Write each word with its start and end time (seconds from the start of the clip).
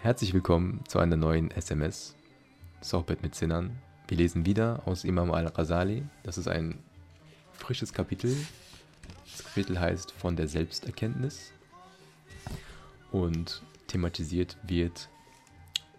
Herzlich 0.00 0.32
willkommen 0.32 0.84
zu 0.86 1.00
einer 1.00 1.16
neuen 1.16 1.50
SMS. 1.50 2.14
Sohbet 2.80 3.20
mit 3.20 3.34
Sinnern. 3.34 3.82
Wir 4.06 4.16
lesen 4.16 4.46
wieder 4.46 4.80
aus 4.84 5.02
Imam 5.02 5.32
al-Ghazali. 5.32 6.04
Das 6.22 6.38
ist 6.38 6.46
ein 6.46 6.78
frisches 7.50 7.92
Kapitel. 7.92 8.32
Das 9.28 9.44
Kapitel 9.44 9.80
heißt 9.80 10.12
Von 10.12 10.36
der 10.36 10.46
Selbsterkenntnis. 10.46 11.52
Und 13.10 13.60
thematisiert 13.88 14.56
wird, 14.62 15.08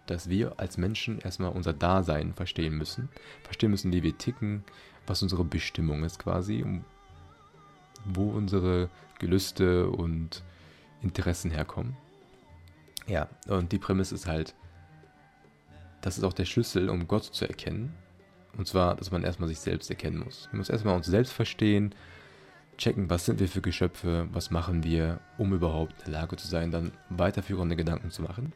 dass 0.06 0.30
wir 0.30 0.58
als 0.62 0.78
Menschen 0.78 1.20
erstmal 1.20 1.52
unser 1.52 1.74
Dasein 1.74 2.34
verstehen 2.34 2.78
müssen. 2.78 3.10
Verstehen 3.44 3.72
müssen, 3.72 3.92
wie 3.92 4.02
wir 4.02 4.18
ticken, 4.18 4.64
was 5.08 5.22
unsere 5.24 5.44
Bestimmung 5.44 6.06
ist 6.06 6.20
quasi, 6.20 6.66
wo 8.06 8.30
unsere 8.30 8.90
Gelüste 9.20 9.90
und 9.90 10.42
Interessen 11.02 11.52
herkommen. 11.52 11.98
Ja, 13.10 13.28
und 13.48 13.72
die 13.72 13.80
Prämisse 13.80 14.14
ist 14.14 14.28
halt, 14.28 14.54
das 16.02 16.18
ist 16.18 16.24
auch 16.24 16.34
der 16.34 16.46
Schlüssel, 16.46 16.90
um 16.90 17.08
Gott 17.08 17.24
zu 17.24 17.46
erkennen. 17.46 17.94
Und 18.56 18.68
zwar, 18.68 18.96
dass 18.96 19.12
man 19.12 19.24
erstmal 19.24 19.50
sich 19.50 19.60
selbst 19.60 19.90
erkennen 19.90 20.20
muss. 20.20 20.48
Wir 20.52 20.58
müssen 20.58 20.72
erstmal 20.72 20.96
uns 20.96 21.08
selbst 21.08 21.34
verstehen, 21.34 21.96
checken, 22.78 23.10
was 23.10 23.26
sind 23.26 23.40
wir 23.40 23.48
für 23.48 23.62
Geschöpfe, 23.62 24.28
was 24.32 24.52
machen 24.52 24.84
wir, 24.84 25.20
um 25.38 25.54
überhaupt 25.54 25.94
in 26.06 26.12
der 26.12 26.22
Lage 26.22 26.38
zu 26.38 26.48
sein, 26.48 26.72
dann 26.72 26.92
weiterführende 27.10 27.76
Gedanken 27.76 28.12
zu 28.12 28.22
machen. 28.22 28.54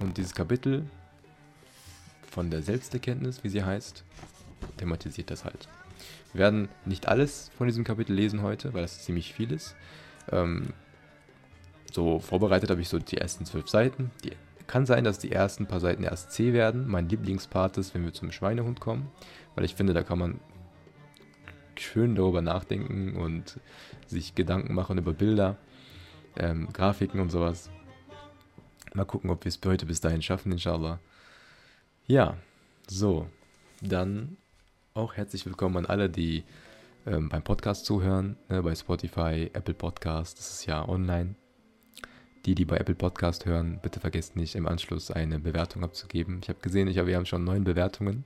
Und 0.00 0.18
dieses 0.18 0.34
Kapitel 0.34 0.84
von 2.30 2.50
der 2.50 2.62
Selbsterkenntnis, 2.62 3.44
wie 3.44 3.48
sie 3.48 3.64
heißt, 3.64 4.04
thematisiert 4.76 5.30
das 5.30 5.44
halt. 5.44 5.68
Wir 6.32 6.40
werden 6.40 6.68
nicht 6.84 7.08
alles 7.08 7.50
von 7.56 7.68
diesem 7.68 7.84
Kapitel 7.84 8.12
lesen 8.12 8.42
heute, 8.42 8.74
weil 8.74 8.82
das 8.82 9.04
ziemlich 9.04 9.32
viel 9.32 9.52
ist. 9.52 9.76
Ähm, 10.30 10.72
so 11.92 12.18
vorbereitet 12.18 12.70
habe 12.70 12.80
ich 12.80 12.88
so 12.88 12.98
die 12.98 13.18
ersten 13.18 13.44
zwölf 13.44 13.68
Seiten. 13.68 14.10
Die, 14.24 14.32
kann 14.68 14.86
sein, 14.86 15.02
dass 15.02 15.18
die 15.18 15.32
ersten 15.32 15.66
paar 15.66 15.80
Seiten 15.80 16.04
erst 16.04 16.30
C 16.30 16.52
werden. 16.52 16.86
Mein 16.86 17.08
Lieblingspart 17.08 17.78
ist, 17.78 17.94
wenn 17.94 18.04
wir 18.04 18.12
zum 18.12 18.30
Schweinehund 18.30 18.80
kommen, 18.80 19.10
weil 19.54 19.64
ich 19.64 19.74
finde, 19.74 19.94
da 19.94 20.02
kann 20.02 20.18
man 20.18 20.40
schön 21.76 22.14
darüber 22.14 22.42
nachdenken 22.42 23.16
und 23.16 23.58
sich 24.06 24.34
Gedanken 24.34 24.74
machen 24.74 24.98
über 24.98 25.14
Bilder, 25.14 25.56
ähm, 26.36 26.68
Grafiken 26.72 27.20
und 27.20 27.30
sowas. 27.30 27.70
Mal 28.94 29.04
gucken, 29.04 29.30
ob 29.30 29.44
wir 29.44 29.48
es 29.48 29.58
heute 29.64 29.86
bis 29.86 30.00
dahin 30.00 30.22
schaffen, 30.22 30.52
inshallah. 30.52 31.00
Ja, 32.06 32.36
so, 32.86 33.26
dann 33.80 34.36
auch 34.94 35.14
herzlich 35.14 35.46
willkommen 35.46 35.78
an 35.78 35.86
alle, 35.86 36.10
die 36.10 36.44
ähm, 37.06 37.28
beim 37.28 37.42
Podcast 37.42 37.86
zuhören, 37.86 38.36
ne, 38.48 38.62
bei 38.62 38.74
Spotify, 38.74 39.50
Apple 39.52 39.74
Podcast, 39.74 40.38
das 40.38 40.50
ist 40.50 40.66
ja 40.66 40.86
online. 40.86 41.36
Die, 42.48 42.54
die 42.54 42.64
bei 42.64 42.78
Apple 42.78 42.94
Podcast 42.94 43.44
hören, 43.44 43.78
bitte 43.82 44.00
vergesst 44.00 44.34
nicht 44.34 44.54
im 44.54 44.66
Anschluss 44.66 45.10
eine 45.10 45.38
Bewertung 45.38 45.84
abzugeben. 45.84 46.40
Ich 46.42 46.48
habe 46.48 46.58
gesehen, 46.60 46.88
ich 46.88 46.96
hab, 46.96 47.04
wir 47.04 47.14
haben 47.14 47.26
schon 47.26 47.44
neun 47.44 47.62
Bewertungen, 47.62 48.24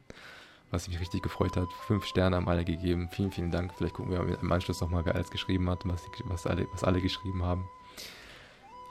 was 0.71 0.87
mich 0.87 1.01
richtig 1.01 1.25
gefreut 1.25 1.57
hat. 1.57 1.67
Fünf 1.89 2.05
Sterne 2.05 2.37
haben 2.37 2.49
alle 2.49 2.65
gegeben. 2.65 3.09
Vielen, 3.11 3.33
vielen 3.33 3.51
Dank. 3.51 3.75
Vielleicht 3.75 3.95
gucken 3.95 4.13
wir 4.13 4.39
im 4.41 4.53
Anschluss 4.53 4.81
nochmal, 4.81 5.05
wer 5.05 5.17
alles 5.17 5.29
geschrieben 5.29 5.69
hat 5.69 5.85
und 5.85 5.95
was, 5.95 6.05
was, 6.27 6.47
alle, 6.47 6.69
was 6.73 6.85
alle 6.85 7.01
geschrieben 7.01 7.43
haben. 7.43 7.69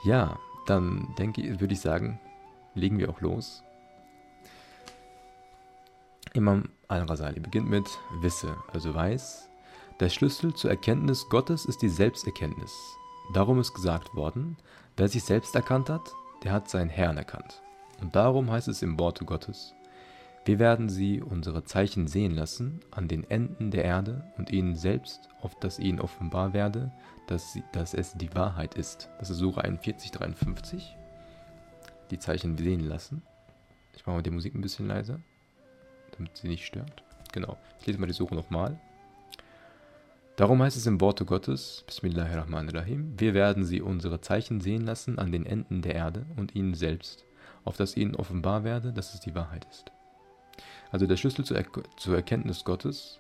Ja, 0.04 0.38
dann 0.66 1.16
denke 1.18 1.62
würde 1.62 1.76
ich 1.76 1.80
sagen, 1.80 2.20
legen 2.76 3.00
wir 3.00 3.10
auch 3.10 3.22
los. 3.22 3.64
Imam 6.34 6.68
al-Rasali 6.90 7.40
beginnt 7.40 7.70
mit 7.70 7.88
Wisse, 8.20 8.58
also 8.74 8.94
weiß. 8.94 9.48
Der 10.02 10.10
Schlüssel 10.10 10.54
zur 10.56 10.72
Erkenntnis 10.72 11.30
Gottes 11.30 11.64
ist 11.64 11.82
die 11.82 11.88
Selbsterkenntnis. 11.88 12.74
Darum 13.34 13.62
ist 13.62 13.74
gesagt 13.74 14.14
worden, 14.14 14.58
wer 14.98 15.08
sich 15.08 15.24
selbst 15.24 15.56
erkannt 15.56 15.90
hat, 15.90 16.02
der 16.44 16.52
hat 16.52 16.70
seinen 16.70 16.90
Herrn 16.90 17.18
erkannt. 17.18 17.62
Und 18.02 18.16
darum 18.16 18.52
heißt 18.52 18.68
es 18.68 18.82
im 18.82 19.00
Worte 19.00 19.26
Gottes, 19.26 19.74
wir 20.46 20.58
werden 20.58 20.90
sie 20.90 21.22
unsere 21.22 21.64
Zeichen 21.64 22.08
sehen 22.08 22.34
lassen 22.34 22.80
an 22.90 23.08
den 23.08 23.30
Enden 23.30 23.70
der 23.70 23.86
Erde 23.86 24.24
und 24.38 24.50
ihnen 24.50 24.76
selbst, 24.76 25.30
auf 25.42 25.54
das 25.60 25.78
ihnen 25.78 26.00
offenbar 26.00 26.54
werde, 26.54 26.92
dass, 27.28 27.54
sie, 27.54 27.64
dass 27.74 27.94
es 27.94 28.14
die 28.14 28.34
Wahrheit 28.34 28.74
ist. 28.74 29.10
Das 29.20 29.30
ist 29.30 29.38
Sura 29.38 29.62
41, 29.62 30.10
53. 30.12 30.98
Die 32.10 32.18
Zeichen 32.18 32.58
sehen 32.58 32.82
lassen. 32.82 33.22
Ich 33.96 34.06
mache 34.08 34.16
mal 34.16 34.24
die 34.24 34.32
Musik 34.32 34.56
ein 34.56 34.62
bisschen 34.62 34.88
leiser 34.88 35.20
damit 36.22 36.38
sie 36.38 36.48
nicht 36.48 36.66
stört. 36.66 37.04
Genau. 37.32 37.58
Ich 37.80 37.88
lese 37.88 38.00
mal 38.00 38.08
die 38.08 38.14
Suche 38.14 38.36
nochmal. 38.36 38.80
Darum 40.42 40.64
heißt 40.64 40.76
es 40.76 40.88
im 40.88 41.00
Worte 41.02 41.24
Gottes, 41.24 41.84
Bismillahirrahmanirrahim, 41.86 43.14
wir 43.16 43.36
werden 43.36 43.64
sie 43.64 43.80
unsere 43.80 44.22
Zeichen 44.22 44.60
sehen 44.60 44.82
lassen 44.82 45.20
an 45.20 45.32
den 45.32 45.46
Enden 45.46 45.84
der 45.84 45.94
Erde 45.94 46.26
und 46.36 46.56
ihnen 46.56 46.74
selbst, 46.74 47.26
auf 47.64 47.78
das 47.78 47.96
ihnen 47.96 48.16
offenbar 48.16 48.64
werde, 48.64 48.92
dass 48.92 49.14
es 49.14 49.20
die 49.20 49.36
Wahrheit 49.36 49.68
ist. 49.70 49.92
Also 50.90 51.06
der 51.06 51.18
Schlüssel 51.18 51.46
zur, 51.46 51.58
er 51.58 51.66
zur 51.96 52.16
Erkenntnis 52.16 52.64
Gottes 52.64 53.20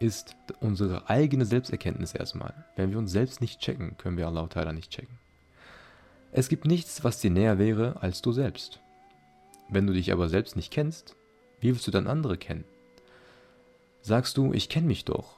ist 0.00 0.36
unsere 0.60 1.08
eigene 1.08 1.46
Selbsterkenntnis 1.46 2.12
erstmal. 2.12 2.52
Wenn 2.76 2.90
wir 2.90 2.98
uns 2.98 3.10
selbst 3.10 3.40
nicht 3.40 3.60
checken, 3.60 3.96
können 3.96 4.18
wir 4.18 4.26
Allah 4.26 4.44
Ta'ala 4.44 4.74
nicht 4.74 4.90
checken. 4.90 5.16
Es 6.30 6.50
gibt 6.50 6.66
nichts, 6.66 7.04
was 7.04 7.20
dir 7.20 7.30
näher 7.30 7.58
wäre 7.58 8.02
als 8.02 8.20
du 8.20 8.32
selbst. 8.32 8.80
Wenn 9.70 9.86
du 9.86 9.94
dich 9.94 10.12
aber 10.12 10.28
selbst 10.28 10.56
nicht 10.56 10.70
kennst, 10.70 11.16
wie 11.62 11.68
willst 11.68 11.86
du 11.86 11.90
dann 11.90 12.06
andere 12.06 12.36
kennen? 12.36 12.64
Sagst 14.02 14.36
du, 14.36 14.52
ich 14.52 14.68
kenne 14.68 14.88
mich 14.88 15.06
doch, 15.06 15.37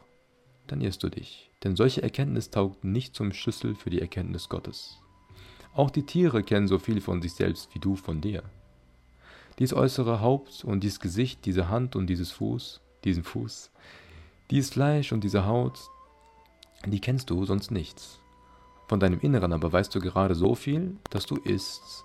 dann 0.66 0.80
irrst 0.80 1.02
du 1.02 1.08
dich, 1.08 1.50
denn 1.64 1.76
solche 1.76 2.02
Erkenntnis 2.02 2.50
taugt 2.50 2.84
nicht 2.84 3.14
zum 3.14 3.32
Schlüssel 3.32 3.74
für 3.74 3.90
die 3.90 4.00
Erkenntnis 4.00 4.48
Gottes. 4.48 4.98
Auch 5.74 5.90
die 5.90 6.04
Tiere 6.04 6.42
kennen 6.42 6.68
so 6.68 6.78
viel 6.78 7.00
von 7.00 7.22
sich 7.22 7.32
selbst 7.34 7.74
wie 7.74 7.78
du 7.78 7.96
von 7.96 8.20
dir. 8.20 8.42
Dies 9.58 9.72
äußere 9.72 10.20
Haupt 10.20 10.64
und 10.64 10.82
dies 10.82 11.00
Gesicht, 11.00 11.44
diese 11.44 11.68
Hand 11.68 11.96
und 11.96 12.06
dieses 12.06 12.30
Fuß, 12.30 12.80
diesen 13.04 13.24
Fuß, 13.24 13.70
dies 14.50 14.70
Fleisch 14.70 15.12
und 15.12 15.22
diese 15.22 15.46
Haut, 15.46 15.78
die 16.86 17.00
kennst 17.00 17.30
du 17.30 17.44
sonst 17.44 17.70
nichts. 17.70 18.20
Von 18.88 19.00
deinem 19.00 19.20
Inneren 19.20 19.52
aber 19.52 19.72
weißt 19.72 19.94
du 19.94 20.00
gerade 20.00 20.34
so 20.34 20.54
viel, 20.54 20.96
dass 21.10 21.26
du 21.26 21.36
isst, 21.36 22.04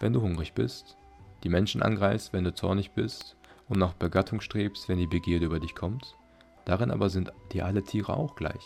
wenn 0.00 0.12
du 0.12 0.22
hungrig 0.22 0.54
bist, 0.54 0.96
die 1.44 1.48
Menschen 1.48 1.82
angreifst, 1.82 2.32
wenn 2.32 2.44
du 2.44 2.54
zornig 2.54 2.92
bist, 2.92 3.36
und 3.68 3.78
nach 3.78 3.94
Begattung 3.94 4.40
strebst, 4.40 4.88
wenn 4.88 4.98
die 4.98 5.06
Begierde 5.06 5.46
über 5.46 5.60
dich 5.60 5.74
kommt, 5.74 6.16
darin 6.64 6.90
aber 6.90 7.10
sind 7.10 7.32
dir 7.52 7.66
alle 7.66 7.82
Tiere 7.82 8.16
auch 8.16 8.34
gleich. 8.36 8.64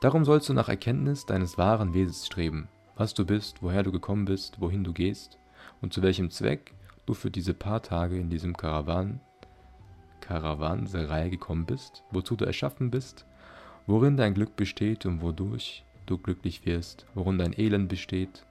Darum 0.00 0.24
sollst 0.24 0.48
du 0.48 0.52
nach 0.52 0.68
Erkenntnis 0.68 1.26
deines 1.26 1.58
wahren 1.58 1.92
Wesens 1.94 2.26
streben, 2.26 2.68
was 2.96 3.14
du 3.14 3.24
bist, 3.24 3.62
woher 3.62 3.82
du 3.82 3.92
gekommen 3.92 4.24
bist, 4.24 4.60
wohin 4.60 4.84
du 4.84 4.92
gehst 4.92 5.38
und 5.80 5.92
zu 5.92 6.02
welchem 6.02 6.30
Zweck 6.30 6.74
du 7.06 7.14
für 7.14 7.30
diese 7.30 7.54
paar 7.54 7.82
Tage 7.82 8.16
in 8.16 8.30
diesem 8.30 8.56
Karawan, 8.56 9.20
Karawanserei 10.20 11.28
gekommen 11.30 11.66
bist, 11.66 12.04
wozu 12.10 12.36
du 12.36 12.44
erschaffen 12.44 12.90
bist, 12.90 13.24
worin 13.86 14.16
dein 14.16 14.34
Glück 14.34 14.56
besteht 14.56 15.06
und 15.06 15.22
wodurch 15.22 15.84
du 16.06 16.18
glücklich 16.18 16.66
wirst, 16.66 17.06
worin 17.14 17.38
dein 17.38 17.58
Elend 17.58 17.88
besteht 17.88 18.44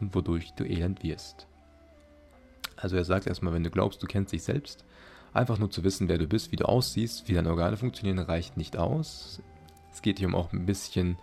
und 0.00 0.14
wodurch 0.14 0.52
du 0.54 0.64
elend 0.64 1.02
wirst. 1.02 1.46
Also 2.76 2.96
er 2.96 3.04
sagt 3.04 3.26
erstmal, 3.26 3.52
wenn 3.52 3.64
du 3.64 3.70
glaubst, 3.70 4.02
du 4.02 4.06
kennst 4.06 4.32
dich 4.32 4.42
selbst, 4.42 4.84
einfach 5.32 5.58
nur 5.58 5.70
zu 5.70 5.84
wissen, 5.84 6.08
wer 6.08 6.18
du 6.18 6.26
bist, 6.26 6.52
wie 6.52 6.56
du 6.56 6.64
aussiehst, 6.64 7.28
wie 7.28 7.34
deine 7.34 7.50
Organe 7.50 7.76
funktionieren, 7.76 8.18
reicht 8.18 8.56
nicht 8.56 8.76
aus. 8.76 9.40
Es 9.92 10.02
geht 10.02 10.18
hier 10.18 10.28
um 10.28 10.34
auch 10.34 10.52
ein 10.52 10.66
bisschen 10.66 11.18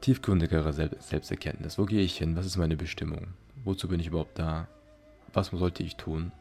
tiefgründigere 0.00 0.72
Selbsterkenntnis. 0.72 1.78
Wo 1.78 1.84
gehe 1.84 2.02
ich 2.02 2.16
hin? 2.16 2.36
Was 2.36 2.46
ist 2.46 2.56
meine 2.56 2.76
Bestimmung? 2.76 3.28
Wozu 3.64 3.88
bin 3.88 4.00
ich 4.00 4.08
überhaupt 4.08 4.38
da? 4.38 4.68
Was 5.32 5.48
sollte 5.48 5.82
ich 5.82 5.96
tun? 5.96 6.32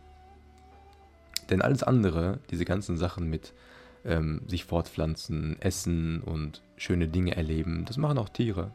Denn 1.49 1.61
alles 1.61 1.83
andere, 1.83 2.39
diese 2.49 2.65
ganzen 2.65 2.97
Sachen 2.97 3.29
mit 3.29 3.53
ähm, 4.05 4.41
sich 4.47 4.65
fortpflanzen, 4.65 5.61
essen 5.61 6.21
und 6.21 6.61
schöne 6.75 7.07
Dinge 7.07 7.35
erleben, 7.35 7.85
das 7.85 7.97
machen 7.97 8.17
auch 8.17 8.29
Tiere. 8.29 8.71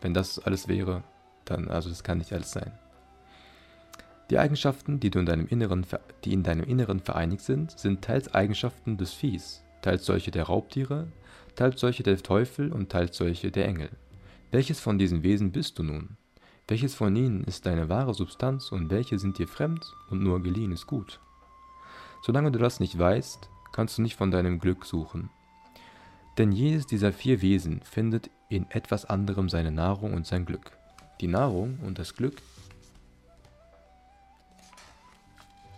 Wenn 0.00 0.14
das 0.14 0.38
alles 0.38 0.68
wäre, 0.68 1.02
dann, 1.44 1.68
also 1.68 1.88
das 1.88 2.02
kann 2.02 2.18
nicht 2.18 2.32
alles 2.32 2.50
sein. 2.50 2.72
Die 4.30 4.38
Eigenschaften, 4.38 5.00
die, 5.00 5.08
in 5.08 5.26
deinem 5.26 5.46
Inneren, 5.46 5.86
die 6.24 6.32
in 6.32 6.42
deinem 6.42 6.64
Inneren 6.64 7.00
vereinigt 7.00 7.42
sind, 7.42 7.78
sind 7.78 8.02
teils 8.02 8.32
Eigenschaften 8.32 8.96
des 8.96 9.12
Viehs, 9.12 9.62
teils 9.82 10.06
solche 10.06 10.30
der 10.30 10.44
Raubtiere, 10.44 11.08
teils 11.56 11.80
solche 11.80 12.02
der 12.02 12.16
Teufel 12.16 12.72
und 12.72 12.90
teils 12.90 13.16
solche 13.16 13.50
der 13.50 13.66
Engel. 13.66 13.90
Welches 14.50 14.80
von 14.80 14.98
diesen 14.98 15.22
Wesen 15.22 15.52
bist 15.52 15.78
du 15.78 15.82
nun? 15.82 16.16
Welches 16.66 16.94
von 16.94 17.14
ihnen 17.14 17.44
ist 17.44 17.66
deine 17.66 17.90
wahre 17.90 18.14
Substanz 18.14 18.72
und 18.72 18.88
welche 18.88 19.18
sind 19.18 19.38
dir 19.38 19.46
fremd 19.46 19.84
und 20.08 20.22
nur 20.22 20.42
geliehenes 20.42 20.86
Gut? 20.86 21.20
Solange 22.22 22.50
du 22.50 22.58
das 22.58 22.80
nicht 22.80 22.98
weißt, 22.98 23.50
kannst 23.72 23.98
du 23.98 24.02
nicht 24.02 24.16
von 24.16 24.30
deinem 24.30 24.58
Glück 24.58 24.86
suchen. 24.86 25.28
Denn 26.38 26.52
jedes 26.52 26.86
dieser 26.86 27.12
vier 27.12 27.42
Wesen 27.42 27.82
findet 27.82 28.30
in 28.48 28.70
etwas 28.70 29.04
anderem 29.04 29.50
seine 29.50 29.70
Nahrung 29.70 30.14
und 30.14 30.26
sein 30.26 30.46
Glück. 30.46 30.72
Die 31.20 31.26
Nahrung 31.26 31.78
und 31.84 31.98
das 31.98 32.14
Glück 32.14 32.40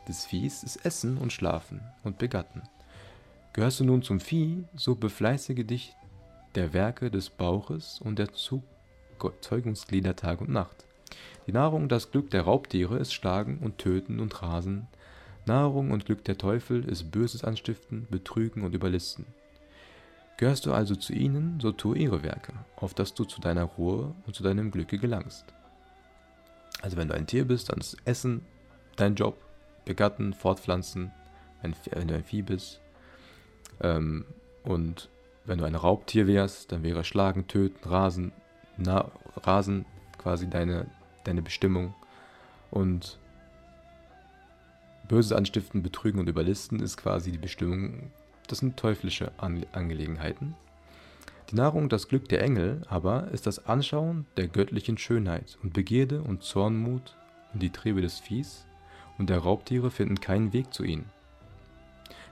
des 0.08 0.24
Viehs 0.24 0.62
ist 0.62 0.84
Essen 0.84 1.18
und 1.18 1.32
Schlafen 1.32 1.80
und 2.02 2.18
Begatten. 2.18 2.62
Gehörst 3.52 3.80
du 3.80 3.84
nun 3.84 4.02
zum 4.02 4.20
Vieh, 4.20 4.64
so 4.74 4.94
befleißige 4.94 5.66
dich 5.66 5.94
der 6.54 6.72
Werke 6.72 7.10
des 7.10 7.30
Bauches 7.30 8.00
und 8.00 8.18
der 8.18 8.28
Zeugungsglieder 8.32 10.16
Tag 10.16 10.40
und 10.40 10.50
Nacht. 10.50 10.86
Die 11.46 11.52
Nahrung 11.52 11.84
und 11.84 11.92
das 11.92 12.10
Glück 12.10 12.30
der 12.30 12.42
Raubtiere 12.42 12.98
ist 12.98 13.14
Schlagen 13.14 13.58
und 13.58 13.78
Töten 13.78 14.20
und 14.20 14.42
Rasen. 14.42 14.88
Nahrung 15.46 15.90
und 15.90 16.06
Glück 16.06 16.24
der 16.24 16.38
Teufel 16.38 16.84
ist 16.84 17.10
Böses 17.12 17.44
anstiften, 17.44 18.06
Betrügen 18.10 18.62
und 18.64 18.74
Überlisten. 18.74 19.26
Gehörst 20.38 20.66
du 20.66 20.72
also 20.72 20.96
zu 20.96 21.14
ihnen, 21.14 21.60
so 21.60 21.72
tue 21.72 21.96
ihre 21.96 22.22
Werke, 22.22 22.52
auf 22.76 22.92
dass 22.92 23.14
du 23.14 23.24
zu 23.24 23.40
deiner 23.40 23.64
Ruhe 23.64 24.14
und 24.26 24.34
zu 24.34 24.42
deinem 24.42 24.70
Glücke 24.70 24.98
gelangst. 24.98 25.46
Also 26.82 26.96
wenn 26.96 27.08
du 27.08 27.14
ein 27.14 27.26
Tier 27.26 27.46
bist, 27.46 27.70
dann 27.70 27.78
ist 27.78 27.96
Essen 28.04 28.42
dein 28.96 29.14
Job, 29.14 29.38
begatten, 29.86 30.34
fortpflanzen, 30.34 31.10
wenn 31.62 32.08
du 32.08 32.14
ein 32.14 32.24
Vieh 32.24 32.42
bist. 32.42 32.82
Ähm, 33.80 34.26
und 34.62 35.08
wenn 35.46 35.58
du 35.58 35.64
ein 35.64 35.74
Raubtier 35.74 36.26
wärst, 36.26 36.72
dann 36.72 36.82
wäre 36.82 37.04
Schlagen, 37.04 37.46
Töten, 37.46 37.88
Rasen, 37.88 38.32
na, 38.76 39.10
Rasen 39.36 39.86
quasi 40.18 40.50
deine, 40.50 40.86
deine 41.24 41.40
Bestimmung. 41.40 41.94
Und 42.70 43.18
Böses 45.08 45.32
anstiften, 45.32 45.82
betrügen 45.82 46.18
und 46.18 46.28
überlisten 46.28 46.80
ist 46.80 46.96
quasi 46.96 47.30
die 47.30 47.38
Bestimmung. 47.38 48.10
Das 48.48 48.58
sind 48.58 48.76
teuflische 48.76 49.30
Angelegenheiten. 49.38 50.56
Die 51.50 51.54
Nahrung 51.54 51.88
das 51.88 52.08
Glück 52.08 52.28
der 52.28 52.42
Engel 52.42 52.82
aber 52.88 53.28
ist 53.28 53.46
das 53.46 53.66
Anschauen 53.66 54.26
der 54.36 54.48
göttlichen 54.48 54.98
Schönheit 54.98 55.58
und 55.62 55.74
Begierde 55.74 56.22
und 56.22 56.42
Zornmut 56.42 57.16
und 57.52 57.62
die 57.62 57.70
Triebe 57.70 58.02
des 58.02 58.18
Viehs 58.18 58.66
und 59.18 59.30
der 59.30 59.38
Raubtiere 59.38 59.90
finden 59.90 60.20
keinen 60.20 60.52
Weg 60.52 60.72
zu 60.72 60.84
ihnen. 60.84 61.10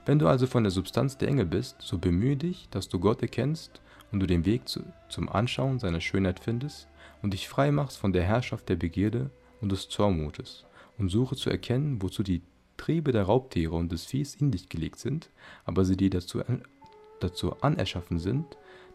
Wenn 0.05 0.19
du 0.19 0.27
also 0.27 0.45
von 0.45 0.63
der 0.63 0.71
Substanz 0.71 1.17
der 1.17 1.29
Engel 1.29 1.45
bist, 1.45 1.77
so 1.81 1.97
bemühe 1.97 2.37
dich, 2.37 2.69
dass 2.69 2.87
du 2.87 2.99
Gott 2.99 3.21
erkennst 3.21 3.81
und 4.11 4.19
du 4.19 4.27
den 4.27 4.45
Weg 4.45 4.69
zu, 4.69 4.81
zum 5.09 5.29
Anschauen 5.29 5.79
seiner 5.79 6.01
Schönheit 6.01 6.39
findest 6.39 6.87
und 7.21 7.33
dich 7.33 7.49
frei 7.49 7.71
machst 7.71 7.97
von 7.97 8.13
der 8.13 8.23
Herrschaft 8.23 8.69
der 8.69 8.75
Begierde 8.75 9.31
und 9.61 9.71
des 9.71 9.89
Zornmutes 9.89 10.65
und 10.97 11.09
suche 11.09 11.35
zu 11.35 11.49
erkennen, 11.49 12.01
wozu 12.01 12.21
die 12.21 12.43
Triebe 12.77 13.11
der 13.11 13.23
Raubtiere 13.23 13.75
und 13.75 13.91
des 13.91 14.05
Viehs 14.05 14.35
in 14.35 14.51
dich 14.51 14.69
gelegt 14.69 14.99
sind, 14.99 15.29
aber 15.63 15.85
sie 15.85 15.97
dir 15.97 16.09
dazu, 16.09 16.41
dazu 17.19 17.59
anerschaffen 17.61 18.19
sind, 18.19 18.45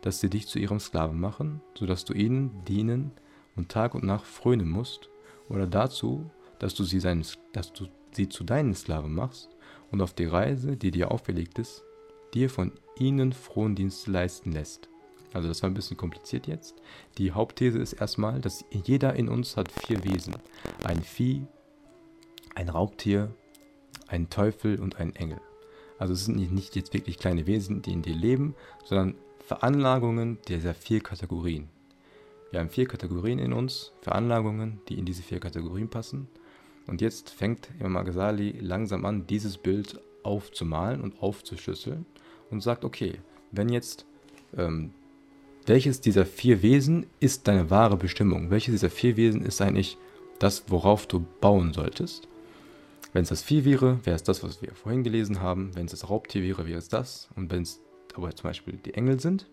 dass 0.02 0.20
sie 0.20 0.30
dich 0.30 0.46
zu 0.46 0.58
ihrem 0.58 0.78
Sklaven 0.78 1.18
machen, 1.18 1.60
so 1.74 1.86
dass 1.86 2.04
du 2.04 2.12
ihnen 2.12 2.64
dienen 2.66 3.10
und 3.56 3.68
Tag 3.68 3.94
und 3.94 4.04
Nacht 4.04 4.26
frönen 4.26 4.68
musst, 4.68 5.08
oder 5.48 5.66
dazu, 5.66 6.30
dass 6.60 6.74
du 6.74 6.84
sie, 6.84 7.00
seinen, 7.00 7.26
dass 7.52 7.72
du 7.72 7.88
sie 8.12 8.28
zu 8.28 8.44
deinen 8.44 8.74
Sklaven 8.74 9.12
machst 9.12 9.50
und 9.90 10.00
auf 10.00 10.14
die 10.14 10.26
Reise, 10.26 10.76
die 10.76 10.92
dir 10.92 11.10
auferlegt 11.10 11.58
ist, 11.58 11.82
dir 12.32 12.48
von 12.48 12.72
ihnen 12.96 13.32
frohen 13.32 13.74
Dienst 13.74 14.06
leisten 14.06 14.52
lässt. 14.52 14.88
Also 15.32 15.48
das 15.48 15.62
war 15.62 15.70
ein 15.70 15.74
bisschen 15.74 15.96
kompliziert 15.96 16.46
jetzt. 16.46 16.76
Die 17.18 17.32
Hauptthese 17.32 17.78
ist 17.78 17.94
erstmal, 17.94 18.40
dass 18.40 18.64
jeder 18.70 19.14
in 19.14 19.28
uns 19.28 19.56
hat 19.56 19.70
vier 19.70 20.04
Wesen. 20.04 20.36
Ein 20.84 21.02
Vieh, 21.02 21.46
ein 22.54 22.68
Raubtier, 22.68 23.34
ein 24.08 24.28
Teufel 24.28 24.80
und 24.80 24.96
ein 24.96 25.14
Engel. 25.14 25.40
Also 25.98 26.14
es 26.14 26.24
sind 26.24 26.52
nicht 26.52 26.76
jetzt 26.76 26.94
wirklich 26.94 27.18
kleine 27.18 27.46
Wesen, 27.46 27.82
die 27.82 27.92
in 27.92 28.02
dir 28.02 28.14
leben, 28.14 28.54
sondern 28.84 29.14
Veranlagungen 29.46 30.38
dieser 30.48 30.74
vier 30.74 31.00
Kategorien. 31.00 31.68
Wir 32.50 32.60
haben 32.60 32.70
vier 32.70 32.86
Kategorien 32.86 33.38
in 33.38 33.52
uns, 33.52 33.92
Veranlagungen, 34.00 34.80
die 34.88 34.98
in 34.98 35.04
diese 35.04 35.22
vier 35.22 35.38
Kategorien 35.38 35.88
passen. 35.88 36.28
Und 36.90 37.00
jetzt 37.00 37.30
fängt 37.30 37.68
Imam 37.78 38.04
Ghazali 38.04 38.56
langsam 38.60 39.04
an, 39.04 39.24
dieses 39.24 39.58
Bild 39.58 40.00
aufzumalen 40.24 41.00
und 41.00 41.22
aufzuschlüsseln 41.22 42.04
und 42.50 42.62
sagt, 42.62 42.84
okay, 42.84 43.20
wenn 43.52 43.68
jetzt, 43.68 44.06
ähm, 44.56 44.90
welches 45.66 46.00
dieser 46.00 46.26
vier 46.26 46.62
Wesen 46.62 47.06
ist 47.20 47.46
deine 47.46 47.70
wahre 47.70 47.96
Bestimmung? 47.96 48.50
Welches 48.50 48.74
dieser 48.74 48.90
vier 48.90 49.16
Wesen 49.16 49.42
ist 49.42 49.62
eigentlich 49.62 49.98
das, 50.40 50.64
worauf 50.66 51.06
du 51.06 51.24
bauen 51.40 51.72
solltest? 51.72 52.26
Wenn 53.12 53.22
es 53.22 53.28
das 53.28 53.42
Vieh 53.44 53.64
wäre, 53.64 54.04
wäre 54.04 54.16
es 54.16 54.24
das, 54.24 54.42
was 54.42 54.60
wir 54.60 54.74
vorhin 54.74 55.04
gelesen 55.04 55.40
haben. 55.40 55.70
Wenn 55.76 55.84
es 55.84 55.92
das 55.92 56.10
Raubtier 56.10 56.42
wäre, 56.42 56.66
wäre 56.66 56.78
es 56.78 56.88
das. 56.88 57.28
Und 57.36 57.52
wenn 57.52 57.62
es 57.62 57.80
aber 58.16 58.34
zum 58.34 58.50
Beispiel 58.50 58.80
die 58.84 58.94
Engel 58.94 59.20
sind, 59.20 59.46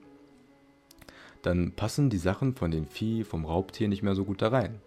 dann 1.44 1.72
passen 1.72 2.10
die 2.10 2.18
Sachen 2.18 2.56
von 2.56 2.72
dem 2.72 2.88
Vieh, 2.88 3.24
vom 3.24 3.46
Raubtier 3.46 3.90
nicht 3.90 4.02
mehr 4.02 4.16
so 4.16 4.26
gut 4.26 4.42
da 4.42 4.48
rein. 4.48 4.82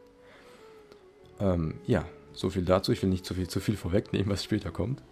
Ähm, 1.39 1.75
ja, 1.87 2.05
so 2.33 2.51
viel 2.51 2.65
dazu. 2.65 2.93
Ich 2.93 3.03
will 3.03 3.11
nicht 3.11 3.25
zu 3.25 3.35
viel, 3.35 3.49
zu 3.49 3.61
viel 3.61 3.77
vorwegnehmen, 3.77 4.31
was 4.31 4.45
später 4.45 4.71
kommt. 4.71 5.03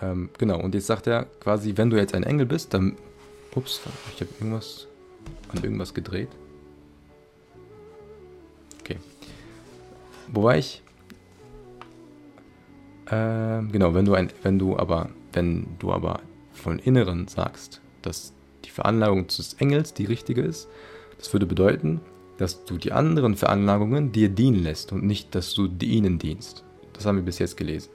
Ähm, 0.00 0.30
genau, 0.38 0.60
und 0.60 0.74
jetzt 0.74 0.86
sagt 0.86 1.06
er 1.06 1.24
quasi, 1.40 1.76
wenn 1.76 1.90
du 1.90 1.96
jetzt 1.96 2.14
ein 2.14 2.22
Engel 2.22 2.46
bist, 2.46 2.74
dann. 2.74 2.96
Ups, 3.54 3.80
ich 4.14 4.20
habe 4.20 4.30
irgendwas 4.38 4.86
an 5.48 5.64
irgendwas 5.64 5.92
gedreht. 5.92 6.28
Okay. 8.80 8.98
Wo 10.28 10.44
war 10.44 10.56
ich? 10.56 10.82
Ähm, 13.10 13.72
genau, 13.72 13.92
wenn 13.92 14.04
du 14.04 14.14
ein, 14.14 14.30
wenn 14.42 14.58
du 14.58 14.78
aber, 14.78 15.10
wenn 15.32 15.66
du 15.80 15.92
aber 15.92 16.20
von 16.52 16.78
Inneren 16.78 17.26
sagst, 17.26 17.80
dass 18.02 18.32
die 18.64 18.70
Veranlagung 18.70 19.26
des 19.26 19.54
Engels 19.54 19.94
die 19.94 20.04
richtige 20.04 20.42
ist, 20.42 20.68
das 21.18 21.32
würde 21.32 21.46
bedeuten, 21.46 22.00
dass 22.40 22.64
du 22.64 22.78
die 22.78 22.92
anderen 22.92 23.36
Veranlagungen 23.36 24.12
dir 24.12 24.30
dienen 24.30 24.62
lässt 24.62 24.92
und 24.92 25.04
nicht, 25.04 25.34
dass 25.34 25.52
du 25.52 25.68
ihnen 25.82 26.18
dienst. 26.18 26.64
Das 26.94 27.04
haben 27.04 27.16
wir 27.16 27.22
bis 27.22 27.38
jetzt 27.38 27.58
gelesen. 27.58 27.90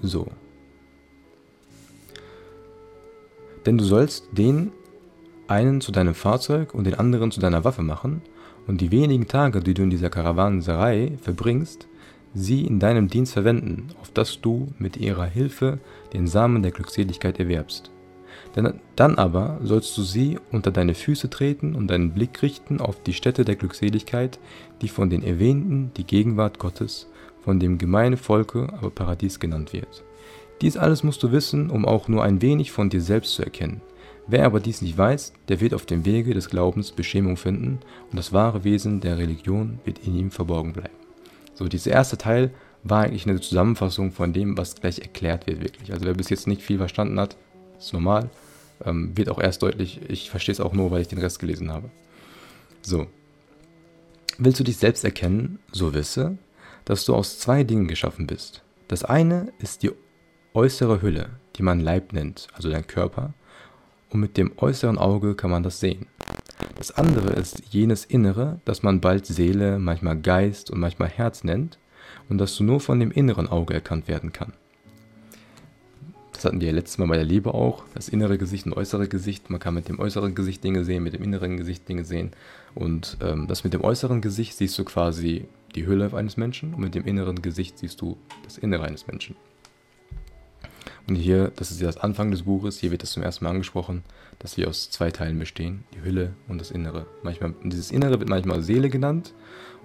So. 0.00 0.26
Denn 3.64 3.78
du 3.78 3.84
sollst 3.84 4.26
den 4.32 4.72
einen 5.46 5.80
zu 5.80 5.92
deinem 5.92 6.14
Fahrzeug 6.14 6.74
und 6.74 6.84
den 6.84 6.94
anderen 6.94 7.30
zu 7.30 7.38
deiner 7.38 7.62
Waffe 7.62 7.82
machen, 7.82 8.22
und 8.66 8.80
die 8.80 8.90
wenigen 8.90 9.28
Tage, 9.28 9.60
die 9.60 9.74
du 9.74 9.82
in 9.82 9.90
dieser 9.90 10.10
Karawanserei 10.10 11.18
verbringst, 11.20 11.88
sie 12.34 12.64
in 12.64 12.80
deinem 12.80 13.08
Dienst 13.08 13.32
verwenden, 13.32 13.88
auf 14.00 14.10
dass 14.10 14.40
du 14.40 14.68
mit 14.78 14.96
ihrer 14.96 15.26
Hilfe 15.26 15.78
den 16.12 16.26
Samen 16.26 16.62
der 16.62 16.72
Glückseligkeit 16.72 17.38
erwerbst. 17.38 17.91
Denn 18.54 18.74
dann 18.96 19.16
aber 19.16 19.58
sollst 19.62 19.96
du 19.96 20.02
sie 20.02 20.38
unter 20.50 20.70
deine 20.70 20.94
Füße 20.94 21.30
treten 21.30 21.74
und 21.74 21.88
deinen 21.88 22.12
Blick 22.12 22.42
richten 22.42 22.80
auf 22.80 23.02
die 23.02 23.14
Stätte 23.14 23.44
der 23.44 23.56
Glückseligkeit, 23.56 24.38
die 24.82 24.88
von 24.88 25.08
den 25.08 25.22
Erwähnten 25.22 25.90
die 25.96 26.04
Gegenwart 26.04 26.58
Gottes, 26.58 27.08
von 27.42 27.58
dem 27.58 27.78
gemeine 27.78 28.16
Volke 28.16 28.68
aber 28.72 28.90
Paradies 28.90 29.40
genannt 29.40 29.72
wird. 29.72 30.04
Dies 30.60 30.76
alles 30.76 31.02
musst 31.02 31.22
du 31.22 31.32
wissen, 31.32 31.70
um 31.70 31.84
auch 31.84 32.08
nur 32.08 32.22
ein 32.22 32.42
wenig 32.42 32.70
von 32.70 32.90
dir 32.90 33.00
selbst 33.00 33.34
zu 33.34 33.42
erkennen. 33.42 33.80
Wer 34.28 34.46
aber 34.46 34.60
dies 34.60 34.82
nicht 34.82 34.96
weiß, 34.96 35.32
der 35.48 35.60
wird 35.60 35.74
auf 35.74 35.84
dem 35.86 36.04
Wege 36.04 36.34
des 36.34 36.48
Glaubens 36.48 36.92
Beschämung 36.92 37.36
finden 37.36 37.80
und 38.10 38.16
das 38.16 38.32
wahre 38.32 38.62
Wesen 38.62 39.00
der 39.00 39.18
Religion 39.18 39.80
wird 39.84 39.98
in 40.06 40.14
ihm 40.14 40.30
verborgen 40.30 40.72
bleiben. 40.72 40.94
So, 41.54 41.66
dieser 41.66 41.90
erste 41.90 42.18
Teil 42.18 42.50
war 42.84 43.02
eigentlich 43.02 43.26
eine 43.26 43.40
Zusammenfassung 43.40 44.12
von 44.12 44.32
dem, 44.32 44.56
was 44.56 44.76
gleich 44.76 45.00
erklärt 45.00 45.46
wird, 45.46 45.60
wirklich. 45.60 45.92
Also 45.92 46.04
wer 46.04 46.14
bis 46.14 46.30
jetzt 46.30 46.46
nicht 46.46 46.62
viel 46.62 46.78
verstanden 46.78 47.18
hat, 47.18 47.36
ist 47.78 47.92
normal. 47.92 48.30
Ähm, 48.84 49.16
wird 49.16 49.28
auch 49.28 49.40
erst 49.40 49.62
deutlich, 49.62 50.00
ich 50.08 50.30
verstehe 50.30 50.52
es 50.52 50.60
auch 50.60 50.72
nur, 50.72 50.90
weil 50.90 51.02
ich 51.02 51.08
den 51.08 51.18
Rest 51.18 51.38
gelesen 51.38 51.70
habe. 51.70 51.90
So. 52.82 53.06
Willst 54.38 54.58
du 54.58 54.64
dich 54.64 54.78
selbst 54.78 55.04
erkennen, 55.04 55.58
so 55.70 55.94
wisse, 55.94 56.38
dass 56.84 57.04
du 57.04 57.14
aus 57.14 57.38
zwei 57.38 57.64
Dingen 57.64 57.86
geschaffen 57.86 58.26
bist. 58.26 58.62
Das 58.88 59.04
eine 59.04 59.52
ist 59.58 59.82
die 59.82 59.92
äußere 60.54 61.02
Hülle, 61.02 61.30
die 61.56 61.62
man 61.62 61.80
Leib 61.80 62.12
nennt, 62.12 62.48
also 62.54 62.70
dein 62.70 62.86
Körper, 62.86 63.34
und 64.10 64.20
mit 64.20 64.36
dem 64.36 64.52
äußeren 64.58 64.98
Auge 64.98 65.34
kann 65.34 65.50
man 65.50 65.62
das 65.62 65.80
sehen. 65.80 66.06
Das 66.76 66.90
andere 66.90 67.30
ist 67.32 67.62
jenes 67.70 68.04
Innere, 68.04 68.60
das 68.64 68.82
man 68.82 69.00
bald 69.00 69.26
Seele, 69.26 69.78
manchmal 69.78 70.20
Geist 70.20 70.70
und 70.70 70.80
manchmal 70.80 71.08
Herz 71.08 71.44
nennt 71.44 71.78
und 72.28 72.38
das 72.38 72.60
nur 72.60 72.80
von 72.80 73.00
dem 73.00 73.10
inneren 73.10 73.48
Auge 73.48 73.74
erkannt 73.74 74.08
werden 74.08 74.32
kann. 74.32 74.52
Das 76.42 76.48
hatten 76.48 76.60
wir 76.60 76.66
ja 76.66 76.74
letztes 76.74 76.98
Mal 76.98 77.06
bei 77.06 77.14
der 77.14 77.24
Liebe 77.24 77.54
auch, 77.54 77.84
das 77.94 78.08
innere 78.08 78.36
Gesicht 78.36 78.66
und 78.66 78.72
äußere 78.72 79.06
Gesicht. 79.06 79.48
Man 79.48 79.60
kann 79.60 79.74
mit 79.74 79.88
dem 79.88 80.00
äußeren 80.00 80.34
Gesicht 80.34 80.64
Dinge 80.64 80.84
sehen, 80.84 81.04
mit 81.04 81.12
dem 81.12 81.22
inneren 81.22 81.56
Gesicht 81.56 81.88
Dinge 81.88 82.04
sehen. 82.04 82.32
Und 82.74 83.16
ähm, 83.22 83.46
das 83.46 83.62
mit 83.62 83.74
dem 83.74 83.84
äußeren 83.84 84.20
Gesicht 84.20 84.56
siehst 84.56 84.76
du 84.76 84.82
quasi 84.82 85.46
die 85.76 85.86
Hülle 85.86 86.12
eines 86.12 86.36
Menschen 86.36 86.74
und 86.74 86.80
mit 86.80 86.96
dem 86.96 87.06
inneren 87.06 87.42
Gesicht 87.42 87.78
siehst 87.78 88.00
du 88.00 88.16
das 88.42 88.58
Innere 88.58 88.82
eines 88.82 89.06
Menschen. 89.06 89.36
Und 91.06 91.14
hier, 91.14 91.52
das 91.54 91.70
ist 91.70 91.80
ja 91.80 91.86
das 91.86 91.98
Anfang 91.98 92.32
des 92.32 92.42
Buches, 92.42 92.80
hier 92.80 92.90
wird 92.90 93.04
das 93.04 93.12
zum 93.12 93.22
ersten 93.22 93.44
Mal 93.44 93.52
angesprochen, 93.52 94.02
dass 94.40 94.56
wir 94.56 94.66
aus 94.66 94.90
zwei 94.90 95.12
Teilen 95.12 95.38
bestehen, 95.38 95.84
die 95.94 96.02
Hülle 96.02 96.34
und 96.48 96.60
das 96.60 96.72
Innere. 96.72 97.06
Manchmal, 97.22 97.54
dieses 97.62 97.92
Innere 97.92 98.18
wird 98.18 98.28
manchmal 98.28 98.62
Seele 98.62 98.90
genannt, 98.90 99.32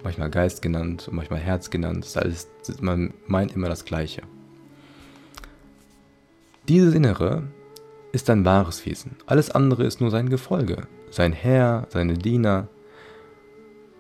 manchmal 0.04 0.32
Geist 0.32 0.64
genannt 0.64 1.08
und 1.08 1.18
manchmal 1.18 1.40
Herz 1.40 1.70
genannt. 1.70 2.04
Das 2.04 2.18
alles, 2.18 2.48
man 2.82 3.14
meint 3.28 3.54
immer 3.54 3.70
das 3.70 3.86
Gleiche. 3.86 4.24
Dieses 6.68 6.94
Innere 6.96 7.44
ist 8.12 8.30
ein 8.30 8.44
wahres 8.44 8.86
Wesen. 8.86 9.16
Alles 9.26 9.50
andere 9.50 9.86
ist 9.86 10.02
nur 10.02 10.12
sein 10.12 10.28
Gefolge, 10.28 10.86
sein 11.10 11.32
Herr, 11.32 11.88
seine 11.92 12.16
Diener. 12.16 12.68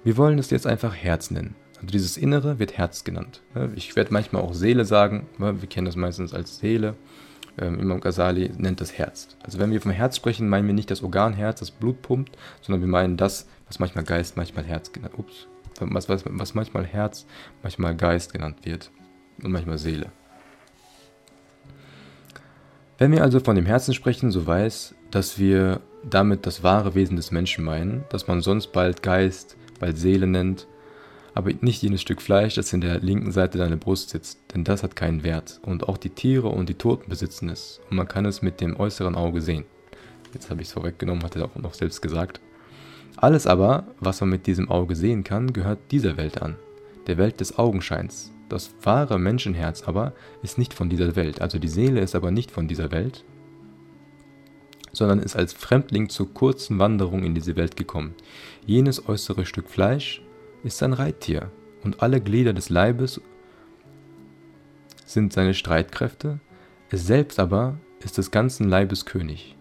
Wir 0.03 0.17
wollen 0.17 0.37
es 0.37 0.49
jetzt 0.49 0.67
einfach 0.67 0.93
Herz 0.93 1.31
nennen. 1.31 1.55
Also 1.75 1.87
dieses 1.87 2.17
Innere 2.17 2.59
wird 2.59 2.77
Herz 2.77 3.05
genannt. 3.05 3.41
Ich 3.77 3.95
werde 3.95 4.11
manchmal 4.11 4.41
auch 4.41 4.53
Seele 4.53 4.83
sagen, 4.83 5.27
wir 5.37 5.69
kennen 5.69 5.85
das 5.85 5.95
meistens 5.95 6.33
als 6.33 6.57
Seele. 6.57 6.95
Ähm, 7.57 7.79
Imam 7.79 8.01
Ghazali 8.01 8.51
nennt 8.57 8.81
das 8.81 8.97
Herz. 8.97 9.29
Also 9.43 9.59
wenn 9.59 9.71
wir 9.71 9.79
vom 9.79 9.91
Herz 9.91 10.17
sprechen, 10.17 10.49
meinen 10.49 10.67
wir 10.67 10.73
nicht 10.73 10.91
das 10.91 11.03
Organherz, 11.03 11.61
das 11.61 11.71
Blut 11.71 12.01
pumpt, 12.01 12.37
sondern 12.61 12.81
wir 12.81 12.89
meinen 12.89 13.15
das, 13.15 13.47
was 13.67 13.79
manchmal 13.79 14.03
Geist, 14.03 14.35
manchmal 14.35 14.65
Herz 14.65 14.91
genannt, 14.91 15.13
ups, 15.17 15.47
was, 15.79 16.09
was, 16.09 16.23
was 16.25 16.53
manchmal 16.53 16.85
Herz, 16.85 17.27
manchmal 17.63 17.95
Geist 17.95 18.33
genannt 18.33 18.57
wird 18.65 18.91
und 19.41 19.51
manchmal 19.53 19.77
Seele. 19.77 20.11
Wenn 22.97 23.11
wir 23.11 23.21
also 23.21 23.39
von 23.39 23.55
dem 23.55 23.67
Herzen 23.67 23.93
sprechen, 23.93 24.31
so 24.31 24.47
weiß, 24.47 24.95
dass 25.11 25.37
wir 25.37 25.81
damit 26.03 26.47
das 26.47 26.63
wahre 26.63 26.95
Wesen 26.95 27.15
des 27.15 27.29
Menschen 27.29 27.63
meinen, 27.63 28.05
das 28.09 28.27
man 28.27 28.41
sonst 28.41 28.71
bald 28.71 29.03
Geist, 29.03 29.55
bald 29.79 29.97
Seele 29.99 30.25
nennt, 30.25 30.67
aber 31.35 31.51
nicht 31.61 31.83
jenes 31.83 32.01
Stück 32.01 32.23
Fleisch, 32.23 32.55
das 32.55 32.73
in 32.73 32.81
der 32.81 32.99
linken 32.99 33.31
Seite 33.31 33.59
deiner 33.59 33.75
Brust 33.75 34.09
sitzt, 34.09 34.39
denn 34.55 34.63
das 34.63 34.81
hat 34.81 34.95
keinen 34.95 35.23
Wert. 35.23 35.59
Und 35.61 35.87
auch 35.87 35.97
die 35.97 36.09
Tiere 36.09 36.47
und 36.47 36.69
die 36.69 36.73
Toten 36.73 37.09
besitzen 37.09 37.49
es, 37.49 37.79
und 37.91 37.97
man 37.97 38.07
kann 38.07 38.25
es 38.25 38.41
mit 38.41 38.61
dem 38.61 38.79
äußeren 38.79 39.13
Auge 39.13 39.41
sehen. 39.41 39.65
Jetzt 40.33 40.49
habe 40.49 40.61
ich 40.61 40.67
es 40.69 40.73
vorweggenommen, 40.73 41.23
hat 41.23 41.35
er 41.35 41.45
auch 41.45 41.55
noch 41.55 41.75
selbst 41.75 42.01
gesagt. 42.01 42.41
Alles 43.15 43.45
aber, 43.45 43.85
was 43.99 44.21
man 44.21 44.31
mit 44.31 44.47
diesem 44.47 44.71
Auge 44.71 44.95
sehen 44.95 45.23
kann, 45.23 45.53
gehört 45.53 45.91
dieser 45.91 46.17
Welt 46.17 46.41
an, 46.41 46.55
der 47.05 47.17
Welt 47.17 47.39
des 47.41 47.59
Augenscheins. 47.59 48.31
Das 48.49 48.73
wahre 48.81 49.19
Menschenherz 49.19 49.83
aber 49.83 50.13
ist 50.41 50.57
nicht 50.57 50.73
von 50.73 50.89
dieser 50.89 51.15
Welt, 51.15 51.41
also 51.41 51.59
die 51.59 51.67
Seele 51.67 52.01
ist 52.01 52.15
aber 52.15 52.31
nicht 52.31 52.51
von 52.51 52.67
dieser 52.67 52.91
Welt, 52.91 53.25
sondern 54.93 55.19
ist 55.19 55.35
als 55.35 55.53
Fremdling 55.53 56.09
zur 56.09 56.33
kurzen 56.33 56.79
Wanderung 56.79 57.23
in 57.23 57.35
diese 57.35 57.55
Welt 57.55 57.75
gekommen. 57.75 58.15
Jenes 58.65 59.07
äußere 59.07 59.45
Stück 59.45 59.69
Fleisch 59.69 60.21
ist 60.63 60.81
ein 60.81 60.93
Reittier, 60.93 61.51
und 61.83 62.01
alle 62.01 62.21
Glieder 62.21 62.53
des 62.53 62.69
Leibes 62.69 63.21
sind 65.05 65.33
seine 65.33 65.53
Streitkräfte, 65.53 66.39
es 66.89 67.05
selbst 67.05 67.39
aber 67.39 67.77
ist 68.03 68.17
des 68.17 68.31
ganzen 68.31 68.69
Leibes 68.69 69.05
König. 69.05 69.55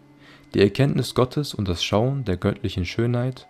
Die 0.54 0.60
Erkenntnis 0.60 1.14
Gottes 1.14 1.54
und 1.54 1.68
das 1.68 1.82
Schauen 1.84 2.24
der 2.24 2.36
göttlichen 2.36 2.84
Schönheit 2.84 3.46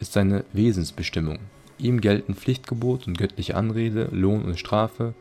ist 0.00 0.14
seine 0.14 0.44
Wesensbestimmung. 0.52 1.38
Ihm 1.78 2.00
gelten 2.00 2.34
Pflichtgebot 2.34 3.06
und 3.06 3.18
göttliche 3.18 3.56
Anrede, 3.56 4.08
Lohn 4.12 4.44
und 4.44 4.58
Strafe, 4.58 5.14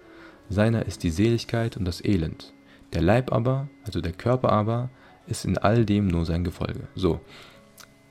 seiner 0.49 0.85
ist 0.85 1.03
die 1.03 1.09
Seligkeit 1.09 1.77
und 1.77 1.85
das 1.85 2.03
Elend. 2.03 2.53
Der 2.93 3.01
Leib 3.01 3.31
aber, 3.31 3.69
also 3.85 4.01
der 4.01 4.11
Körper 4.11 4.51
aber, 4.51 4.89
ist 5.27 5.45
in 5.45 5.57
all 5.57 5.85
dem 5.85 6.07
nur 6.07 6.25
sein 6.25 6.43
Gefolge. 6.43 6.87
So, 6.95 7.21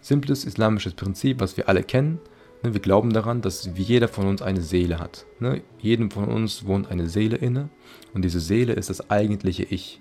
simples 0.00 0.44
islamisches 0.44 0.94
Prinzip, 0.94 1.40
was 1.40 1.56
wir 1.56 1.68
alle 1.68 1.82
kennen, 1.82 2.18
Ne, 2.62 2.74
wir 2.74 2.80
glauben 2.80 3.12
daran, 3.12 3.42
dass 3.42 3.68
jeder 3.74 4.08
von 4.08 4.26
uns 4.26 4.40
eine 4.40 4.62
Seele 4.62 5.00
hat. 5.00 5.26
Ne? 5.40 5.62
Jedem 5.80 6.10
von 6.10 6.28
uns 6.28 6.64
wohnt 6.64 6.90
eine 6.90 7.08
Seele 7.08 7.36
inne 7.36 7.68
und 8.14 8.22
diese 8.22 8.40
Seele 8.40 8.72
ist 8.74 8.88
das 8.88 9.10
eigentliche 9.10 9.64
Ich. 9.64 10.00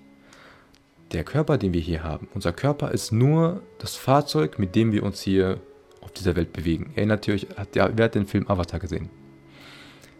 Der 1.10 1.24
Körper, 1.24 1.58
den 1.58 1.74
wir 1.74 1.80
hier 1.80 2.04
haben, 2.04 2.28
unser 2.34 2.52
Körper 2.52 2.92
ist 2.92 3.12
nur 3.12 3.62
das 3.78 3.96
Fahrzeug, 3.96 4.58
mit 4.58 4.76
dem 4.76 4.92
wir 4.92 5.02
uns 5.02 5.20
hier 5.20 5.60
auf 6.02 6.12
dieser 6.12 6.36
Welt 6.36 6.52
bewegen. 6.52 6.92
Erinnert 6.94 7.26
ihr 7.28 7.34
euch, 7.34 7.46
hat, 7.56 7.74
ja, 7.76 7.90
wer 7.94 8.06
hat 8.06 8.14
den 8.14 8.26
Film 8.26 8.48
Avatar 8.48 8.80
gesehen? 8.80 9.08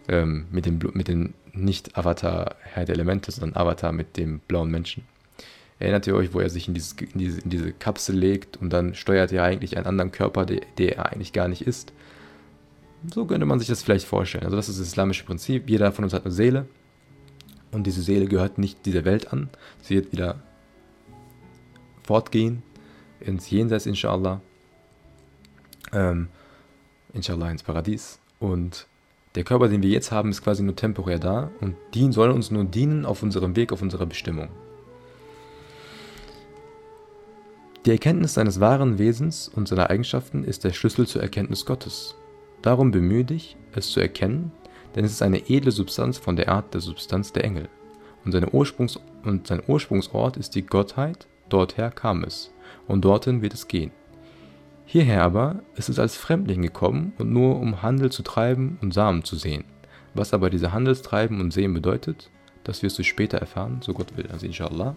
Ähm, 0.09 0.47
mit 0.51 0.67
dem, 0.67 0.79
mit 0.95 1.09
dem 1.09 1.35
nicht 1.53 1.97
Avatar 1.97 2.57
Herr 2.63 2.85
der 2.85 2.95
Elemente, 2.95 3.31
sondern 3.31 3.61
Avatar 3.61 3.93
mit 3.93 4.17
dem 4.17 4.41
blauen 4.41 4.71
Menschen. 4.71 5.05
Erinnert 5.79 6.07
ihr 6.07 6.15
euch, 6.15 6.33
wo 6.33 6.41
er 6.41 6.49
sich 6.49 6.69
in, 6.69 6.75
dieses, 6.75 6.93
in, 6.93 7.19
diese, 7.19 7.41
in 7.41 7.51
diese 7.51 7.73
Kapsel 7.73 8.17
legt 8.17 8.57
und 8.57 8.73
dann 8.73 8.95
steuert 8.95 9.33
er 9.33 9.45
eigentlich 9.45 9.77
einen 9.77 9.87
anderen 9.87 10.13
Körper, 10.13 10.47
der, 10.47 10.61
der 10.79 10.97
er 10.97 11.13
eigentlich 11.13 11.33
gar 11.33 11.49
nicht 11.49 11.63
ist? 11.63 11.93
So 13.13 13.25
könnte 13.25 13.47
man 13.47 13.59
sich 13.59 13.69
das 13.69 13.83
vielleicht 13.83 14.07
vorstellen. 14.07 14.45
Also 14.45 14.57
das 14.57 14.69
ist 14.69 14.79
das 14.79 14.87
islamische 14.87 15.25
Prinzip. 15.25 15.69
Jeder 15.69 15.91
von 15.91 16.05
uns 16.05 16.15
hat 16.15 16.25
eine 16.25 16.33
Seele 16.33 16.67
und 17.73 17.87
diese 17.87 18.03
Seele 18.03 18.27
gehört 18.27 18.59
nicht 18.59 18.87
dieser 18.87 19.05
Welt 19.05 19.33
an. 19.33 19.49
Sie 19.81 19.97
wird 19.97 20.13
wieder 20.13 20.41
fortgehen 22.05 22.63
ins 23.21 23.51
Jenseits, 23.51 23.87
inshallah. 23.87 24.41
Ähm, 25.93 26.29
inshallah 27.13 27.51
ins 27.51 27.63
Paradies. 27.63 28.19
Und 28.41 28.87
der 29.35 29.45
Körper, 29.45 29.69
den 29.69 29.83
wir 29.83 29.91
jetzt 29.91 30.13
haben, 30.13 30.31
ist 30.31 30.43
quasi 30.43 30.63
nur 30.63 30.77
temporär 30.77 31.19
da 31.19 31.51
und 31.61 31.77
dien, 31.95 32.13
soll 32.13 32.31
uns 32.31 32.51
nur 32.51 32.65
dienen 32.65 33.07
auf 33.07 33.23
unserem 33.23 33.57
Weg, 33.57 33.73
auf 33.73 33.83
unserer 33.83 34.07
Bestimmung. 34.07 34.49
Die 37.85 37.91
Erkenntnis 37.91 38.35
seines 38.35 38.61
wahren 38.61 38.99
Wesens 38.99 39.49
und 39.49 39.67
seiner 39.67 39.91
Eigenschaften 39.91 40.45
ist 40.45 40.65
der 40.65 40.73
Schlüssel 40.73 41.07
zur 41.07 41.23
Erkenntnis 41.23 41.67
Gottes. 41.67 42.15
Darum 42.61 42.93
bemühe 42.93 43.25
dich, 43.25 43.57
es 43.73 43.89
zu 43.91 43.99
erkennen, 43.99 44.53
denn 44.95 45.05
es 45.05 45.13
ist 45.13 45.23
eine 45.23 45.49
edle 45.51 45.73
Substanz 45.73 46.19
von 46.19 46.37
der 46.37 46.49
Art 46.49 46.75
der 46.75 46.81
Substanz 46.81 47.33
der 47.33 47.45
Engel. 47.45 47.69
Und, 48.25 48.31
seine 48.31 48.51
Ursprungs 48.51 49.01
und 49.25 49.49
sein 49.49 49.63
Ursprungsort 49.67 50.37
ist 50.37 50.55
die 50.55 50.65
Gottheit, 50.65 51.27
dorther 51.49 51.91
kam 51.91 52.23
es, 52.23 52.53
und 52.87 53.05
dorthin 53.05 53.43
wird 53.43 53.55
es 53.55 53.67
gehen. 53.67 53.91
Hierher 54.93 55.23
aber 55.23 55.63
ist 55.75 55.89
es 55.89 55.99
als 55.99 56.17
Fremdling 56.17 56.61
gekommen 56.61 57.15
und 57.17 57.33
nur 57.33 57.59
um 57.59 57.81
Handel 57.81 58.13
zu 58.13 58.23
treiben 58.23 58.77
und 58.83 58.93
Samen 58.93 59.25
zu 59.25 59.37
sehen. 59.37 59.65
Was 60.13 60.35
aber 60.35 60.51
diese 60.51 60.75
Handelstreiben 60.75 61.41
und 61.41 61.51
Sehen 61.51 61.73
bedeutet, 61.73 62.29
das 62.63 62.83
wirst 62.83 62.99
du 62.99 63.03
später 63.03 63.39
erfahren, 63.39 63.81
so 63.81 63.95
Gott 63.95 64.15
will, 64.19 64.29
also 64.31 64.45
inshallah. 64.45 64.95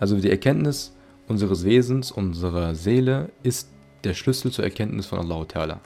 Also 0.00 0.18
die 0.18 0.28
Erkenntnis 0.28 0.92
unseres 1.28 1.64
Wesens, 1.64 2.10
unserer 2.10 2.74
Seele 2.74 3.30
ist 3.44 3.68
der 4.02 4.14
Schlüssel 4.14 4.50
zur 4.50 4.64
Erkenntnis 4.64 5.06
von 5.06 5.20
Allah 5.20 5.42
Ta'ala 5.42 5.76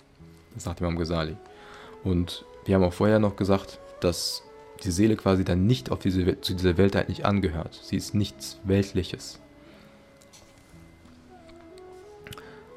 sagt 0.56 0.80
Imam 0.80 0.96
Ghazali. 0.96 1.36
Und 2.04 2.46
wir 2.64 2.76
haben 2.76 2.84
auch 2.84 2.94
vorher 2.94 3.18
noch 3.18 3.36
gesagt, 3.36 3.80
dass 4.00 4.42
die 4.82 4.92
Seele 4.92 5.16
quasi 5.16 5.44
dann 5.44 5.66
nicht 5.66 5.90
auf 5.90 5.98
diese, 5.98 6.40
zu 6.40 6.54
dieser 6.54 6.78
Welt 6.78 6.96
eigentlich 6.96 7.26
angehört. 7.26 7.78
Sie 7.82 7.96
ist 7.96 8.14
nichts 8.14 8.58
Weltliches. 8.64 9.40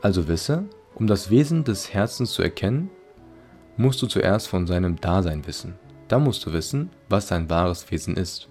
Also 0.02 0.28
wisse, 0.28 0.64
um 0.96 1.08
das 1.08 1.30
Wesen 1.30 1.66
des 1.66 1.94
Herzens 1.94 2.32
zu 2.32 2.42
erkennen, 2.42 2.90
musst 3.76 4.02
du 4.02 4.08
zuerst 4.08 4.48
von 4.48 4.66
seinem 4.66 5.00
Dasein 5.00 5.46
wissen. 5.46 5.76
Dann 6.08 6.24
musst 6.24 6.46
du 6.46 6.54
wissen, 6.54 6.90
was 7.10 7.28
sein 7.28 7.50
wahres 7.50 7.92
Wesen 7.92 8.16
ist. 8.16 8.48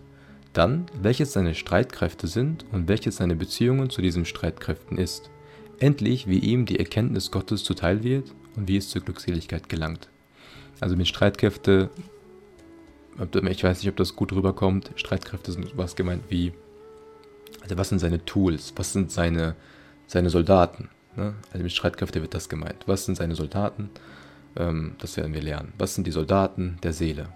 Dann, 0.52 0.86
welches 1.00 1.32
seine 1.32 1.54
Streitkräfte 1.54 2.26
sind 2.26 2.64
und 2.72 2.88
welches 2.88 3.16
seine 3.16 3.34
Beziehungen 3.34 3.90
zu 3.90 4.02
diesen 4.02 4.24
Streitkräften 4.24 4.98
ist. 4.98 5.30
Endlich, 5.78 6.26
wie 6.26 6.38
ihm 6.38 6.66
die 6.66 6.78
Erkenntnis 6.78 7.30
Gottes 7.30 7.64
zuteil 7.64 8.02
wird 8.02 8.32
und 8.56 8.68
wie 8.68 8.76
es 8.76 8.90
zur 8.90 9.02
Glückseligkeit 9.02 9.68
gelangt. 9.68 10.08
Also 10.80 10.96
mit 10.96 11.08
Streitkräfte, 11.08 11.90
ich 13.50 13.64
weiß 13.64 13.78
nicht, 13.78 13.88
ob 13.88 13.96
das 13.96 14.16
gut 14.16 14.32
rüberkommt, 14.32 14.90
Streitkräfte 14.96 15.52
sind 15.52 15.76
was 15.76 15.96
gemeint 15.96 16.24
wie, 16.28 16.52
also 17.62 17.76
was 17.78 17.88
sind 17.88 17.98
seine 18.00 18.24
Tools, 18.24 18.72
was 18.76 18.92
sind 18.92 19.10
seine, 19.10 19.56
seine 20.06 20.30
Soldaten. 20.30 20.88
Ne? 21.18 21.34
Also 21.52 21.62
mit 21.64 21.72
Streitkräfte 21.72 22.22
wird 22.22 22.34
das 22.34 22.48
gemeint. 22.48 22.84
Was 22.86 23.04
sind 23.04 23.16
seine 23.16 23.34
Soldaten? 23.34 23.90
Ähm, 24.56 24.94
das 24.98 25.16
werden 25.16 25.34
wir 25.34 25.42
lernen. 25.42 25.72
Was 25.76 25.94
sind 25.94 26.06
die 26.06 26.12
Soldaten 26.12 26.78
der 26.82 26.92
Seele? 26.92 27.26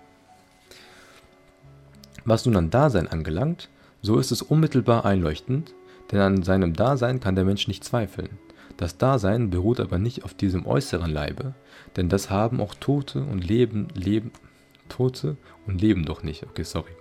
Was 2.25 2.47
nun 2.47 2.57
an 2.57 2.71
Dasein 2.71 3.09
angelangt, 3.09 3.69
so 4.01 4.19
ist 4.19 4.31
es 4.31 4.41
unmittelbar 4.41 5.05
einleuchtend, 5.05 5.75
denn 6.13 6.21
an 6.21 6.43
seinem 6.45 6.75
Dasein 6.75 7.19
kann 7.19 7.35
der 7.35 7.45
Mensch 7.45 7.67
nicht 7.67 7.83
zweifeln. 7.83 8.39
Das 8.77 8.99
Dasein 8.99 9.51
beruht 9.51 9.81
aber 9.81 9.99
nicht 9.99 10.25
auf 10.25 10.33
diesem 10.33 10.65
äußeren 10.65 11.11
Leibe, 11.11 11.55
denn 11.97 12.09
das 12.09 12.31
haben 12.31 12.61
auch 12.61 12.75
Tote 12.75 13.23
und 13.23 13.47
Leben, 13.47 13.89
Leben, 13.95 14.31
Tote 14.89 15.37
und 15.67 15.81
leben 15.81 16.05
doch 16.05 16.23
nicht. 16.23 16.45
Okay, 16.45 16.63
sorry. 16.63 16.93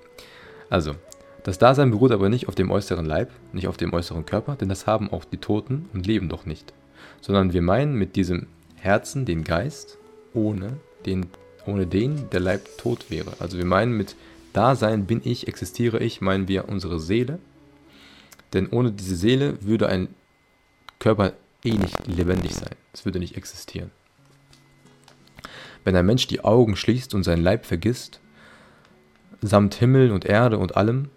Also, 0.70 0.96
das 1.44 1.58
Dasein 1.58 1.92
beruht 1.92 2.12
aber 2.12 2.30
nicht 2.30 2.48
auf 2.48 2.56
dem 2.56 2.70
äußeren 2.70 3.06
Leib, 3.06 3.32
nicht 3.52 3.68
auf 3.68 3.78
dem 3.78 3.94
äußeren 3.94 4.26
Körper, 4.26 4.56
denn 4.56 4.70
das 4.70 4.86
haben 4.86 5.12
auch 5.12 5.26
die 5.26 5.38
Toten 5.38 5.90
und 5.94 6.06
leben 6.06 6.30
doch 6.30 6.46
nicht. 6.46 6.74
Sondern 7.20 7.54
wir 7.54 7.62
meinen 7.62 7.96
mit 7.96 8.16
diesem 8.16 8.48
Herzen 8.76 9.26
den 9.26 9.44
Geist, 9.44 9.98
ohne 10.34 10.78
den, 11.06 11.28
ohne 11.66 11.88
den 11.88 12.30
der 12.30 12.40
Leib 12.40 12.78
tot 12.78 13.10
wäre. 13.10 13.34
Also 13.40 13.58
wir 13.58 13.66
meinen 13.66 13.98
mit 13.98 14.16
Dasein 14.54 15.06
bin 15.06 15.22
ich, 15.24 15.48
existiere 15.48 16.00
ich, 16.00 16.22
meinen 16.22 16.48
wir 16.48 16.70
unsere 16.70 17.00
Seele. 17.00 17.40
Denn 18.54 18.68
ohne 18.70 18.92
diese 18.92 19.16
Seele 19.16 19.58
würde 19.62 19.88
ein 19.88 20.10
Körper 21.00 21.34
eh 21.64 21.72
nicht 21.72 22.08
lebendig 22.08 22.54
sein. 22.54 22.76
Es 22.94 23.06
würde 23.06 23.20
nicht 23.20 23.38
existieren. 23.38 23.92
Wenn 25.84 25.96
ein 25.96 26.06
Mensch 26.06 26.28
die 26.28 26.44
Augen 26.44 26.76
schließt 26.76 27.16
und 27.16 27.24
seinen 27.24 27.44
Leib 27.44 27.66
vergisst, 27.66 28.20
samt 29.42 29.76
Himmel 29.76 30.12
und 30.12 30.26
Erde 30.26 30.60
und 30.60 30.78
allem, 30.78 31.10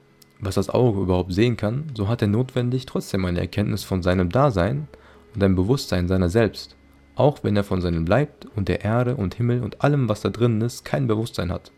was 0.44 0.56
das 0.56 0.70
Auge 0.70 1.00
überhaupt 1.00 1.32
sehen 1.32 1.56
kann, 1.56 1.84
so 1.94 2.08
hat 2.08 2.22
er 2.22 2.28
notwendig 2.28 2.86
trotzdem 2.86 3.24
eine 3.24 3.40
Erkenntnis 3.40 3.84
von 3.84 4.02
seinem 4.02 4.30
Dasein 4.30 4.88
und 5.34 5.42
ein 5.42 5.54
Bewusstsein 5.54 6.08
seiner 6.08 6.28
selbst, 6.28 6.76
auch 7.16 7.42
wenn 7.42 7.56
er 7.56 7.64
von 7.64 7.80
seinem 7.80 8.06
Leib 8.06 8.46
und 8.54 8.68
der 8.68 8.84
Erde 8.84 9.16
und 9.16 9.34
Himmel 9.34 9.62
und 9.62 9.82
allem, 9.82 10.08
was 10.08 10.20
da 10.20 10.30
drinnen 10.30 10.60
ist, 10.60 10.84
kein 10.84 11.06
Bewusstsein 11.06 11.52
hat. 11.52 11.72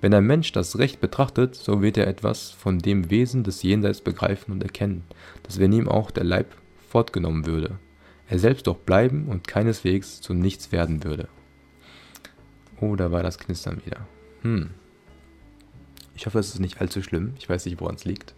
Wenn 0.00 0.14
ein 0.14 0.26
Mensch 0.26 0.52
das 0.52 0.78
Recht 0.78 1.00
betrachtet, 1.00 1.54
so 1.54 1.80
wird 1.80 1.96
er 1.96 2.06
etwas 2.06 2.50
von 2.50 2.78
dem 2.78 3.10
Wesen 3.10 3.42
des 3.42 3.62
Jenseits 3.62 4.00
begreifen 4.00 4.52
und 4.52 4.62
erkennen, 4.62 5.04
dass 5.42 5.58
wenn 5.58 5.72
ihm 5.72 5.88
auch 5.88 6.10
der 6.10 6.24
Leib 6.24 6.54
fortgenommen 6.88 7.46
würde, 7.46 7.78
er 8.28 8.38
selbst 8.38 8.66
doch 8.66 8.76
bleiben 8.76 9.26
und 9.28 9.48
keineswegs 9.48 10.20
zu 10.20 10.34
nichts 10.34 10.72
werden 10.72 11.04
würde. 11.04 11.28
Oh, 12.80 12.96
da 12.96 13.12
war 13.12 13.22
das 13.22 13.38
Knistern 13.38 13.80
wieder. 13.84 14.06
Hm. 14.42 14.70
Ich 16.14 16.26
hoffe, 16.26 16.38
es 16.38 16.48
ist 16.48 16.60
nicht 16.60 16.80
allzu 16.80 17.02
schlimm. 17.02 17.34
Ich 17.38 17.48
weiß 17.48 17.64
nicht, 17.66 17.80
woran 17.80 17.96
es 17.96 18.04
liegt. 18.04 18.34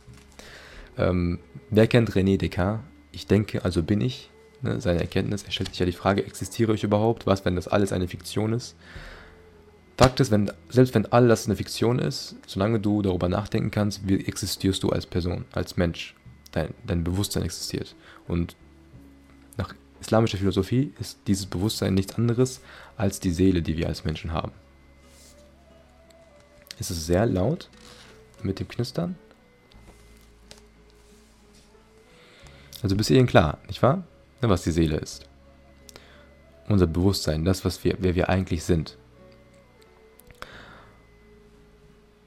Ähm, 0.99 1.39
wer 1.71 1.87
kennt 1.87 2.11
René 2.13 2.39
Descartes? 2.39 2.85
Ich 3.13 3.27
denke, 3.27 3.65
also 3.65 3.83
bin 3.83 4.01
ich. 4.01 4.31
ne, 4.63 4.81
seine 4.81 5.01
Erkenntnis. 5.01 5.43
Er 5.43 5.53
stellt 5.53 5.71
sich 5.71 5.79
ja 5.79 5.87
die 5.87 5.93
Frage, 5.93 6.25
existiere 6.25 6.75
ich 6.75 6.85
überhaupt? 6.85 7.27
Was, 7.27 7.45
wenn 7.45 7.57
das 7.57 7.69
alles 7.69 7.93
eine 7.93 8.09
Fiktion 8.09 8.53
ist? 8.53 8.77
Fakt 9.97 10.21
ist, 10.21 10.31
wenn, 10.31 10.51
selbst 10.69 10.95
wenn 10.95 11.07
all 11.07 11.27
das 11.29 11.47
eine 11.47 11.57
Fiktion 11.57 11.99
ist, 11.99 12.37
solange 12.47 12.81
du 12.81 13.01
darüber 13.01 13.29
nachdenken 13.29 13.71
kannst, 13.71 14.07
wie 14.07 14.27
existierst 14.27 14.83
du 14.83 14.91
als 14.91 15.07
Person, 15.07 15.47
als 15.53 15.77
Mensch. 15.77 16.15
Dein, 16.53 16.75
dein 16.87 17.05
Bewusstsein 17.05 17.43
existiert. 17.43 17.95
Und 18.29 18.57
nach 19.57 19.75
islamischer 20.01 20.39
Philosophie 20.39 20.93
ist 21.01 21.19
dieses 21.27 21.47
Bewusstsein 21.47 21.95
nichts 21.95 22.15
anderes 22.17 22.61
als 22.97 23.21
die 23.21 23.31
Seele, 23.31 23.63
die 23.63 23.79
wir 23.79 23.89
als 23.89 24.05
Menschen 24.05 24.33
haben. 24.33 24.53
Ist 26.79 26.91
es 26.91 27.07
sehr 27.07 27.27
laut 27.27 27.69
mit 28.43 28.61
dem 28.61 28.69
Knistern? 28.69 29.17
Also 32.83 32.97
bis 32.97 33.09
hierhin 33.09 33.27
klar, 33.27 33.59
nicht 33.67 33.83
wahr? 33.83 34.05
Was 34.43 34.63
die 34.63 34.71
Seele 34.71 34.99
ist. 34.99 35.27
Unser 36.69 36.87
Bewusstsein, 36.87 37.45
das, 37.45 37.65
was 37.65 37.83
wir, 37.83 37.97
wer 37.99 38.15
wir 38.15 38.29
eigentlich 38.29 38.63
sind. 38.63 38.97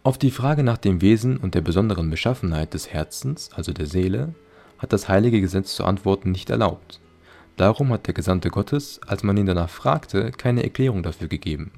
Auf 0.04 0.18
die 0.18 0.32
Frage 0.32 0.64
nach 0.64 0.78
dem 0.78 1.02
Wesen 1.02 1.38
und 1.38 1.56
der 1.56 1.62
besonderen 1.62 2.10
Beschaffenheit 2.10 2.74
des 2.74 2.90
Herzens, 2.90 3.52
also 3.54 3.74
der 3.74 3.86
Seele, 3.86 4.34
hat 4.80 4.92
das 4.92 5.08
heilige 5.08 5.40
Gesetz 5.40 5.76
zu 5.76 5.86
antworten 5.86 6.32
nicht 6.32 6.50
erlaubt. 6.50 7.00
Darum 7.58 7.92
hat 7.92 8.08
der 8.08 8.14
Gesandte 8.14 8.50
Gottes, 8.50 9.02
als 9.06 9.24
man 9.24 9.38
ihn 9.38 9.46
danach 9.46 9.70
fragte, 9.70 10.32
keine 10.32 10.64
Erklärung 10.64 11.04
dafür 11.04 11.28
gegeben. 11.28 11.72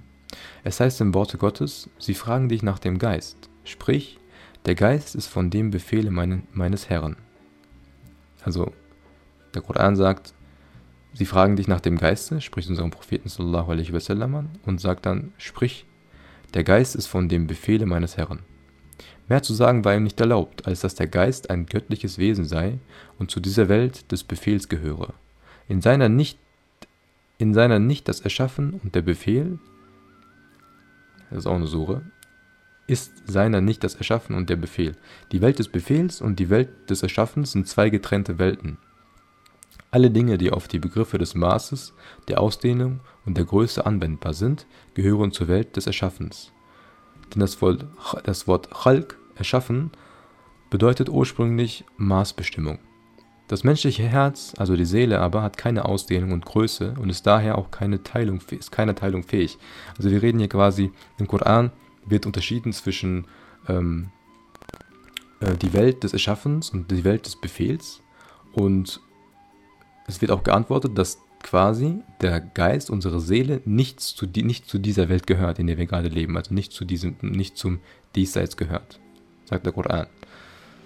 Es 0.64 0.80
heißt 0.80 1.02
im 1.02 1.14
Worte 1.14 1.38
Gottes, 1.38 1.90
sie 1.98 2.14
fragen 2.14 2.50
dich 2.50 2.64
nach 2.64 2.80
dem 2.80 3.00
Geist. 3.00 3.50
Sprich, 3.64 4.20
der 4.66 4.76
Geist 4.76 5.16
ist 5.16 5.28
von 5.28 5.50
dem 5.50 5.72
Befehle 5.72 6.12
mein, 6.12 6.44
meines 6.54 6.90
Herrn. 6.90 7.18
Also, 8.44 8.72
der 9.54 9.62
Koran 9.62 9.96
sagt, 9.96 10.34
sie 11.14 11.26
fragen 11.26 11.56
dich 11.56 11.68
nach 11.68 11.82
dem 11.82 11.98
Geiste, 11.98 12.42
spricht 12.42 12.70
unserem 12.70 12.92
Propheten 12.92 13.30
sallallahu 13.30 13.72
alaihi 13.72 13.94
wasallam 13.94 14.50
und 14.66 14.82
sagt 14.82 15.06
dann, 15.06 15.34
sprich, 15.38 15.86
der 16.54 16.64
Geist 16.64 16.96
ist 16.96 17.08
von 17.08 17.30
dem 17.30 17.48
Befehle 17.48 17.86
meines 17.86 18.18
Herrn. 18.18 18.40
Mehr 19.28 19.44
zu 19.44 19.54
sagen 19.54 19.86
war 19.86 19.96
ihm 19.96 20.04
nicht 20.04 20.20
erlaubt, 20.20 20.68
als 20.68 20.82
dass 20.82 20.96
der 20.96 21.08
Geist 21.08 21.50
ein 21.50 21.66
göttliches 21.66 22.18
Wesen 22.18 22.46
sei 22.46 22.80
und 23.18 23.32
zu 23.32 23.40
dieser 23.40 23.70
Welt 23.70 24.12
des 24.12 24.24
Befehls 24.24 24.68
gehöre. 24.68 25.14
In 25.70 25.82
seiner 25.82 26.10
nicht, 26.10 26.38
in 27.38 27.54
seiner 27.54 27.80
nicht 27.80 28.08
das 28.08 28.20
Erschaffen 28.20 28.74
und 28.84 28.94
der 28.94 29.02
Befehl, 29.02 29.60
das 31.32 31.40
ist 31.40 31.48
auch 31.48 31.56
eine 31.56 31.68
Sure, 31.68 32.02
ist 32.88 33.24
seiner 33.26 33.62
nicht 33.62 33.84
das 33.84 33.96
Erschaffen 33.96 34.36
und 34.36 34.50
der 34.50 34.58
Befehl. 34.58 34.96
Die 35.32 35.42
Welt 35.42 35.60
des 35.60 35.70
Befehls 35.70 36.22
und 36.22 36.40
die 36.40 36.50
Welt 36.50 36.90
des 36.90 37.02
Erschaffens 37.02 37.54
sind 37.54 37.68
zwei 37.68 37.90
getrennte 37.90 38.38
Welten. 38.38 38.78
Alle 39.92 40.12
Dinge, 40.12 40.38
die 40.38 40.52
auf 40.52 40.68
die 40.68 40.80
Begriffe 40.80 41.18
des 41.18 41.34
Maßes, 41.34 41.94
der 42.28 42.42
Ausdehnung 42.42 43.00
und 43.26 43.38
der 43.38 43.46
Größe 43.46 43.86
anwendbar 43.86 44.34
sind, 44.34 44.68
gehören 44.94 45.32
zur 45.32 45.48
Welt 45.48 45.76
des 45.78 45.88
Erschaffens. 45.88 46.52
Denn 47.34 47.40
das 47.40 47.62
Wort, 47.62 47.86
das 48.24 48.48
Wort 48.48 48.70
Chalk, 48.84 49.18
erschaffen, 49.36 49.92
bedeutet 50.70 51.10
ursprünglich 51.10 51.86
Maßbestimmung. 51.98 52.80
Das 53.52 53.66
menschliche 53.66 54.04
Herz, 54.04 54.54
also 54.58 54.78
die 54.78 54.86
Seele 54.86 55.20
aber, 55.20 55.44
hat 55.44 55.58
keine 55.58 55.84
Ausdehnung 55.84 56.32
und 56.32 56.46
Größe 56.46 56.94
und 56.98 57.10
ist 57.10 57.28
daher 57.28 57.58
auch 57.58 57.70
keine 57.70 58.02
Teilung, 58.02 58.40
ist 58.50 58.72
keiner 58.72 58.96
Teilung 58.96 59.24
fähig. 59.24 59.58
Also 59.98 60.10
wir 60.10 60.22
reden 60.22 60.40
hier 60.40 60.48
quasi, 60.48 60.90
im 61.18 61.28
Koran 61.28 61.70
wird 62.06 62.26
unterschieden 62.26 62.72
zwischen 62.72 63.26
ähm, 63.68 64.08
äh, 65.42 65.58
die 65.58 65.74
Welt 65.74 66.06
des 66.06 66.14
Erschaffens 66.14 66.70
und 66.70 66.92
die 66.92 67.04
Welt 67.04 67.26
des 67.26 67.36
Befehls 67.36 68.02
und 68.54 69.02
es 70.08 70.22
wird 70.22 70.32
auch 70.32 70.44
geantwortet, 70.44 70.98
dass 70.98 71.18
quasi 71.44 72.00
der 72.22 72.40
Geist, 72.40 72.90
unsere 72.90 73.20
Seele, 73.20 73.62
nichts 73.66 74.16
zu, 74.16 74.28
die, 74.28 74.44
nicht 74.44 74.70
zu 74.70 74.80
dieser 74.80 75.10
Welt 75.10 75.28
gehört, 75.28 75.60
in 75.60 75.68
der 75.68 75.78
wir 75.78 75.88
gerade 75.88 76.08
leben, 76.08 76.38
also 76.38 76.54
nicht 76.54 76.72
zu 76.72 76.86
diesem, 76.86 77.18
nicht 77.20 77.58
zum 77.58 77.82
Diesseits 78.16 78.56
gehört, 78.56 79.02
sagt 79.44 79.66
der 79.66 79.74
Koran. 79.74 80.08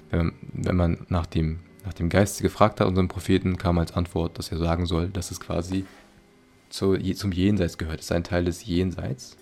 Wenn, 0.10 0.34
wenn 0.52 0.76
man 0.76 1.06
nach 1.10 1.28
dem, 1.28 1.60
nach 1.86 1.94
dem 1.94 2.10
Geist 2.10 2.42
gefragt 2.42 2.80
hat, 2.80 2.88
unseren 2.88 3.08
Propheten, 3.08 3.58
kam 3.58 3.78
als 3.78 3.94
Antwort, 3.94 4.38
dass 4.38 4.52
er 4.52 4.58
sagen 4.58 4.86
soll, 4.86 5.10
dass 5.10 5.32
es 5.32 5.40
quasi 5.40 5.86
zu, 6.70 6.98
zum 7.14 7.32
Jenseits 7.32 7.78
gehört. 7.78 8.00
Es 8.00 8.08
ist 8.08 8.12
ein 8.12 8.24
Teil 8.24 8.46
des 8.46 8.66
Jenseits. 8.66 9.38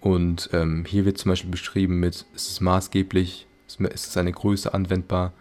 Und 0.00 0.50
ähm, 0.52 0.84
hier 0.86 1.04
wird 1.04 1.18
zum 1.18 1.30
Beispiel 1.30 1.50
beschrieben 1.50 2.00
mit, 2.00 2.26
es 2.34 2.48
ist 2.48 2.60
maßgeblich, 2.60 3.46
es 3.66 4.06
ist 4.06 4.16
eine 4.16 4.32
Größe 4.32 4.74
anwendbar, 4.74 5.32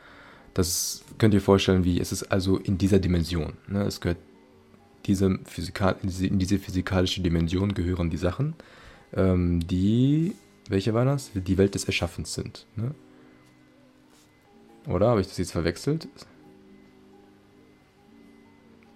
das 0.54 1.04
könnt 1.18 1.34
ihr 1.34 1.42
vorstellen, 1.42 1.84
wie 1.84 2.00
es 2.00 2.12
ist 2.12 2.24
also 2.24 2.58
in 2.58 2.78
dieser 2.78 3.00
Dimension. 3.00 3.54
Ne? 3.68 3.84
Es 3.84 4.00
gehört 4.00 4.20
diese 5.06 5.40
Physikal, 5.46 5.98
in 6.02 6.40
diese 6.40 6.60
physikalische 6.60 7.22
Dimension 7.22 7.74
gehören 7.74 8.10
die 8.10 8.18
Sachen, 8.18 8.56
ähm, 9.14 9.66
die, 9.68 10.34
welche 10.70 10.94
war 10.94 11.06
das? 11.06 11.32
Die 11.34 11.58
Welt 11.58 11.76
des 11.76 11.84
Erschaffens 11.86 12.34
sind. 12.34 12.66
Ne? 12.76 12.96
Oder 14.88 15.08
habe 15.08 15.22
ich 15.22 15.28
das 15.28 15.38
jetzt 15.38 15.52
verwechselt? 15.52 16.08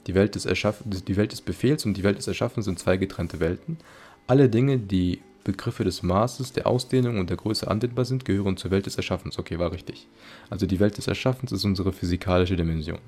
Die 0.08 0.16
Welt, 0.16 0.36
des 0.36 0.46
Erschaff 0.46 0.82
die 0.86 1.18
Welt 1.18 1.34
des 1.34 1.42
Befehls 1.42 1.86
und 1.86 1.96
die 1.96 2.04
Welt 2.04 2.18
des 2.18 2.28
Erschaffens 2.28 2.66
sind 2.66 2.80
zwei 2.80 2.98
getrennte 2.98 3.40
Welten. 3.40 3.78
Alle 4.26 4.50
Dinge, 4.50 4.78
die 4.78 5.22
Begriffe 5.44 5.84
des 5.84 6.04
Maßes, 6.04 6.54
der 6.54 6.68
Ausdehnung 6.68 7.20
und 7.20 7.30
der 7.30 7.38
Größe 7.38 7.70
anwendbar 7.70 8.06
sind, 8.06 8.26
gehören 8.26 8.58
zur 8.58 8.72
Welt 8.72 8.86
des 8.86 8.98
Erschaffens. 8.98 9.38
Okay, 9.38 9.60
war 9.60 9.72
richtig. 9.72 10.08
Also 10.50 10.66
die 10.66 10.80
Welt 10.80 10.98
des 10.98 11.08
Erschaffens 11.08 11.52
ist 11.52 11.66
unsere 11.66 11.94
physikalische 11.94 12.56
Dimension. 12.56 13.00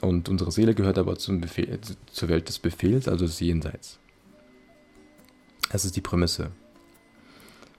Und 0.00 0.28
unsere 0.28 0.50
Seele 0.50 0.74
gehört 0.74 0.98
aber 0.98 1.16
zum 1.16 1.40
Befehl, 1.40 1.78
zur 2.10 2.28
Welt 2.28 2.48
des 2.48 2.58
Befehls, 2.58 3.08
also 3.08 3.24
des 3.24 3.40
Jenseits. 3.40 3.98
Das 5.70 5.84
ist 5.84 5.96
die 5.96 6.00
Prämisse. 6.00 6.50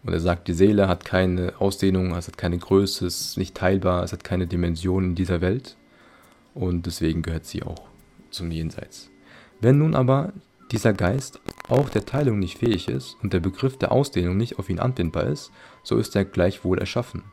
Und 0.03 0.13
er 0.13 0.19
sagt, 0.19 0.47
die 0.47 0.53
Seele 0.53 0.87
hat 0.87 1.05
keine 1.05 1.53
Ausdehnung, 1.59 2.13
es 2.15 2.27
hat 2.27 2.37
keine 2.37 2.57
Größe, 2.57 3.05
es 3.05 3.21
ist 3.21 3.37
nicht 3.37 3.55
teilbar, 3.55 4.03
es 4.03 4.11
hat 4.11 4.23
keine 4.23 4.47
Dimension 4.47 5.03
in 5.05 5.15
dieser 5.15 5.41
Welt. 5.41 5.77
Und 6.53 6.85
deswegen 6.85 7.21
gehört 7.21 7.45
sie 7.45 7.63
auch 7.63 7.87
zum 8.29 8.51
Jenseits. 8.51 9.09
Wenn 9.61 9.77
nun 9.77 9.95
aber 9.95 10.33
dieser 10.71 10.93
Geist 10.93 11.39
auch 11.69 11.89
der 11.89 12.05
Teilung 12.05 12.39
nicht 12.39 12.57
fähig 12.57 12.89
ist 12.89 13.15
und 13.21 13.31
der 13.31 13.39
Begriff 13.39 13.77
der 13.77 13.91
Ausdehnung 13.91 14.35
nicht 14.35 14.59
auf 14.59 14.69
ihn 14.69 14.79
anwendbar 14.79 15.25
ist, 15.25 15.51
so 15.83 15.97
ist 15.97 16.15
er 16.15 16.25
gleichwohl 16.25 16.79
erschaffen. 16.79 17.23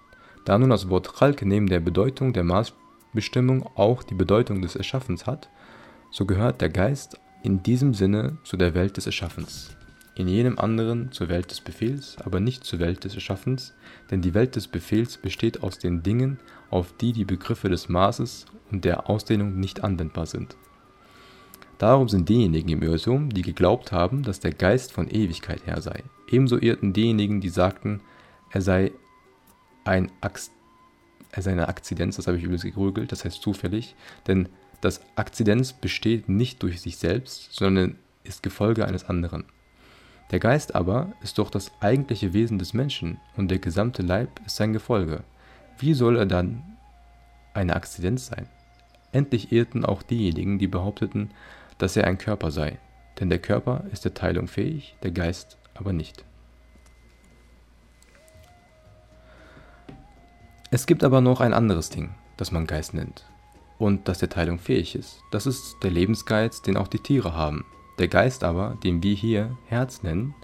Da 0.44 0.59
nun 0.59 0.70
das 0.70 0.88
Wort 0.88 1.18
Chalk 1.18 1.42
neben 1.42 1.66
der 1.66 1.80
Bedeutung 1.80 2.33
der 2.33 2.44
Maßbestimmung 2.44 3.66
auch 3.74 4.02
die 4.02 4.14
Bedeutung 4.14 4.62
des 4.62 4.76
Erschaffens 4.76 5.26
hat, 5.26 5.48
so 6.11 6.24
gehört 6.24 6.61
der 6.61 6.70
Geist 6.70 7.18
in 7.42 7.62
diesem 7.62 7.94
Sinne 7.94 8.38
zu 8.44 8.56
der 8.56 8.74
Welt 8.74 8.96
des 8.96 9.06
Erschaffens, 9.06 9.76
in 10.20 10.28
jenem 10.28 10.59
anderen 10.59 11.12
zur 11.12 11.28
Welt 11.28 11.50
des 11.50 11.61
Befehls, 11.61 12.16
aber 12.24 12.40
nicht 12.40 12.64
zur 12.64 12.78
Welt 12.78 13.04
des 13.04 13.14
Erschaffens, 13.14 13.74
denn 14.11 14.22
die 14.22 14.35
Welt 14.35 14.56
des 14.56 14.68
Befehls 14.68 15.16
besteht 15.16 15.62
aus 15.62 15.78
den 15.78 16.02
Dingen, 16.02 16.38
auf 16.70 16.94
die 17.00 17.12
die 17.12 17.24
Begriffe 17.24 17.68
des 17.68 17.88
Maßes 17.88 18.46
und 18.70 18.85
der 18.85 19.09
Ausdehnung 19.09 19.59
nicht 19.59 19.83
anwendbar 19.83 20.26
sind. 20.26 20.56
Darum 21.78 22.09
sind 22.09 22.28
diejenigen 22.28 22.68
im 22.68 22.83
Irrtum, 22.83 23.30
die 23.30 23.42
geglaubt 23.42 23.90
haben, 23.90 24.22
dass 24.22 24.40
der 24.40 24.52
Geist 24.52 24.92
von 24.92 25.09
Ewigkeit 25.09 25.66
her 25.66 25.80
sei. 25.80 26.04
Ebenso 26.28 26.59
irrten 26.59 26.92
diejenigen, 26.92 27.40
die 27.40 27.48
sagten, 27.48 28.00
er 28.50 28.61
sei 28.61 28.92
ein 29.85 30.12
Ax 30.20 30.50
er 31.33 31.42
sei 31.42 31.52
eine 31.52 31.68
Akzidenz, 31.68 32.16
das 32.16 32.26
habe 32.26 32.37
ich 32.38 32.42
übrigens 32.42 32.64
gegrügelt, 32.64 33.12
das 33.12 33.24
heißt 33.24 33.40
zufällig, 33.40 33.94
denn 34.26 34.48
das 34.80 35.00
Akzidenz 35.14 35.72
besteht 35.72 36.28
nicht 36.28 36.62
durch 36.62 36.80
sich 36.80 36.96
selbst, 36.96 37.52
sondern 37.52 37.96
ist 38.24 38.42
Gefolge 38.42 38.87
eines 38.87 39.04
anderen. 39.04 39.44
Der 40.30 40.38
Geist 40.38 40.74
aber 40.74 41.12
ist 41.22 41.38
doch 41.38 41.50
das 41.50 41.72
eigentliche 41.80 42.32
Wesen 42.32 42.58
des 42.58 42.72
Menschen 42.72 43.20
und 43.36 43.50
der 43.50 43.58
gesamte 43.58 44.02
Leib 44.02 44.40
ist 44.46 44.56
sein 44.56 44.72
Gefolge. 44.72 45.24
Wie 45.78 45.94
soll 45.94 46.16
er 46.16 46.26
dann 46.26 46.62
eine 47.52 47.74
Akzidenz 47.74 48.26
sein? 48.26 48.48
Endlich 49.12 49.50
irrten 49.50 49.84
auch 49.84 50.02
diejenigen, 50.02 50.58
die 50.58 50.68
behaupteten, 50.68 51.30
dass 51.78 51.96
er 51.96 52.06
ein 52.06 52.18
Körper 52.18 52.52
sei, 52.52 52.78
denn 53.18 53.28
der 53.28 53.40
Körper 53.40 53.84
ist 53.90 54.04
der 54.04 54.14
Teilung 54.14 54.46
fähig, 54.46 54.94
der 55.02 55.10
Geist 55.10 55.58
aber 55.74 55.92
nicht. 55.92 56.24
Es 60.70 60.86
gibt 60.86 61.02
aber 61.02 61.20
noch 61.20 61.40
ein 61.40 61.52
anderes 61.52 61.90
Ding, 61.90 62.14
das 62.36 62.52
man 62.52 62.68
Geist 62.68 62.94
nennt 62.94 63.24
und 63.78 64.06
das 64.06 64.18
der 64.18 64.28
Teilung 64.28 64.60
fähig 64.60 64.94
ist. 64.94 65.20
Das 65.32 65.46
ist 65.46 65.78
der 65.82 65.90
Lebensgeist, 65.90 66.68
den 66.68 66.76
auch 66.76 66.86
die 66.86 67.00
Tiere 67.00 67.34
haben. 67.34 67.64
Der 68.00 68.08
Geist 68.08 68.44
aber, 68.44 68.78
den 68.82 69.02
wir 69.02 69.14
hier 69.14 69.58
Herz 69.66 70.02
nennen, 70.02 70.34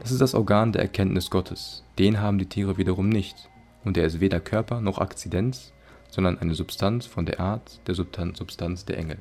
das 0.00 0.10
ist 0.10 0.22
das 0.22 0.34
Organ 0.34 0.72
der 0.72 0.80
Erkenntnis 0.80 1.28
Gottes. 1.28 1.84
Den 1.98 2.18
haben 2.18 2.38
die 2.38 2.46
Tiere 2.46 2.78
wiederum 2.78 3.10
nicht. 3.10 3.50
Und 3.84 3.98
er 3.98 4.06
ist 4.06 4.20
weder 4.20 4.40
Körper 4.40 4.80
noch 4.80 4.96
Akzidenz, 4.96 5.74
sondern 6.10 6.38
eine 6.38 6.54
Substanz 6.54 7.04
von 7.04 7.26
der 7.26 7.40
Art 7.40 7.86
der 7.86 7.94
Substanz 7.94 8.86
der 8.86 8.96
Engel. 8.96 9.18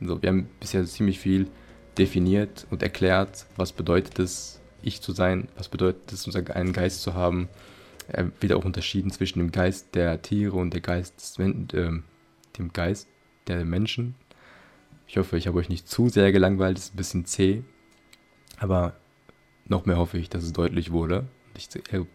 So, 0.00 0.22
wir 0.22 0.28
haben 0.28 0.48
bisher 0.60 0.84
ziemlich 0.84 1.18
viel 1.18 1.48
definiert 1.98 2.68
und 2.70 2.84
erklärt, 2.84 3.46
was 3.56 3.72
bedeutet 3.72 4.20
es, 4.20 4.60
ich 4.80 5.02
zu 5.02 5.10
sein, 5.10 5.48
was 5.56 5.68
bedeutet 5.68 6.12
es, 6.12 6.36
einen 6.50 6.72
Geist 6.72 7.02
zu 7.02 7.14
haben. 7.14 7.48
Er 8.06 8.30
wird 8.40 8.52
auch 8.52 8.64
unterschieden 8.64 9.10
zwischen 9.10 9.40
dem 9.40 9.50
Geist 9.50 9.96
der 9.96 10.22
Tiere 10.22 10.56
und 10.56 10.72
der 10.72 10.82
Geist 10.82 11.16
des, 11.16 11.38
äh, 11.40 11.90
dem 12.58 12.72
Geist 12.72 13.08
der 13.48 13.64
Menschen. 13.64 14.14
Ich 15.06 15.16
hoffe, 15.16 15.36
ich 15.36 15.46
habe 15.46 15.58
euch 15.58 15.68
nicht 15.68 15.88
zu 15.88 16.08
sehr 16.08 16.32
gelangweilt, 16.32 16.78
ist 16.78 16.94
ein 16.94 16.96
bisschen 16.96 17.24
zäh. 17.24 17.62
Aber 18.58 18.96
noch 19.66 19.86
mehr 19.86 19.96
hoffe 19.96 20.18
ich, 20.18 20.28
dass 20.28 20.44
es 20.44 20.52
deutlich 20.52 20.92
wurde 20.92 21.20
und 21.20 21.58
ich 21.58 21.68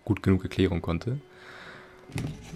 gut 0.05 0.23
genug 0.23 0.43
erklären 0.43 0.81
konnte. 0.81 1.19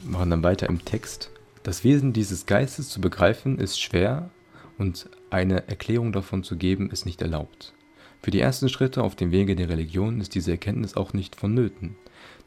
Wir 0.01 0.11
machen 0.11 0.29
dann 0.29 0.43
weiter 0.43 0.67
im 0.67 0.83
Text. 0.83 1.29
Das 1.63 1.83
Wesen 1.83 2.13
dieses 2.13 2.45
Geistes 2.45 2.89
zu 2.89 2.99
begreifen 2.99 3.59
ist 3.59 3.79
schwer 3.79 4.29
und 4.77 5.09
eine 5.29 5.67
Erklärung 5.67 6.11
davon 6.11 6.43
zu 6.43 6.57
geben 6.57 6.89
ist 6.89 7.05
nicht 7.05 7.21
erlaubt. 7.21 7.73
Für 8.21 8.31
die 8.31 8.39
ersten 8.39 8.69
Schritte 8.69 9.03
auf 9.03 9.15
dem 9.15 9.31
Wege 9.31 9.55
der 9.55 9.69
Religion 9.69 10.21
ist 10.21 10.35
diese 10.35 10.51
Erkenntnis 10.51 10.95
auch 10.95 11.13
nicht 11.13 11.35
vonnöten, 11.35 11.95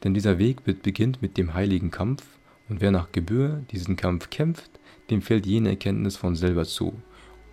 denn 0.04 0.14
dieser 0.14 0.38
Weg 0.38 0.64
beginnt 0.64 1.22
mit 1.22 1.36
dem 1.36 1.54
heiligen 1.54 1.90
Kampf, 1.90 2.24
und 2.68 2.80
wer 2.80 2.90
nach 2.90 3.12
Gebühr 3.12 3.62
diesen 3.70 3.96
Kampf 3.96 4.30
kämpft, 4.30 4.70
dem 5.10 5.22
fällt 5.22 5.46
jene 5.46 5.70
Erkenntnis 5.70 6.16
von 6.16 6.34
selber 6.34 6.64
zu, 6.64 6.94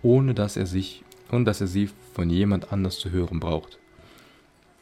ohne 0.04 0.34
dass 0.34 0.56
er 0.56 0.66
sich 0.66 1.02
und 1.30 1.46
dass 1.46 1.60
er 1.60 1.66
sie 1.66 1.90
von 2.12 2.30
jemand 2.30 2.72
anders 2.72 2.98
zu 2.98 3.10
hören 3.10 3.40
braucht. 3.40 3.78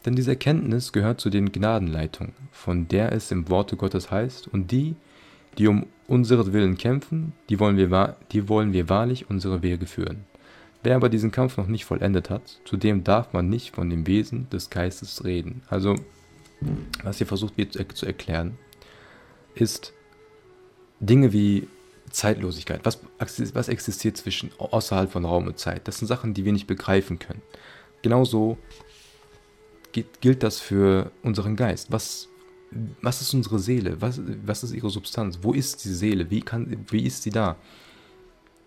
Denn 0.04 0.16
diese 0.16 0.32
Erkenntnis 0.32 0.92
gehört 0.92 1.20
zu 1.20 1.30
den 1.30 1.52
Gnadenleitungen, 1.52 2.34
von 2.50 2.88
der 2.88 3.12
es 3.12 3.30
im 3.30 3.48
Worte 3.48 3.76
Gottes 3.76 4.10
heißt, 4.10 4.48
und 4.48 4.72
die, 4.72 4.96
die 5.58 5.68
um 5.68 5.86
unseren 6.08 6.52
Willen 6.52 6.76
kämpfen, 6.76 7.32
die 7.48 7.60
wollen 7.60 7.76
wir, 7.76 8.16
die 8.32 8.48
wollen 8.48 8.72
wir 8.72 8.88
wahrlich 8.88 9.30
unsere 9.30 9.62
Wege 9.62 9.86
führen. 9.86 10.24
Wer 10.82 10.96
aber 10.96 11.08
diesen 11.08 11.30
Kampf 11.30 11.56
noch 11.56 11.68
nicht 11.68 11.84
vollendet 11.84 12.28
hat, 12.28 12.60
zu 12.64 12.76
dem 12.76 13.04
darf 13.04 13.32
man 13.32 13.48
nicht 13.48 13.74
von 13.74 13.88
dem 13.88 14.06
Wesen 14.08 14.50
des 14.50 14.68
Geistes 14.68 15.24
reden. 15.24 15.62
Also, 15.68 15.94
was 17.04 17.18
hier 17.18 17.26
versucht 17.28 17.56
wird 17.56 17.72
zu 17.72 18.06
erklären, 18.06 18.58
ist 19.54 19.92
Dinge 20.98 21.32
wie 21.32 21.68
Zeitlosigkeit. 22.12 22.80
Was, 22.84 23.00
was 23.18 23.68
existiert 23.68 24.16
zwischen 24.16 24.50
außerhalb 24.58 25.10
von 25.10 25.24
Raum 25.24 25.46
und 25.46 25.58
Zeit? 25.58 25.88
Das 25.88 25.98
sind 25.98 26.08
Sachen, 26.08 26.34
die 26.34 26.44
wir 26.44 26.52
nicht 26.52 26.66
begreifen 26.66 27.18
können. 27.18 27.42
Genauso 28.02 28.58
gilt 30.20 30.42
das 30.42 30.60
für 30.60 31.10
unseren 31.22 31.56
Geist. 31.56 31.92
Was, 31.92 32.28
was 33.00 33.20
ist 33.20 33.34
unsere 33.34 33.58
Seele? 33.58 34.00
Was, 34.00 34.20
was 34.44 34.64
ist 34.64 34.72
ihre 34.72 34.90
Substanz? 34.90 35.40
Wo 35.42 35.52
ist 35.52 35.84
die 35.84 35.92
Seele? 35.92 36.30
Wie, 36.30 36.40
kann, 36.40 36.84
wie 36.90 37.04
ist 37.04 37.22
sie 37.22 37.30
da? 37.30 37.56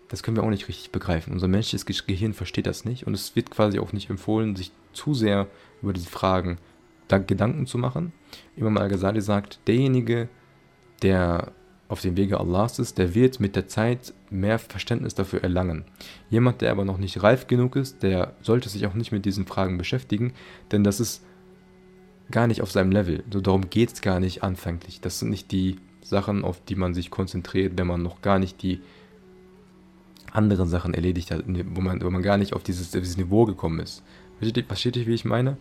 Das 0.08 0.22
können 0.22 0.36
wir 0.36 0.44
auch 0.44 0.50
nicht 0.50 0.68
richtig 0.68 0.92
begreifen. 0.92 1.32
Unser 1.32 1.48
menschliches 1.48 2.06
Gehirn 2.06 2.32
versteht 2.32 2.66
das 2.66 2.84
nicht 2.84 3.06
und 3.06 3.14
es 3.14 3.34
wird 3.34 3.50
quasi 3.50 3.78
auch 3.78 3.92
nicht 3.92 4.08
empfohlen, 4.08 4.54
sich 4.54 4.70
zu 4.92 5.14
sehr 5.14 5.48
über 5.82 5.92
diese 5.92 6.08
Fragen 6.08 6.58
Gedanken 7.08 7.66
zu 7.66 7.78
machen. 7.78 8.12
Imam 8.56 8.76
Al-Ghazali 8.78 9.20
sagt, 9.20 9.60
derjenige, 9.66 10.28
der 11.02 11.52
auf 11.88 12.00
dem 12.00 12.16
Wege 12.16 12.40
Allahs 12.40 12.78
ist, 12.78 12.98
der 12.98 13.14
wird 13.14 13.38
mit 13.38 13.54
der 13.54 13.68
Zeit 13.68 14.12
mehr 14.28 14.58
Verständnis 14.58 15.14
dafür 15.14 15.42
erlangen. 15.42 15.84
Jemand, 16.30 16.60
der 16.60 16.72
aber 16.72 16.84
noch 16.84 16.98
nicht 16.98 17.22
reif 17.22 17.46
genug 17.46 17.76
ist, 17.76 18.02
der 18.02 18.34
sollte 18.42 18.68
sich 18.68 18.86
auch 18.86 18.94
nicht 18.94 19.12
mit 19.12 19.24
diesen 19.24 19.46
Fragen 19.46 19.78
beschäftigen, 19.78 20.32
denn 20.72 20.82
das 20.82 20.98
ist 20.98 21.22
gar 22.30 22.48
nicht 22.48 22.60
auf 22.62 22.72
seinem 22.72 22.90
Level. 22.90 23.22
So 23.32 23.40
darum 23.40 23.70
geht 23.70 23.92
es 23.92 24.02
gar 24.02 24.18
nicht 24.18 24.42
anfänglich. 24.42 25.00
Das 25.00 25.20
sind 25.20 25.30
nicht 25.30 25.52
die 25.52 25.76
Sachen, 26.02 26.44
auf 26.44 26.60
die 26.64 26.74
man 26.74 26.94
sich 26.94 27.10
konzentriert, 27.10 27.74
wenn 27.76 27.86
man 27.86 28.02
noch 28.02 28.20
gar 28.20 28.38
nicht 28.38 28.62
die 28.62 28.80
anderen 30.32 30.68
Sachen 30.68 30.92
erledigt 30.92 31.30
hat, 31.30 31.44
wo 31.46 31.80
man, 31.80 32.02
wo 32.02 32.10
man 32.10 32.22
gar 32.22 32.36
nicht 32.36 32.52
auf 32.52 32.62
dieses, 32.62 32.90
dieses 32.90 33.16
Niveau 33.16 33.44
gekommen 33.44 33.78
ist. 33.78 34.02
Versteht 34.38 34.96
ihr, 34.96 35.06
wie 35.06 35.14
ich 35.14 35.24
meine? 35.24 35.56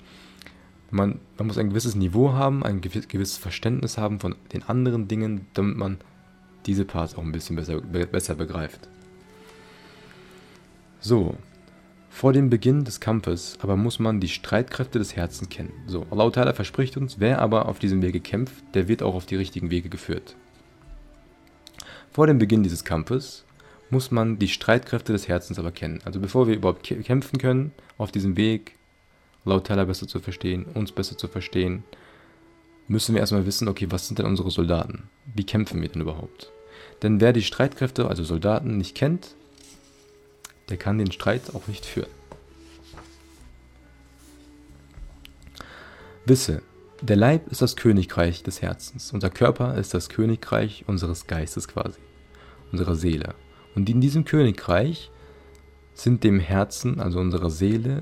Man, 0.91 1.19
man 1.37 1.47
muss 1.47 1.57
ein 1.57 1.69
gewisses 1.69 1.95
Niveau 1.95 2.33
haben, 2.33 2.63
ein 2.63 2.81
gewisses 2.81 3.37
Verständnis 3.37 3.97
haben 3.97 4.19
von 4.19 4.35
den 4.53 4.63
anderen 4.63 5.07
Dingen, 5.07 5.47
damit 5.53 5.77
man 5.77 5.97
diese 6.65 6.85
Parts 6.85 7.15
auch 7.15 7.23
ein 7.23 7.31
bisschen 7.31 7.55
besser, 7.55 7.81
besser 7.81 8.35
begreift. 8.35 8.87
So, 10.99 11.35
vor 12.09 12.33
dem 12.33 12.49
Beginn 12.49 12.83
des 12.83 12.99
Kampfes 12.99 13.57
aber 13.61 13.75
muss 13.75 13.99
man 13.99 14.19
die 14.19 14.29
Streitkräfte 14.29 14.99
des 14.99 15.15
Herzens 15.15 15.49
kennen. 15.49 15.73
So, 15.85 16.05
Allah 16.09 16.53
verspricht 16.53 16.97
uns, 16.97 17.19
wer 17.19 17.41
aber 17.41 17.67
auf 17.67 17.79
diesem 17.79 18.01
Wege 18.01 18.21
kämpft, 18.21 18.63
der 18.73 18.87
wird 18.87 19.03
auch 19.03 19.15
auf 19.15 19.25
die 19.25 19.35
richtigen 19.35 19.69
Wege 19.69 19.89
geführt. 19.89 20.35
Vor 22.11 22.27
dem 22.27 22.39
Beginn 22.39 22.63
dieses 22.63 22.85
Kampfes 22.85 23.43
muss 23.89 24.11
man 24.11 24.39
die 24.39 24.47
Streitkräfte 24.47 25.11
des 25.11 25.27
Herzens 25.27 25.59
aber 25.59 25.71
kennen. 25.71 25.99
Also 26.05 26.19
bevor 26.19 26.47
wir 26.47 26.55
überhaupt 26.55 26.83
kämpfen 26.83 27.37
können, 27.37 27.71
auf 27.97 28.11
diesem 28.11 28.37
Weg, 28.37 28.75
Allah 29.45 29.59
besser 29.85 30.07
zu 30.07 30.19
verstehen, 30.19 30.65
uns 30.73 30.91
besser 30.91 31.17
zu 31.17 31.27
verstehen, 31.27 31.83
müssen 32.87 33.15
wir 33.15 33.21
erstmal 33.21 33.45
wissen, 33.45 33.67
okay, 33.67 33.87
was 33.89 34.07
sind 34.07 34.19
denn 34.19 34.25
unsere 34.25 34.51
Soldaten? 34.51 35.09
Wie 35.33 35.45
kämpfen 35.45 35.81
wir 35.81 35.89
denn 35.89 36.01
überhaupt? 36.01 36.51
Denn 37.01 37.19
wer 37.19 37.33
die 37.33 37.41
Streitkräfte, 37.41 38.07
also 38.07 38.23
Soldaten, 38.23 38.77
nicht 38.77 38.95
kennt, 38.95 39.35
der 40.69 40.77
kann 40.77 40.97
den 40.97 41.11
Streit 41.11 41.53
auch 41.53 41.67
nicht 41.67 41.85
führen. 41.85 42.09
Wisse, 46.25 46.61
der 47.01 47.17
Leib 47.17 47.47
ist 47.51 47.61
das 47.61 47.75
Königreich 47.75 48.41
des 48.41 48.61
Herzens, 48.61 49.13
unser 49.13 49.29
Körper 49.29 49.77
ist 49.77 49.93
das 49.93 50.09
Königreich 50.09 50.85
unseres 50.87 51.27
Geistes 51.27 51.67
quasi, 51.67 51.99
unserer 52.71 52.95
Seele. 52.95 53.35
Und 53.75 53.89
in 53.89 54.01
diesem 54.01 54.25
Königreich 54.25 55.11
sind 55.93 56.23
dem 56.23 56.39
Herzen, 56.39 56.99
also 56.99 57.19
unserer 57.19 57.49
Seele, 57.49 58.01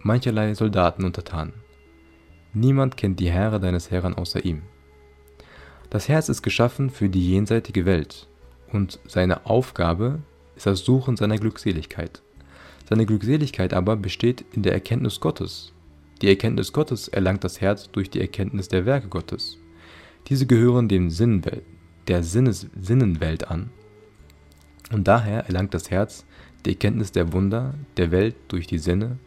mancherlei 0.00 0.54
Soldaten 0.54 1.04
untertan. 1.04 1.54
Niemand 2.54 2.96
kennt 2.96 3.18
die 3.18 3.30
Heere 3.32 3.58
deines 3.58 3.90
Herrn 3.90 4.14
außer 4.14 4.44
ihm. 4.44 4.62
Das 5.90 6.08
Herz 6.08 6.28
ist 6.28 6.42
geschaffen 6.42 6.88
für 6.88 7.08
die 7.08 7.32
jenseitige 7.32 7.84
Welt 7.84 8.28
und 8.72 9.00
seine 9.06 9.46
Aufgabe 9.46 10.20
ist 10.56 10.66
das 10.66 10.80
Suchen 10.80 11.16
seiner 11.16 11.38
Glückseligkeit. 11.38 12.22
Seine 12.88 13.06
Glückseligkeit 13.06 13.74
aber 13.74 13.96
besteht 13.96 14.44
in 14.52 14.62
der 14.62 14.72
Erkenntnis 14.72 15.20
Gottes. 15.20 15.72
Die 16.22 16.28
Erkenntnis 16.28 16.72
Gottes 16.72 17.08
erlangt 17.08 17.42
das 17.44 17.60
Herz 17.60 17.90
durch 17.90 18.08
die 18.08 18.20
Erkenntnis 18.20 18.68
der 18.68 18.86
Werke 18.86 19.08
Gottes. 19.08 19.58
Diese 20.28 20.46
gehören 20.46 20.88
dem 20.88 21.10
Sinnenwelt, 21.10 21.64
der 22.08 22.22
Sinnes 22.22 22.68
Sinnenwelt 22.80 23.48
an. 23.48 23.70
Und 24.92 25.08
daher 25.08 25.46
erlangt 25.46 25.74
das 25.74 25.90
Herz 25.90 26.24
die 26.64 26.70
Erkenntnis 26.70 27.12
der 27.12 27.32
Wunder 27.32 27.74
der 27.96 28.10
Welt 28.10 28.36
durch 28.48 28.66
die 28.66 28.78
Sinne, 28.78 29.18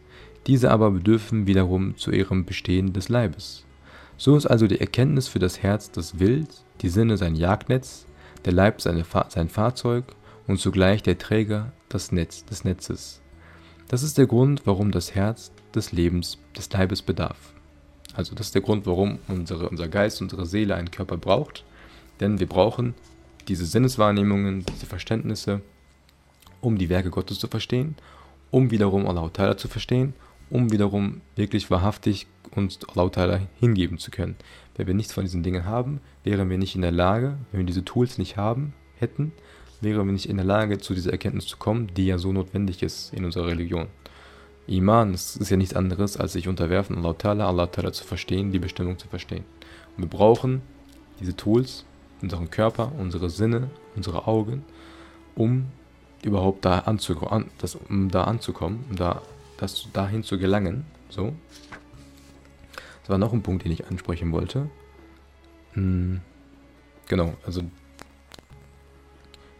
diese 0.48 0.70
aber 0.70 0.90
bedürfen 0.90 1.46
wiederum 1.46 1.96
zu 1.96 2.10
ihrem 2.10 2.44
Bestehen 2.44 2.92
des 2.92 3.08
Leibes. 3.08 3.64
So 4.16 4.36
ist 4.36 4.46
also 4.46 4.66
die 4.66 4.80
Erkenntnis 4.80 5.28
für 5.28 5.38
das 5.38 5.62
Herz 5.62 5.92
das 5.92 6.18
Wild, 6.18 6.48
die 6.80 6.88
Sinne 6.88 7.16
sein 7.16 7.36
Jagdnetz, 7.36 8.06
der 8.44 8.54
Leib 8.54 8.80
seine, 8.80 9.04
sein 9.28 9.48
Fahrzeug 9.48 10.04
und 10.46 10.58
zugleich 10.58 11.02
der 11.02 11.18
Träger 11.18 11.72
das 11.88 12.10
Netz 12.12 12.44
des 12.46 12.64
Netzes. 12.64 13.20
Das 13.88 14.02
ist 14.02 14.18
der 14.18 14.26
Grund, 14.26 14.62
warum 14.64 14.90
das 14.90 15.14
Herz 15.14 15.52
des 15.74 15.92
Lebens, 15.92 16.38
des 16.56 16.72
Leibes 16.72 17.02
bedarf. 17.02 17.52
Also 18.14 18.34
das 18.34 18.46
ist 18.46 18.54
der 18.54 18.62
Grund, 18.62 18.86
warum 18.86 19.18
unsere, 19.28 19.68
unser 19.68 19.88
Geist, 19.88 20.20
unsere 20.20 20.46
Seele 20.46 20.74
einen 20.74 20.90
Körper 20.90 21.18
braucht. 21.18 21.64
Denn 22.20 22.40
wir 22.40 22.48
brauchen 22.48 22.94
diese 23.46 23.66
Sinneswahrnehmungen, 23.66 24.64
diese 24.64 24.86
Verständnisse, 24.86 25.60
um 26.60 26.78
die 26.78 26.88
Werke 26.88 27.10
Gottes 27.10 27.38
zu 27.38 27.48
verstehen, 27.48 27.96
um 28.50 28.70
wiederum 28.70 29.06
Allah 29.06 29.26
Ta'ala 29.26 29.56
zu 29.56 29.68
verstehen, 29.68 30.14
um 30.50 30.72
wiederum 30.72 31.20
wirklich 31.36 31.70
wahrhaftig 31.70 32.26
uns 32.54 32.80
Ta'ala 32.80 33.40
hingeben 33.60 33.98
zu 33.98 34.10
können. 34.10 34.36
Wenn 34.76 34.86
wir 34.86 34.94
nichts 34.94 35.12
von 35.12 35.24
diesen 35.24 35.42
Dingen 35.42 35.64
haben, 35.64 36.00
wären 36.24 36.50
wir 36.50 36.58
nicht 36.58 36.74
in 36.74 36.82
der 36.82 36.92
Lage, 36.92 37.36
wenn 37.50 37.60
wir 37.60 37.66
diese 37.66 37.84
Tools 37.84 38.18
nicht 38.18 38.36
haben, 38.36 38.72
hätten, 38.98 39.32
wären 39.80 40.06
wir 40.06 40.12
nicht 40.12 40.28
in 40.28 40.36
der 40.36 40.46
Lage, 40.46 40.78
zu 40.78 40.94
dieser 40.94 41.12
Erkenntnis 41.12 41.46
zu 41.46 41.56
kommen, 41.56 41.88
die 41.94 42.06
ja 42.06 42.18
so 42.18 42.32
notwendig 42.32 42.82
ist 42.82 43.12
in 43.12 43.24
unserer 43.24 43.48
Religion. 43.48 43.86
Iman 44.66 45.14
ist 45.14 45.48
ja 45.50 45.56
nichts 45.56 45.74
anderes, 45.74 46.16
als 46.16 46.34
sich 46.34 46.46
unterwerfen, 46.46 46.96
Allah 46.98 47.12
Ta'ala, 47.12 47.46
Allah 47.46 47.64
Ta'ala 47.64 47.92
zu 47.92 48.04
verstehen, 48.04 48.52
die 48.52 48.58
Bestimmung 48.58 48.98
zu 48.98 49.08
verstehen. 49.08 49.44
Und 49.96 50.04
wir 50.04 50.10
brauchen 50.10 50.62
diese 51.20 51.34
Tools, 51.34 51.84
unseren 52.20 52.50
Körper, 52.50 52.92
unsere 52.98 53.30
Sinne, 53.30 53.70
unsere 53.96 54.26
Augen, 54.26 54.64
um 55.34 55.66
überhaupt 56.22 56.64
da, 56.64 56.80
anzukommen, 56.80 57.50
um 57.88 58.10
da 58.10 58.24
anzukommen, 58.24 58.84
um 58.90 58.96
da, 58.96 59.22
das, 59.58 59.88
dahin 59.92 60.22
zu 60.22 60.38
gelangen. 60.38 60.86
So, 61.10 61.34
das 63.02 63.10
war 63.10 63.18
noch 63.18 63.32
ein 63.32 63.42
Punkt, 63.42 63.64
den 63.64 63.72
ich 63.72 63.86
ansprechen 63.86 64.32
wollte. 64.32 64.70
Hm, 65.74 66.20
genau, 67.06 67.34
also 67.44 67.62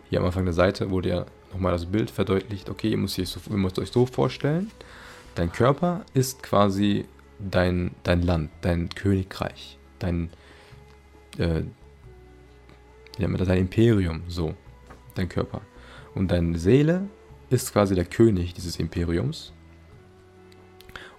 hier 0.09 0.21
am 0.21 0.27
Anfang 0.27 0.45
der 0.45 0.55
Seite 0.55 0.91
wurde 0.91 1.09
ja 1.11 1.27
nochmal 1.53 1.73
das 1.73 1.87
Bild 1.87 2.11
verdeutlicht. 2.11 2.71
Okay, 2.71 2.91
ihr 2.91 2.97
müsst, 2.97 3.19
euch 3.19 3.29
so, 3.29 3.41
ihr 3.51 3.57
müsst 3.57 3.79
euch 3.79 3.91
so 3.91 4.07
vorstellen, 4.07 4.71
dein 5.35 5.53
Körper 5.53 6.05
ist 6.15 6.43
quasi 6.43 7.05
dein, 7.39 7.93
dein 8.03 8.23
Land, 8.23 8.51
dein 8.63 8.89
Königreich, 8.89 9.79
dein, 9.99 10.31
äh, 11.39 11.63
dein 13.19 13.59
Imperium, 13.59 14.23
so, 14.29 14.55
dein 15.15 15.29
Körper. 15.29 15.61
Und 16.15 16.31
deine 16.31 16.59
Seele 16.59 17.09
ist 17.51 17.73
quasi 17.73 17.95
der 17.95 18.05
König 18.05 18.55
dieses 18.55 18.77
Imperiums. 18.77 19.53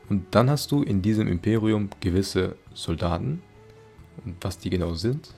Und 0.10 0.26
dann 0.32 0.50
hast 0.50 0.72
du 0.72 0.82
in 0.82 1.02
diesem 1.02 1.28
Imperium 1.28 1.90
gewisse 2.00 2.56
Soldaten. 2.74 3.42
Und 4.26 4.36
was 4.42 4.58
die 4.58 4.70
genau 4.70 4.96
sind, 4.96 5.34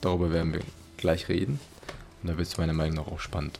darüber 0.00 0.32
werden 0.32 0.52
wir 0.52 0.60
gleich 0.96 1.28
reden. 1.28 1.60
Und 2.22 2.30
da 2.30 2.36
wird 2.36 2.48
es 2.48 2.58
meiner 2.58 2.72
Meinung 2.72 2.96
nach 2.96 3.06
auch 3.06 3.20
spannend. 3.20 3.58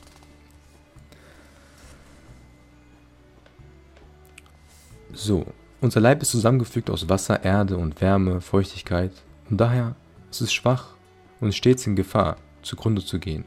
So, 5.12 5.46
unser 5.80 6.00
Leib 6.00 6.22
ist 6.22 6.30
zusammengefügt 6.30 6.90
aus 6.90 7.08
Wasser, 7.08 7.42
Erde 7.42 7.76
und 7.76 8.00
Wärme, 8.00 8.40
Feuchtigkeit. 8.40 9.12
Und 9.48 9.60
daher 9.60 9.94
ist 10.30 10.40
es 10.40 10.52
schwach 10.52 10.94
und 11.40 11.54
stets 11.54 11.86
in 11.86 11.96
Gefahr, 11.96 12.36
zugrunde 12.62 13.04
zu 13.04 13.18
gehen. 13.18 13.44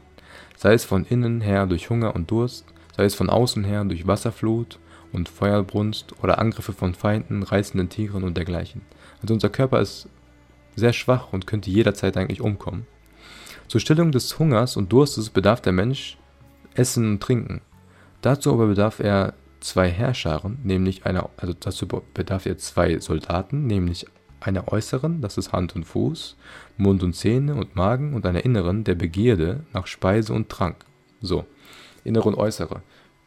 Sei 0.56 0.74
es 0.74 0.84
von 0.84 1.04
innen 1.04 1.40
her 1.40 1.66
durch 1.66 1.90
Hunger 1.90 2.14
und 2.14 2.30
Durst, 2.30 2.64
sei 2.96 3.04
es 3.04 3.14
von 3.14 3.30
außen 3.30 3.64
her 3.64 3.84
durch 3.84 4.06
Wasserflut 4.06 4.78
und 5.14 5.28
Feuerbrunst 5.28 6.14
oder 6.22 6.38
Angriffe 6.38 6.72
von 6.72 6.94
Feinden, 6.94 7.42
reißenden 7.42 7.88
Tieren 7.88 8.24
und 8.24 8.36
dergleichen. 8.36 8.82
Also 9.22 9.34
unser 9.34 9.48
Körper 9.48 9.80
ist 9.80 10.08
sehr 10.76 10.92
schwach 10.92 11.32
und 11.32 11.46
könnte 11.46 11.70
jederzeit 11.70 12.16
eigentlich 12.16 12.40
umkommen. 12.40 12.86
Zur 13.68 13.80
Stillung 13.80 14.12
des 14.12 14.38
Hungers 14.38 14.76
und 14.76 14.92
Durstes 14.92 15.30
bedarf 15.30 15.60
der 15.60 15.72
Mensch 15.72 16.18
Essen 16.74 17.12
und 17.12 17.22
Trinken. 17.22 17.60
Dazu 18.20 18.52
aber 18.52 18.66
bedarf 18.66 19.00
er 19.00 19.34
zwei 19.60 19.88
Herrscharen, 19.88 20.58
nämlich 20.62 21.06
einer, 21.06 21.30
also 21.36 21.54
dazu 21.58 21.86
bedarf 21.86 22.46
er 22.46 22.58
zwei 22.58 22.98
Soldaten, 22.98 23.66
nämlich 23.66 24.06
einer 24.40 24.68
äußeren, 24.70 25.22
das 25.22 25.38
ist 25.38 25.52
Hand 25.52 25.74
und 25.74 25.84
Fuß, 25.84 26.36
Mund 26.76 27.02
und 27.02 27.14
Zähne 27.14 27.54
und 27.54 27.76
Magen 27.76 28.14
und 28.14 28.26
einer 28.26 28.44
inneren, 28.44 28.84
der 28.84 28.94
Begierde 28.94 29.64
nach 29.72 29.86
Speise 29.86 30.34
und 30.34 30.50
Trank. 30.50 30.84
So, 31.22 31.46
innere 32.04 32.28
und 32.28 32.34
äußere. 32.34 32.82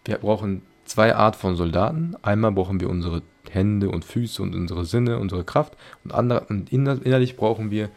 Wir 0.05 0.17
brauchen 0.19 0.61
zwei 0.87 1.15
Art 1.15 1.35
von 1.35 1.55
Soldaten. 1.55 2.15
Einmal 2.21 2.51
brauchen 2.51 2.79
wir 2.79 2.89
unsere 2.89 3.21
Hände 3.49 3.89
und 3.89 4.05
Füße 4.05 4.41
und 4.41 4.55
unsere 4.55 4.85
Sinne, 4.85 5.19
unsere 5.19 5.43
Kraft 5.43 5.77
und, 6.03 6.13
andere, 6.13 6.45
und 6.49 6.71
innerlich 6.71 7.37
brauchen 7.37 7.71
wir 7.71 7.89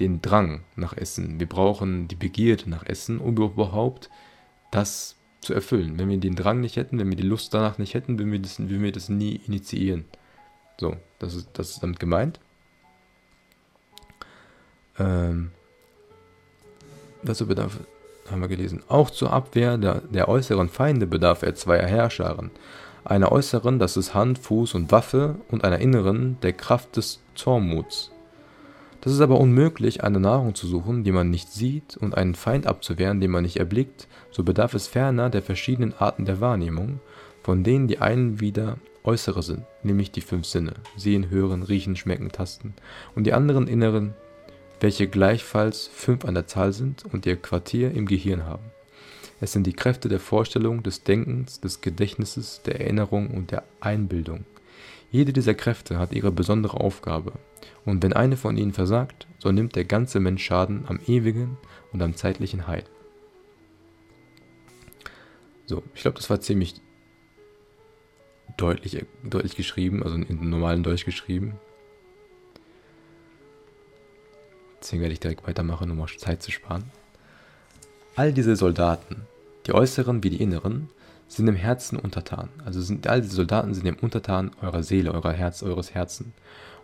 den 0.00 0.22
Drang 0.22 0.62
nach 0.76 0.96
Essen. 0.96 1.38
Wir 1.38 1.48
brauchen 1.48 2.08
die 2.08 2.16
Begierde 2.16 2.68
nach 2.70 2.84
Essen, 2.84 3.18
um 3.18 3.36
überhaupt 3.36 4.10
das 4.70 5.16
zu 5.40 5.54
erfüllen. 5.54 5.98
Wenn 5.98 6.08
wir 6.08 6.18
den 6.18 6.36
Drang 6.36 6.60
nicht 6.60 6.76
hätten, 6.76 6.98
wenn 6.98 7.08
wir 7.08 7.16
die 7.16 7.22
Lust 7.22 7.52
danach 7.52 7.78
nicht 7.78 7.94
hätten, 7.94 8.18
würden 8.18 8.32
wir 8.32 8.40
das, 8.40 8.58
würden 8.58 8.82
wir 8.82 8.92
das 8.92 9.08
nie 9.08 9.40
initiieren. 9.46 10.04
So, 10.80 10.96
das 11.18 11.34
ist, 11.34 11.50
das 11.54 11.70
ist 11.70 11.82
damit 11.82 12.00
gemeint. 12.00 12.40
Ähm, 14.98 15.50
dazu 17.22 17.46
bedarf, 17.46 17.78
haben 18.32 18.40
wir 18.40 18.48
gelesen, 18.48 18.82
auch 18.88 19.10
zur 19.10 19.32
Abwehr 19.32 19.78
der, 19.78 20.00
der 20.00 20.28
äußeren 20.28 20.68
Feinde 20.68 21.06
bedarf 21.06 21.42
er 21.42 21.54
zweier 21.54 21.86
Herrscharen. 21.86 22.50
Einer 23.04 23.32
äußeren, 23.32 23.78
das 23.78 23.96
ist 23.96 24.14
Hand, 24.14 24.38
Fuß 24.38 24.74
und 24.74 24.92
Waffe, 24.92 25.36
und 25.50 25.64
einer 25.64 25.78
inneren, 25.78 26.38
der 26.42 26.52
Kraft 26.52 26.96
des 26.96 27.20
Zormuts. 27.34 28.12
Das 29.00 29.12
ist 29.12 29.20
aber 29.20 29.40
unmöglich, 29.40 30.04
eine 30.04 30.20
Nahrung 30.20 30.54
zu 30.54 30.68
suchen, 30.68 31.02
die 31.02 31.10
man 31.10 31.28
nicht 31.28 31.50
sieht, 31.52 31.96
und 31.96 32.16
einen 32.16 32.36
Feind 32.36 32.66
abzuwehren, 32.66 33.20
den 33.20 33.32
man 33.32 33.42
nicht 33.42 33.56
erblickt, 33.56 34.06
so 34.30 34.44
bedarf 34.44 34.74
es 34.74 34.86
ferner 34.86 35.28
der 35.28 35.42
verschiedenen 35.42 35.92
Arten 35.98 36.24
der 36.24 36.40
Wahrnehmung, 36.40 37.00
von 37.42 37.64
denen 37.64 37.88
die 37.88 37.98
einen 37.98 38.40
wieder 38.40 38.78
äußere 39.02 39.42
sind, 39.42 39.64
nämlich 39.82 40.12
die 40.12 40.20
fünf 40.20 40.46
Sinne, 40.46 40.74
sehen, 40.96 41.30
hören, 41.30 41.64
riechen, 41.64 41.96
schmecken, 41.96 42.30
tasten, 42.30 42.74
und 43.16 43.24
die 43.24 43.32
anderen 43.32 43.66
inneren, 43.66 44.14
welche 44.82 45.06
gleichfalls 45.06 45.86
fünf 45.86 46.24
an 46.24 46.34
der 46.34 46.48
Zahl 46.48 46.72
sind 46.72 47.04
und 47.04 47.24
ihr 47.24 47.36
Quartier 47.36 47.92
im 47.92 48.04
Gehirn 48.04 48.44
haben. 48.44 48.64
Es 49.40 49.52
sind 49.52 49.64
die 49.64 49.72
Kräfte 49.72 50.08
der 50.08 50.18
Vorstellung, 50.18 50.82
des 50.82 51.04
Denkens, 51.04 51.60
des 51.60 51.80
Gedächtnisses, 51.80 52.62
der 52.64 52.80
Erinnerung 52.80 53.30
und 53.30 53.52
der 53.52 53.62
Einbildung. 53.80 54.44
Jede 55.12 55.32
dieser 55.32 55.54
Kräfte 55.54 55.98
hat 55.98 56.12
ihre 56.12 56.32
besondere 56.32 56.80
Aufgabe, 56.80 57.32
und 57.84 58.02
wenn 58.02 58.12
eine 58.12 58.36
von 58.36 58.56
ihnen 58.56 58.72
versagt, 58.72 59.28
so 59.38 59.52
nimmt 59.52 59.76
der 59.76 59.84
ganze 59.84 60.18
Mensch 60.18 60.44
Schaden 60.44 60.84
am 60.88 60.98
ewigen 61.06 61.58
und 61.92 62.02
am 62.02 62.16
zeitlichen 62.16 62.66
Heil. 62.66 62.84
So, 65.66 65.84
ich 65.94 66.02
glaube, 66.02 66.16
das 66.16 66.28
war 66.28 66.40
ziemlich 66.40 66.74
deutlich, 68.56 69.04
deutlich 69.22 69.54
geschrieben, 69.54 70.02
also 70.02 70.16
in 70.16 70.50
normalen 70.50 70.82
Deutsch 70.82 71.04
geschrieben. 71.04 71.54
Deswegen 74.82 75.02
werde 75.02 75.12
ich 75.12 75.20
direkt 75.20 75.46
weitermachen, 75.46 75.90
um 75.90 76.00
auch 76.00 76.10
Zeit 76.10 76.42
zu 76.42 76.50
sparen. 76.50 76.84
All 78.16 78.32
diese 78.32 78.56
Soldaten, 78.56 79.22
die 79.66 79.72
äußeren 79.72 80.22
wie 80.22 80.30
die 80.30 80.42
inneren, 80.42 80.88
sind 81.28 81.48
im 81.48 81.54
Herzen 81.54 81.98
untertan. 81.98 82.50
Also 82.64 82.82
sind 82.82 83.06
all 83.06 83.22
diese 83.22 83.36
Soldaten 83.36 83.72
sind 83.74 83.86
im 83.86 83.96
Untertan 83.96 84.50
eurer 84.60 84.82
Seele, 84.82 85.12
eurer 85.12 85.32
Herz, 85.32 85.62
eures 85.62 85.94
Herzen. 85.94 86.34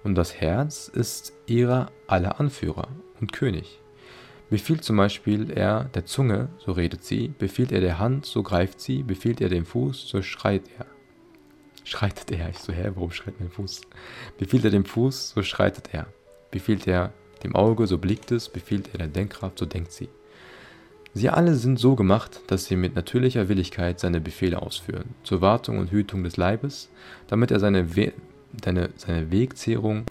Und 0.05 0.15
das 0.15 0.41
Herz 0.41 0.89
ist 0.89 1.33
ihrer 1.47 1.91
aller 2.07 2.41
Anführer 2.41 2.89
und 3.21 3.33
König. 3.33 3.81
Befiehlt 4.49 4.85
zum 4.85 4.97
Beispiel 4.97 5.51
er 5.51 5.85
der 5.93 6.07
Zunge, 6.07 6.49
so 6.59 6.73
redet 6.73 7.05
sie, 7.05 7.29
befiehlt 7.39 7.73
er 7.73 7.81
der 7.81 7.99
Hand, 7.99 8.25
so 8.25 8.43
greift 8.43 8.81
sie, 8.81 9.03
befiehlt 9.03 9.43
er 9.43 9.51
dem 9.51 9.67
Fuß, 9.67 10.09
so 10.09 10.23
schreit 10.23 10.63
er. 10.79 10.87
Schreitet 11.85 12.31
er, 12.31 12.49
ich 12.49 12.59
so, 12.59 12.73
hä, 12.73 12.93
warum 12.95 13.11
schreit 13.11 13.39
mein 13.41 13.51
Fuß? 13.51 13.83
Befiehlt 14.39 14.65
er 14.65 14.71
dem 14.71 14.87
Fuß, 14.87 15.31
so 15.31 15.43
schreitet 15.43 15.93
er. 15.93 16.07
Befiehlt 16.51 16.87
er 16.87 17.13
dem 17.45 17.55
Auge, 17.55 17.87
so 17.87 17.99
blickt 17.99 18.33
es, 18.33 18.49
befiehlt 18.49 18.91
er 18.93 18.99
der 18.99 19.09
Denkkraft, 19.09 19.59
so 19.59 19.67
denkt 19.67 19.93
sie. 19.93 20.09
Sie 21.15 21.31
alle 21.31 21.55
sind 21.55 21.79
so 21.79 21.97
gemacht, 21.97 22.41
dass 22.47 22.67
sie 22.67 22.77
mit 22.77 22.95
natürlicher 22.95 23.49
Willigkeit 23.49 23.99
seine 23.99 24.21
Befehle 24.21 24.61
ausführen, 24.61 25.15
zur 25.25 25.41
Wartung 25.41 25.79
und 25.79 25.91
Hütung 25.91 26.23
des 26.23 26.37
Leibes, 26.37 26.89
damit 27.27 27.51
er 27.51 27.61
seine, 27.61 27.97
We 27.97 28.13
seine, 28.63 28.91
seine 28.97 29.31
Wegzehrung 29.31 30.05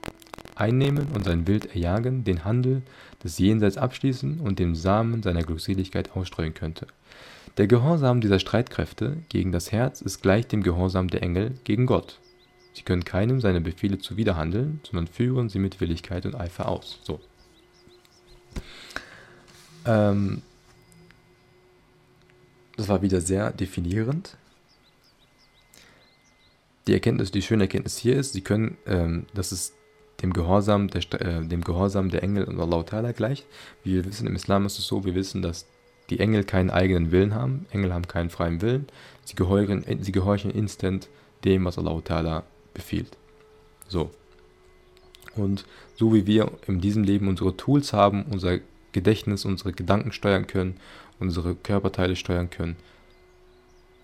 einnehmen 0.56 1.08
und 1.14 1.26
sein 1.26 1.48
Wild 1.48 1.74
erjagen, 1.74 2.24
den 2.24 2.44
Handel 2.46 2.82
des 3.24 3.38
Jenseits 3.38 3.78
abschließen 3.78 4.40
und 4.40 4.60
den 4.60 4.76
Samen 4.76 5.24
seiner 5.24 5.44
Glückseligkeit 5.44 6.16
ausstreuen 6.16 6.54
könnte. 6.54 6.88
Der 7.58 7.68
Gehorsam 7.68 8.22
dieser 8.22 8.40
Streitkräfte 8.40 9.18
gegen 9.30 9.52
das 9.52 9.72
Herz 9.72 10.02
ist 10.02 10.22
gleich 10.22 10.48
dem 10.48 10.62
Gehorsam 10.62 11.08
der 11.08 11.24
Engel 11.24 11.54
gegen 11.64 11.86
Gott. 11.86 12.20
Sie 12.78 12.84
können 12.84 13.04
keinem 13.04 13.42
seine 13.42 13.60
Befehle 13.60 13.98
zuwiderhandeln, 13.98 14.82
sondern 14.84 15.08
führen 15.08 15.50
sie 15.50 15.58
mit 15.58 15.82
Willigkeit 15.82 16.28
und 16.28 16.36
Eifer 16.36 16.70
aus. 16.70 17.00
So. 17.02 17.20
Ähm, 19.84 20.44
das 22.76 22.88
war 22.88 23.02
wieder 23.02 23.20
sehr 23.20 23.52
definierend. 23.52 24.38
Die 26.86 26.94
Erkenntnis, 26.94 27.32
die 27.32 27.42
schöne 27.42 27.64
Erkenntnis 27.64 27.98
hier 27.98 28.16
ist, 28.16 28.34
sie 28.34 28.42
können, 28.42 28.78
ähm, 28.86 29.26
das 29.34 29.52
ist 29.52 29.74
dem 30.22 30.32
Gehorsam 30.32 30.88
der, 30.88 31.02
äh, 31.20 31.44
dem 31.48 31.64
Gehorsam 31.64 32.12
der 32.12 32.22
Engel 32.22 32.44
und 32.44 32.60
Allah 32.60 32.82
Ta'ala 32.82 33.12
gleich. 33.12 33.48
Wie 33.84 33.96
wir 33.96 34.06
wissen, 34.06 34.28
im 34.28 34.36
Islam 34.36 34.68
ist 34.68 34.78
es 34.78 34.86
so, 34.86 35.04
wir 35.04 35.16
wissen, 35.16 35.42
dass 35.42 35.66
die 36.12 36.20
Engel 36.20 36.44
keinen 36.44 36.70
eigenen 36.70 37.10
Willen 37.10 37.34
haben. 37.34 37.66
Engel 37.72 37.92
haben 37.92 38.08
keinen 38.08 38.30
freien 38.30 38.62
Willen. 38.62 38.86
Sie 39.26 39.36
gehorchen, 39.36 39.84
sie 40.02 40.12
gehorchen 40.12 40.52
instant 40.52 41.10
dem, 41.44 41.66
was 41.66 41.80
Allah 41.80 41.98
Ta'ala 42.02 42.44
befiehlt. 42.78 43.18
So. 43.88 44.12
Und 45.36 45.66
so 45.96 46.14
wie 46.14 46.26
wir 46.26 46.52
in 46.66 46.80
diesem 46.80 47.04
Leben 47.04 47.28
unsere 47.28 47.58
Tools 47.58 47.92
haben, 47.92 48.24
unser 48.24 48.60
Gedächtnis, 48.94 49.44
unsere 49.44 49.74
Gedanken 49.74 50.12
steuern 50.12 50.48
können, 50.48 50.78
unsere 51.20 51.56
Körperteile 51.56 52.16
steuern 52.16 52.50
können, 52.50 52.78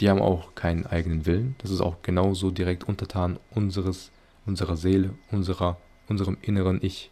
die 0.01 0.09
haben 0.09 0.21
auch 0.21 0.53
keinen 0.55 0.85
eigenen 0.85 1.25
Willen. 1.25 1.55
Das 1.59 1.71
ist 1.71 1.81
auch 1.81 2.01
genauso 2.01 2.51
direkt 2.51 2.83
untertan 2.83 3.39
unseres, 3.51 4.11
unserer 4.45 4.75
Seele, 4.75 5.13
unserer 5.31 5.77
unserem 6.07 6.37
inneren 6.41 6.79
Ich. 6.81 7.11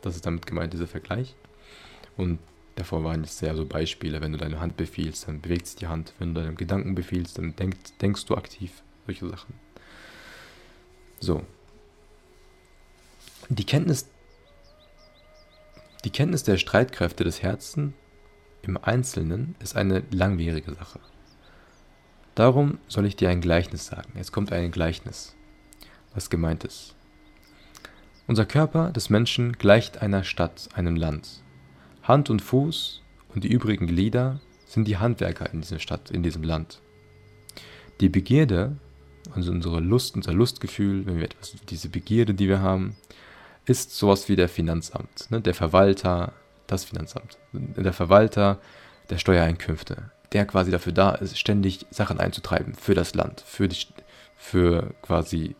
Das 0.00 0.16
ist 0.16 0.26
damit 0.26 0.46
gemeint, 0.46 0.72
dieser 0.72 0.86
Vergleich. 0.86 1.34
Und 2.16 2.38
davor 2.74 3.04
waren 3.04 3.22
jetzt 3.22 3.38
sehr 3.38 3.54
so 3.54 3.64
Beispiele, 3.64 4.20
wenn 4.20 4.32
du 4.32 4.38
deine 4.38 4.60
Hand 4.60 4.76
befiehlst, 4.76 5.28
dann 5.28 5.40
bewegt 5.40 5.66
sich 5.66 5.76
die 5.76 5.86
Hand. 5.86 6.12
Wenn 6.18 6.34
du 6.34 6.40
deine 6.40 6.54
Gedanken 6.54 6.94
befiehlst, 6.94 7.38
dann 7.38 7.54
denk, 7.56 7.76
denkst 8.00 8.26
du 8.26 8.34
aktiv. 8.36 8.82
Solche 9.06 9.28
Sachen. 9.28 9.54
So. 11.22 11.40
Die 13.48 13.64
Kenntnis, 13.64 14.08
die 16.04 16.10
Kenntnis 16.10 16.42
der 16.42 16.56
Streitkräfte 16.56 17.22
des 17.22 17.42
Herzens 17.42 17.94
im 18.62 18.76
Einzelnen 18.76 19.54
ist 19.60 19.76
eine 19.76 20.02
langwierige 20.10 20.74
Sache. 20.74 20.98
Darum 22.34 22.78
soll 22.88 23.06
ich 23.06 23.14
dir 23.14 23.30
ein 23.30 23.40
Gleichnis 23.40 23.86
sagen. 23.86 24.12
Jetzt 24.16 24.32
kommt 24.32 24.50
ein 24.52 24.72
Gleichnis, 24.72 25.36
was 26.12 26.28
gemeint 26.28 26.64
ist. 26.64 26.96
Unser 28.26 28.44
Körper 28.44 28.90
des 28.90 29.08
Menschen 29.08 29.52
gleicht 29.52 30.02
einer 30.02 30.24
Stadt, 30.24 30.70
einem 30.74 30.96
Land. 30.96 31.44
Hand 32.02 32.30
und 32.30 32.42
Fuß 32.42 33.00
und 33.32 33.44
die 33.44 33.52
übrigen 33.52 33.86
Glieder 33.86 34.40
sind 34.66 34.88
die 34.88 34.96
Handwerker 34.96 35.52
in 35.52 35.60
dieser 35.60 35.78
Stadt, 35.78 36.10
in 36.10 36.24
diesem 36.24 36.42
Land. 36.42 36.80
Die 38.00 38.08
Begierde, 38.08 38.76
also 39.34 39.52
unsere 39.52 39.80
Lust, 39.80 40.16
unser 40.16 40.32
Lustgefühl, 40.32 41.06
wenn 41.06 41.16
wir 41.16 41.24
etwas, 41.24 41.54
diese 41.68 41.88
Begierde, 41.88 42.34
die 42.34 42.48
wir 42.48 42.60
haben, 42.60 42.96
ist 43.66 43.96
sowas 43.96 44.28
wie 44.28 44.36
der 44.36 44.48
Finanzamt, 44.48 45.30
ne? 45.30 45.40
der 45.40 45.54
Verwalter, 45.54 46.32
das 46.66 46.84
Finanzamt, 46.84 47.38
der 47.52 47.92
Verwalter 47.92 48.58
der 49.10 49.18
Steuereinkünfte, 49.18 50.10
der 50.32 50.46
quasi 50.46 50.70
dafür 50.70 50.92
da 50.92 51.12
ist, 51.12 51.38
ständig 51.38 51.86
Sachen 51.90 52.18
einzutreiben 52.18 52.74
für 52.74 52.94
das 52.94 53.14
Land, 53.14 53.42
für, 53.46 53.68
die, 53.68 53.86
für 54.36 54.94
quasi 55.02 55.54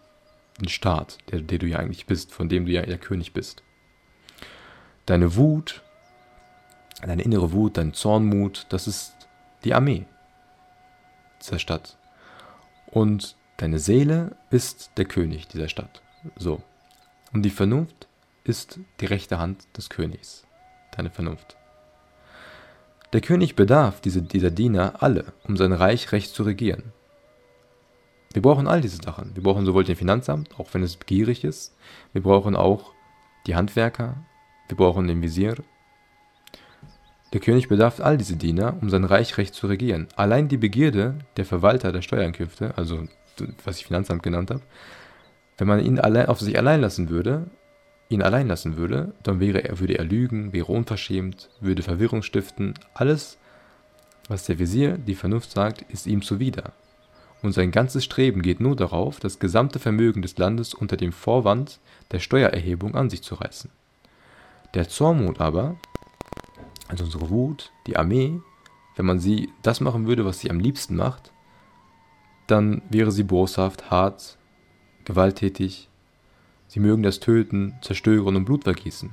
ein 0.61 0.69
Staat, 0.69 1.19
der, 1.31 1.41
der 1.41 1.59
du 1.59 1.67
ja 1.67 1.79
eigentlich 1.79 2.07
bist, 2.07 2.33
von 2.33 2.49
dem 2.49 2.67
du 2.67 2.73
ja 2.73 2.83
der 2.83 2.99
König 2.99 3.33
bist. 3.33 3.63
Deine 5.07 5.37
Wut, 5.37 5.83
deine 7.01 7.23
innere 7.23 7.53
Wut, 7.53 7.77
dein 7.77 7.95
Zornmut, 7.95 8.67
das 8.69 8.87
ist 8.87 9.13
die 9.65 9.75
Armee 9.75 10.07
dieser 11.41 11.59
Stadt. 11.59 11.97
Und 12.87 13.37
deine 13.63 13.79
Seele 13.79 14.35
ist 14.51 14.91
der 14.97 15.05
König 15.05 15.47
dieser 15.47 15.69
Stadt. 15.69 16.03
So. 16.37 16.61
Und 17.33 17.45
die 17.45 17.51
Vernunft 17.51 18.09
ist 18.43 18.81
die 18.99 19.07
rechte 19.07 19.39
Hand 19.39 19.69
des 19.77 19.89
Königs. 19.89 20.43
Deine 20.97 21.11
Vernunft. 21.11 21.57
Der 23.13 23.21
König 23.21 23.55
bedarf 23.55 24.01
diese, 24.01 24.21
dieser 24.21 24.51
Diener 24.51 25.01
alle, 25.01 25.33
um 25.45 25.57
sein 25.57 25.73
Reich 25.73 26.11
recht 26.11 26.35
zu 26.35 26.43
regieren. 26.43 26.93
Wir 28.33 28.43
brauchen 28.43 28.67
all 28.67 28.81
diese 28.81 29.01
Sachen. 29.01 29.31
Wir 29.37 29.45
brauchen 29.45 29.65
sowohl 29.65 29.85
den 29.85 29.95
Finanzamt, 29.95 30.59
auch 30.59 30.75
wenn 30.75 30.83
es 30.83 30.99
gierig 30.99 31.45
ist. 31.45 31.77
Wir 32.13 32.23
brauchen 32.23 32.57
auch 32.57 32.91
die 33.47 33.55
Handwerker. 33.55 34.17
Wir 34.67 34.77
brauchen 34.77 35.07
den 35.07 35.23
Visier. 35.23 35.55
Der 37.33 37.41
König 37.41 37.69
bedarf 37.69 38.01
all 38.01 38.19
diese 38.19 38.37
Diener, 38.37 38.77
um 38.81 38.91
sein 38.91 39.05
Reich 39.05 39.39
recht 39.39 39.55
zu 39.55 39.69
regieren. 39.69 40.09
Allein 40.17 40.49
die 40.49 40.57
Begierde 40.57 41.21
der 41.37 41.45
Verwalter 41.45 41.93
der 41.93 42.03
Steuereinkünfte, 42.03 42.77
also 42.77 43.07
was 43.65 43.79
ich 43.79 43.87
Finanzamt 43.87 44.23
genannt 44.23 44.51
habe, 44.51 44.63
wenn 45.59 45.69
man 45.69 45.81
ihn 45.81 45.99
allein, 45.99 46.27
auf 46.27 46.41
sich 46.41 46.59
allein 46.59 46.81
lassen 46.81 47.09
würde, 47.09 47.47
ihn 48.09 48.23
allein 48.23 48.49
lassen 48.49 48.77
würde, 48.77 49.15
dann 49.23 49.41
wäre 49.41 49.65
er, 49.65 49.79
würde 49.79 49.99
er 49.99 50.05
lügen, 50.05 50.53
wäre 50.53 50.73
unverschämt, 50.73 51.51
würde 51.61 51.83
Verwirrung 51.83 52.23
stiften. 52.23 52.75
Alles, 52.95 53.39
was 54.29 54.45
der 54.45 54.59
Visier, 54.59 54.99
die 54.99 55.15
Vernunft 55.15 55.51
sagt, 55.51 55.83
ist 55.91 56.07
ihm 56.07 56.23
zuwider. 56.23 56.73
Und 57.43 57.53
sein 57.53 57.73
ganzes 57.73 58.05
Streben 58.05 58.43
geht 58.43 58.61
nur 58.61 58.77
darauf, 58.77 59.19
das 59.19 59.41
gesamte 59.41 59.79
Vermögen 59.79 60.23
des 60.23 60.39
Landes 60.39 60.75
unter 60.75 60.97
dem 60.97 61.13
Vorwand 61.13 61.81
der 62.13 62.21
Steuererhebung 62.21 62.95
an 62.95 63.11
sich 63.11 63.23
zu 63.23 63.35
reißen. 63.35 63.71
Der 64.75 64.89
Zormut 64.89 65.41
aber, 65.41 65.77
also 66.89 67.05
unsere 67.05 67.31
Wut, 67.31 67.73
die 67.87 67.97
Armee, 67.97 68.41
wenn 68.97 69.07
man 69.07 69.19
sie 69.19 69.51
das 69.63 69.81
machen 69.81 70.07
würde, 70.07 70.25
was 70.25 70.39
sie 70.39 70.51
am 70.51 70.61
liebsten 70.61 70.95
macht, 70.95 71.32
dann 72.53 72.83
wäre 72.91 73.11
sie 73.11 73.25
boshaft, 73.25 73.91
hart, 73.91 74.39
gewalttätig, 75.05 75.89
Sie 76.73 76.81
mögen 76.81 77.03
das 77.03 77.21
Töten, 77.21 77.75
Zerstören 77.83 78.35
und 78.35 78.47
Blutvergießen. 78.47 79.11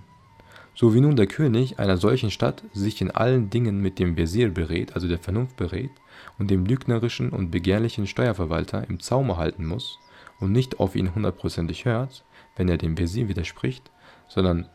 So 0.76 0.94
wie 0.94 1.02
nun 1.02 1.18
der 1.18 1.28
König 1.28 1.78
einer 1.78 1.98
solchen 1.98 2.32
Stadt 2.32 2.64
sich 2.72 3.02
in 3.02 3.12
allen 3.12 3.50
Dingen 3.50 3.82
mit 3.82 4.00
dem 4.00 4.16
Wesir 4.16 4.50
berät, 4.54 4.96
also 4.96 5.10
der 5.10 5.20
Vernunft 5.20 5.58
berät, 5.58 5.92
und 6.38 6.50
dem 6.50 6.66
lügnerischen 6.66 7.32
und 7.32 7.52
begehrlichen 7.52 8.08
Steuerverwalter 8.08 8.90
im 8.90 9.02
Zaume 9.02 9.36
halten 9.36 9.66
muss 9.66 10.00
und 10.40 10.54
nicht 10.54 10.80
auf 10.80 10.96
ihn 10.96 11.14
hundertprozentig 11.14 11.84
hört, 11.84 12.24
wenn 12.56 12.70
er 12.70 12.78
dem 12.78 12.98
Wesir 12.98 13.28
widerspricht, 13.28 13.92
sondern 14.30 14.70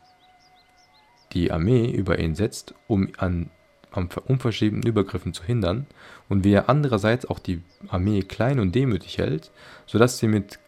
die 1.33 1.51
Armee 1.53 1.91
über 1.91 2.19
ihn 2.19 2.35
setzt, 2.35 2.75
um 2.87 3.09
an 3.17 3.49
an 3.97 4.09
unverschämten 4.27 4.83
Übergriffen 4.83 5.35
zu 5.35 5.45
hindern, 5.45 5.87
und 6.29 6.45
wie 6.45 6.53
er 6.53 6.69
andererseits 6.69 7.27
auch 7.27 7.39
die 7.39 7.63
Armee 7.89 8.23
klein 8.23 8.61
und 8.61 8.75
demütig 8.75 9.19
hält, 9.19 9.51
so 9.87 9.99
dass 9.99 10.19
sie 10.19 10.29
mit 10.29 10.59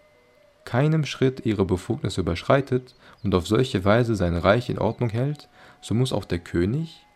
keinem 0.65 1.05
Schritt 1.05 1.47
ihre 1.47 1.65
Befugnisse 1.65 2.21
überschreitet 2.21 2.95
und 3.23 3.35
auf 3.35 3.47
solche 3.47 3.85
Weise 3.85 4.17
sein 4.17 4.37
Reich 4.37 4.69
in 4.69 4.79
Ordnung 4.79 5.11
hält, 5.11 5.49
so 5.81 5.95
muss 5.95 6.13
auch 6.13 6.25
der 6.25 6.41
König, 6.41 7.07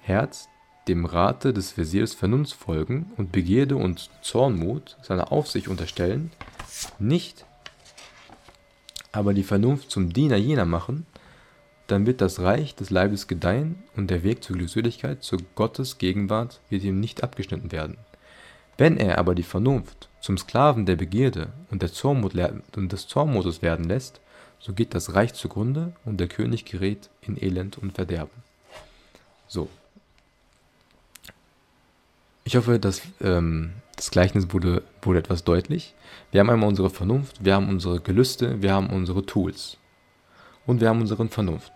Herz, 0.00 0.48
dem 0.88 1.04
Rate 1.04 1.52
des 1.52 1.76
Wesirs 1.76 2.14
Vernunft 2.14 2.54
folgen 2.54 3.12
und 3.16 3.32
Begierde 3.32 3.76
und 3.76 4.10
Zornmut 4.22 4.96
seiner 5.02 5.30
Aufsicht 5.30 5.68
unterstellen, 5.68 6.32
nicht 6.98 7.44
aber 9.12 9.34
die 9.34 9.42
Vernunft 9.42 9.90
zum 9.90 10.12
Diener 10.12 10.36
jener 10.36 10.64
machen, 10.64 11.06
dann 11.90 12.06
wird 12.06 12.20
das 12.20 12.40
Reich 12.40 12.74
des 12.74 12.90
Leibes 12.90 13.26
gedeihen 13.26 13.82
und 13.96 14.10
der 14.10 14.22
Weg 14.22 14.44
zur 14.44 14.56
Glückseligkeit, 14.56 15.22
zur 15.22 15.40
Gottes 15.54 15.98
Gegenwart 15.98 16.60
wird 16.68 16.84
ihm 16.84 17.00
nicht 17.00 17.22
abgeschnitten 17.22 17.72
werden. 17.72 17.96
Wenn 18.78 18.96
er 18.96 19.18
aber 19.18 19.34
die 19.34 19.42
Vernunft 19.42 20.08
zum 20.20 20.38
Sklaven 20.38 20.86
der 20.86 20.96
Begierde 20.96 21.48
und, 21.70 21.82
der 21.82 21.92
Zormut 21.92 22.34
und 22.76 22.92
des 22.92 23.08
Zornmodus 23.08 23.60
werden 23.60 23.84
lässt, 23.84 24.20
so 24.58 24.72
geht 24.72 24.94
das 24.94 25.14
Reich 25.14 25.34
zugrunde 25.34 25.92
und 26.04 26.20
der 26.20 26.28
König 26.28 26.64
gerät 26.64 27.10
in 27.22 27.42
Elend 27.42 27.78
und 27.78 27.92
Verderben. 27.92 28.42
So. 29.48 29.68
Ich 32.44 32.56
hoffe, 32.56 32.78
dass 32.78 33.02
ähm, 33.20 33.72
das 33.96 34.10
Gleichnis 34.10 34.52
wurde, 34.52 34.82
wurde 35.02 35.18
etwas 35.18 35.44
deutlich. 35.44 35.94
Wir 36.30 36.40
haben 36.40 36.50
einmal 36.50 36.68
unsere 36.68 36.90
Vernunft, 36.90 37.44
wir 37.44 37.54
haben 37.54 37.68
unsere 37.68 38.00
Gelüste, 38.00 38.62
wir 38.62 38.72
haben 38.72 38.90
unsere 38.90 39.26
Tools. 39.26 39.76
Und 40.66 40.80
wir 40.80 40.88
haben 40.88 41.00
unsere 41.00 41.26
Vernunft. 41.28 41.72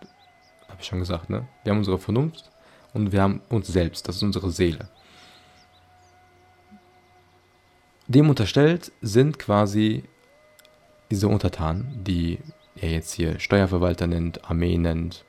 Habe 0.69 0.81
ich 0.81 0.87
schon 0.87 1.01
gesagt, 1.01 1.31
ne? 1.31 1.47
Wir 1.63 1.71
haben 1.71 1.79
unsere 1.79 1.99
Vernunft 1.99 2.51
und 2.93 3.13
wir 3.13 3.23
haben 3.23 3.41
uns 3.49 3.69
selbst, 3.69 4.09
das 4.09 4.17
ist 4.17 4.23
unsere 4.23 4.51
Seele. 4.51 4.89
Dem 8.07 8.29
unterstellt 8.29 8.93
sind 9.01 9.39
quasi 9.39 10.05
diese 11.11 11.29
Untertanen, 11.29 12.05
die 12.05 12.39
er 12.77 12.91
jetzt 12.91 13.13
hier 13.13 13.39
Steuerverwalter 13.41 14.07
nennt, 14.07 14.45
Armee 14.51 14.77
nennt 14.77 15.25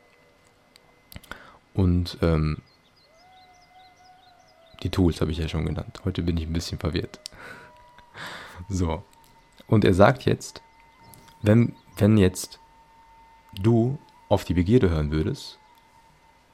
und 1.73 2.17
ähm, 2.21 2.57
die 4.81 4.89
Tools 4.89 5.21
habe 5.21 5.31
ich 5.31 5.37
ja 5.37 5.47
schon 5.47 5.65
genannt. 5.65 6.01
Heute 6.05 6.21
bin 6.21 6.37
ich 6.37 6.47
ein 6.47 6.53
bisschen 6.53 6.79
verwirrt. 6.79 7.19
So. 8.69 9.03
Und 9.67 9.83
er 9.83 9.93
sagt 9.93 10.23
jetzt, 10.23 10.61
wenn, 11.41 11.75
wenn 11.97 12.17
jetzt 12.17 12.59
du 13.61 13.97
auf 14.29 14.43
die 14.43 14.53
Begierde 14.53 14.89
hören 14.89 15.11
würdest 15.11 15.59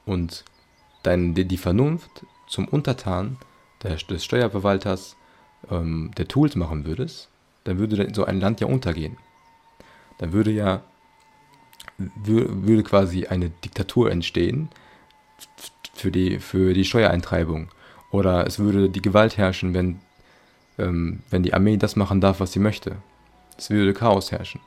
und 0.04 0.44
dein, 1.02 1.34
die 1.34 1.56
Vernunft 1.56 2.26
zum 2.46 2.68
Untertan 2.68 3.38
des 3.82 4.24
Steuerverwalters 4.24 5.16
ähm, 5.70 6.12
der 6.16 6.28
Tools 6.28 6.54
machen 6.54 6.84
würdest, 6.84 7.28
dann 7.64 7.78
würde 7.78 8.12
so 8.14 8.24
ein 8.24 8.40
Land 8.40 8.60
ja 8.60 8.66
untergehen. 8.66 9.16
Dann 10.18 10.32
würde 10.32 10.50
ja 10.50 10.82
würde 12.16 12.82
quasi 12.82 13.26
eine 13.26 13.50
Diktatur 13.50 14.10
entstehen 14.10 14.68
für 15.94 16.10
die, 16.10 16.38
für 16.38 16.74
die 16.74 16.84
Steuereintreibung. 16.84 17.68
Oder 18.10 18.46
es 18.46 18.58
würde 18.58 18.88
die 18.88 19.02
Gewalt 19.02 19.36
herrschen, 19.36 19.74
wenn, 19.74 20.00
ähm, 20.78 21.20
wenn 21.30 21.42
die 21.42 21.54
Armee 21.54 21.76
das 21.76 21.96
machen 21.96 22.20
darf, 22.20 22.40
was 22.40 22.52
sie 22.52 22.60
möchte. 22.60 22.96
Es 23.56 23.70
würde 23.70 23.94
Chaos 23.94 24.32
herrschen. 24.32 24.60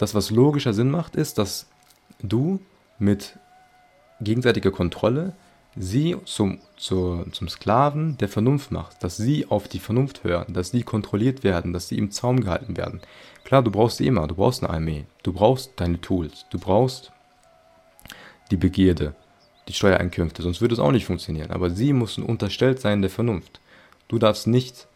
Das, 0.00 0.14
was 0.14 0.30
logischer 0.30 0.72
Sinn 0.72 0.90
macht, 0.90 1.14
ist, 1.14 1.36
dass 1.36 1.66
du 2.22 2.58
mit 2.98 3.38
gegenseitiger 4.22 4.70
Kontrolle 4.70 5.34
sie 5.76 6.16
zum, 6.24 6.58
zur, 6.78 7.30
zum 7.32 7.50
Sklaven 7.50 8.16
der 8.16 8.28
Vernunft 8.30 8.70
machst, 8.70 9.04
dass 9.04 9.18
sie 9.18 9.44
auf 9.50 9.68
die 9.68 9.78
Vernunft 9.78 10.24
hören, 10.24 10.54
dass 10.54 10.70
sie 10.70 10.84
kontrolliert 10.84 11.44
werden, 11.44 11.74
dass 11.74 11.88
sie 11.88 11.98
im 11.98 12.10
Zaum 12.12 12.40
gehalten 12.40 12.78
werden. 12.78 13.02
Klar, 13.44 13.62
du 13.62 13.70
brauchst 13.70 13.98
sie 13.98 14.06
immer, 14.06 14.26
du 14.26 14.34
brauchst 14.34 14.64
eine 14.64 14.72
Armee, 14.72 15.04
du 15.22 15.34
brauchst 15.34 15.72
deine 15.76 16.00
Tools, 16.00 16.46
du 16.48 16.58
brauchst 16.58 17.12
die 18.50 18.56
Begierde, 18.56 19.14
die 19.68 19.74
Steuereinkünfte, 19.74 20.40
sonst 20.40 20.62
würde 20.62 20.72
es 20.72 20.80
auch 20.80 20.92
nicht 20.92 21.04
funktionieren. 21.04 21.50
Aber 21.50 21.68
sie 21.68 21.92
müssen 21.92 22.24
unterstellt 22.24 22.80
sein 22.80 23.02
der 23.02 23.10
Vernunft. 23.10 23.60
Du 24.08 24.18
darfst 24.18 24.46
nicht 24.46 24.88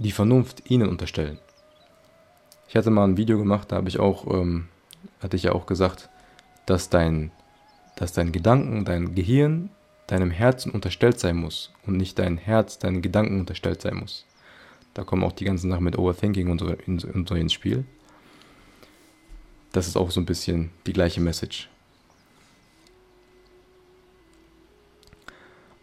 die 0.00 0.10
Vernunft 0.10 0.68
ihnen 0.68 0.88
unterstellen. 0.88 1.38
Ich 2.70 2.76
hatte 2.76 2.90
mal 2.90 3.02
ein 3.02 3.16
Video 3.16 3.36
gemacht, 3.36 3.72
da 3.72 3.76
habe 3.76 3.88
ich 3.88 3.98
auch, 3.98 4.32
ähm, 4.32 4.68
hatte 5.20 5.34
ich 5.34 5.42
ja 5.42 5.52
auch 5.52 5.66
gesagt, 5.66 6.08
dass 6.66 6.88
dein 6.88 7.32
dass 7.96 8.12
dein 8.12 8.30
Gedanken, 8.30 8.84
dein 8.84 9.16
Gehirn 9.16 9.70
deinem 10.06 10.30
Herzen 10.30 10.70
unterstellt 10.70 11.18
sein 11.18 11.36
muss 11.36 11.72
und 11.84 11.96
nicht 11.96 12.16
dein 12.18 12.38
Herz 12.38 12.78
deinen 12.78 13.02
Gedanken 13.02 13.40
unterstellt 13.40 13.82
sein 13.82 13.96
muss. 13.96 14.24
Da 14.94 15.02
kommen 15.02 15.24
auch 15.24 15.32
die 15.32 15.44
ganzen 15.44 15.68
Sachen 15.68 15.82
mit 15.82 15.98
Overthinking 15.98 16.48
und 16.48 16.60
so, 16.60 16.72
und 16.86 17.28
so 17.28 17.34
ins 17.34 17.52
Spiel. 17.52 17.84
Das 19.72 19.88
ist 19.88 19.96
auch 19.96 20.12
so 20.12 20.20
ein 20.20 20.26
bisschen 20.26 20.70
die 20.86 20.92
gleiche 20.92 21.20
Message. 21.20 21.68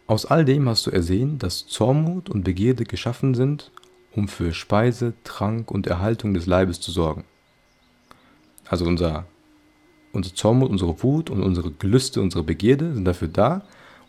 Aus 0.06 0.24
all 0.24 0.46
dem 0.46 0.66
hast 0.70 0.86
du 0.86 0.90
ersehen, 0.90 1.38
dass 1.38 1.66
Zornmut 1.66 2.30
und 2.30 2.44
Begierde 2.44 2.84
geschaffen 2.84 3.34
sind, 3.34 3.70
um 4.14 4.28
für 4.28 4.52
Speise, 4.52 5.14
Trank 5.24 5.70
und 5.70 5.86
Erhaltung 5.86 6.34
des 6.34 6.46
Leibes 6.46 6.80
zu 6.80 6.90
sorgen. 6.90 7.24
Also 8.68 8.84
unser 8.84 9.26
unser 10.12 10.34
Zornmut, 10.34 10.70
unsere 10.70 11.02
Wut 11.02 11.30
und 11.30 11.42
unsere 11.42 11.70
Gelüste, 11.70 12.20
unsere 12.20 12.42
Begierde 12.42 12.94
sind 12.94 13.04
dafür 13.04 13.28
da, 13.28 13.62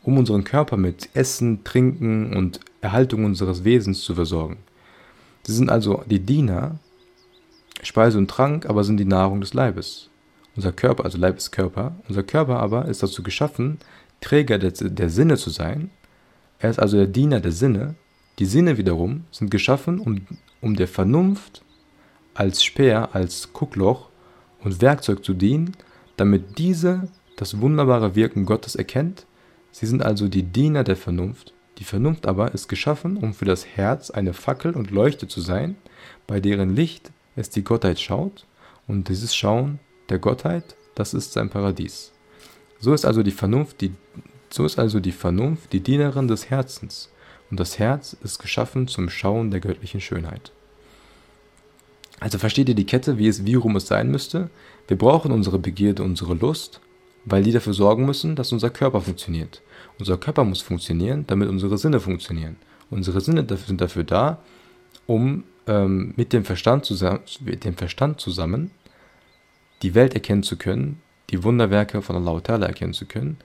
um 0.03 0.17
unseren 0.17 0.43
Körper 0.43 0.77
mit 0.77 1.09
Essen, 1.13 1.63
Trinken 1.63 2.35
und 2.35 2.59
Erhaltung 2.81 3.25
unseres 3.25 3.63
Wesens 3.63 4.01
zu 4.01 4.15
versorgen. 4.15 4.57
Sie 5.43 5.53
sind 5.53 5.69
also 5.69 6.03
die 6.09 6.19
Diener, 6.19 6.79
Speise 7.81 8.17
und 8.17 8.29
Trank, 8.29 8.65
aber 8.65 8.83
sind 8.83 8.97
die 8.97 9.05
Nahrung 9.05 9.41
des 9.41 9.53
Leibes. 9.53 10.09
Unser 10.55 10.71
Körper, 10.71 11.05
also 11.05 11.17
Leib 11.17 11.37
ist 11.37 11.51
Körper, 11.51 11.95
unser 12.07 12.23
Körper 12.23 12.59
aber 12.59 12.85
ist 12.85 13.03
dazu 13.03 13.23
geschaffen, 13.23 13.77
Träger 14.19 14.57
der, 14.57 14.71
der 14.71 15.09
Sinne 15.09 15.37
zu 15.37 15.49
sein. 15.49 15.91
Er 16.59 16.69
ist 16.69 16.79
also 16.79 16.97
der 16.97 17.07
Diener 17.07 17.39
der 17.39 17.53
Sinne. 17.53 17.95
Die 18.39 18.45
Sinne 18.45 18.77
wiederum 18.77 19.25
sind 19.31 19.51
geschaffen, 19.51 19.99
um, 20.61 20.75
der 20.75 20.87
Vernunft 20.87 21.61
als 22.33 22.63
Speer, 22.63 23.09
als 23.13 23.51
Guckloch 23.51 24.09
und 24.61 24.81
Werkzeug 24.81 25.25
zu 25.25 25.33
dienen, 25.33 25.75
damit 26.15 26.57
diese 26.57 27.09
das 27.35 27.59
wunderbare 27.59 28.15
Wirken 28.15 28.45
Gottes 28.45 28.75
erkennt. 28.75 29.25
Sie 29.71 29.85
sind 29.85 30.03
also 30.03 30.27
die 30.27 30.43
Diener 30.43 30.83
der 30.83 30.95
Vernunft, 30.95 31.53
Die 31.79 31.85
Vernunft 31.85 32.27
aber 32.27 32.53
ist 32.53 32.67
geschaffen, 32.67 33.15
um 33.15 33.33
für 33.33 33.45
das 33.45 33.65
Herz 33.65 34.11
eine 34.11 34.33
Fackel 34.33 34.73
und 34.73 34.91
Leuchte 34.91 35.27
zu 35.27 35.39
sein, 35.39 35.77
bei 36.27 36.41
deren 36.41 36.75
Licht 36.75 37.11
es 37.37 37.49
die 37.49 37.63
Gottheit 37.63 37.99
schaut, 37.99 38.45
und 38.85 39.07
dieses 39.07 39.35
Schauen 39.35 39.79
der 40.09 40.19
Gottheit, 40.19 40.75
das 40.95 41.13
ist 41.13 41.31
sein 41.33 41.49
Paradies. 41.49 42.11
So 42.79 42.93
ist 42.93 43.05
also 43.05 43.23
die 43.23 43.31
Vernunft 43.31 43.81
die, 43.81 43.93
so 44.49 44.65
ist 44.65 44.79
also 44.79 44.99
die 44.99 45.11
Vernunft 45.11 45.71
die 45.71 45.79
Dienerin 45.79 46.27
des 46.27 46.49
Herzens, 46.49 47.09
und 47.51 47.59
das 47.59 47.79
Herz 47.79 48.15
ist 48.23 48.39
geschaffen 48.39 48.87
zum 48.87 49.09
Schauen 49.09 49.51
der 49.51 49.59
göttlichen 49.59 50.01
Schönheit. 50.01 50.51
Also 52.19 52.37
versteht 52.37 52.69
ihr 52.69 52.75
die 52.75 52.85
Kette, 52.85 53.17
wie 53.17 53.27
es 53.27 53.45
wie 53.45 53.55
rum 53.55 53.75
es 53.75 53.87
sein 53.87 54.11
müsste? 54.11 54.49
Wir 54.87 54.97
brauchen 54.97 55.31
unsere 55.31 55.57
Begierde, 55.57 56.03
unsere 56.03 56.33
Lust, 56.33 56.81
weil 57.25 57.43
die 57.43 57.51
dafür 57.51 57.73
sorgen 57.73 58.05
müssen, 58.05 58.35
dass 58.35 58.51
unser 58.51 58.69
Körper 58.69 59.01
funktioniert. 59.01 59.61
Unser 59.99 60.17
Körper 60.17 60.43
muss 60.43 60.61
funktionieren, 60.61 61.25
damit 61.27 61.49
unsere 61.49 61.77
Sinne 61.77 61.99
funktionieren. 61.99 62.57
Unsere 62.89 63.21
Sinne 63.21 63.45
sind 63.65 63.81
dafür 63.81 64.03
da, 64.03 64.39
um 65.05 65.43
ähm, 65.67 66.13
mit, 66.17 66.33
dem 66.33 66.43
Verstand 66.43 66.85
zusammen, 66.85 67.21
mit 67.41 67.63
dem 67.63 67.75
Verstand 67.75 68.19
zusammen 68.19 68.71
die 69.81 69.95
Welt 69.95 70.13
erkennen 70.13 70.43
zu 70.43 70.57
können, 70.57 71.01
die 71.29 71.43
Wunderwerke 71.43 72.01
von 72.01 72.15
Allah 72.15 72.41
erkennen 72.65 72.93
zu 72.93 73.05
können, 73.05 73.37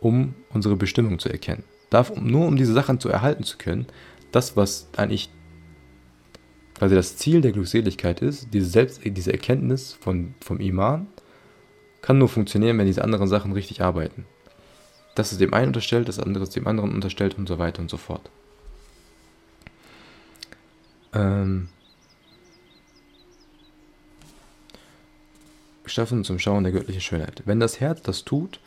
um 0.00 0.34
unsere 0.50 0.76
Bestimmung 0.76 1.18
zu 1.18 1.28
erkennen. 1.28 1.64
Darf, 1.90 2.14
nur 2.16 2.46
um 2.46 2.56
diese 2.56 2.72
Sachen 2.72 3.00
zu 3.00 3.08
erhalten 3.08 3.44
zu 3.44 3.56
können, 3.58 3.86
das, 4.32 4.56
was 4.56 4.88
eigentlich 4.96 5.30
quasi 6.74 6.94
das 6.94 7.16
Ziel 7.16 7.40
der 7.40 7.52
Glückseligkeit 7.52 8.20
ist, 8.20 8.52
diese, 8.52 8.66
Selbst, 8.66 9.00
diese 9.04 9.32
Erkenntnis 9.32 9.92
von, 9.92 10.34
vom 10.40 10.60
Iman, 10.60 11.06
kann 12.02 12.18
nur 12.18 12.28
funktionieren, 12.28 12.78
wenn 12.78 12.86
diese 12.86 13.02
anderen 13.02 13.26
Sachen 13.26 13.52
richtig 13.52 13.82
arbeiten. 13.82 14.26
Das 15.14 15.32
ist 15.32 15.40
dem 15.40 15.52
einen 15.52 15.68
unterstellt, 15.68 16.08
das 16.08 16.20
andere 16.20 16.44
ist 16.44 16.54
dem 16.54 16.68
anderen 16.68 16.94
unterstellt 16.94 17.36
und 17.36 17.48
so 17.48 17.58
weiter 17.58 17.82
und 17.82 17.90
so 17.90 17.96
fort. 17.96 18.30
Ähm, 21.12 21.68
geschaffen 25.82 26.22
zum 26.22 26.38
Schauen 26.38 26.62
der 26.62 26.72
göttlichen 26.72 27.00
Schönheit. 27.00 27.42
Wenn 27.46 27.58
das 27.58 27.80
Herz 27.80 28.02
das 28.02 28.24
tut, 28.24 28.60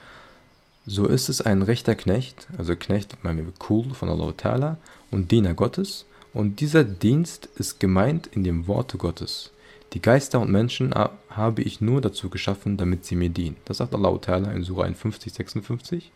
so 0.86 1.06
ist 1.06 1.30
es 1.30 1.42
ein 1.42 1.62
rechter 1.62 1.96
Knecht, 1.96 2.48
also 2.58 2.76
Knecht, 2.76 3.24
meinen 3.24 3.46
wir 3.46 3.54
Kul 3.60 3.94
von 3.94 4.10
Allah 4.10 4.32
Ta'ala 4.32 4.78
und 5.12 5.30
Diener 5.30 5.54
Gottes. 5.54 6.06
Und 6.34 6.60
dieser 6.60 6.84
Dienst 6.84 7.50
ist 7.58 7.80
gemeint 7.80 8.28
in 8.28 8.44
dem 8.44 8.68
Worte 8.68 8.98
Gottes. 8.98 9.52
Die 9.94 10.02
Geister 10.02 10.40
und 10.40 10.50
Menschen 10.50 10.94
habe 11.30 11.62
ich 11.62 11.82
nur 11.82 12.02
dazu 12.02 12.30
geschaffen, 12.30 12.78
damit 12.78 13.06
sie 13.06 13.16
mir 13.16 13.30
dienen. 13.30 13.58
Das 13.66 13.78
sagt 13.78 13.94
Allah 13.94 14.10
Ta'ala 14.10 14.54
in 14.54 14.64
Surah 14.64 14.86
51, 14.86 15.34
56. 15.34 16.12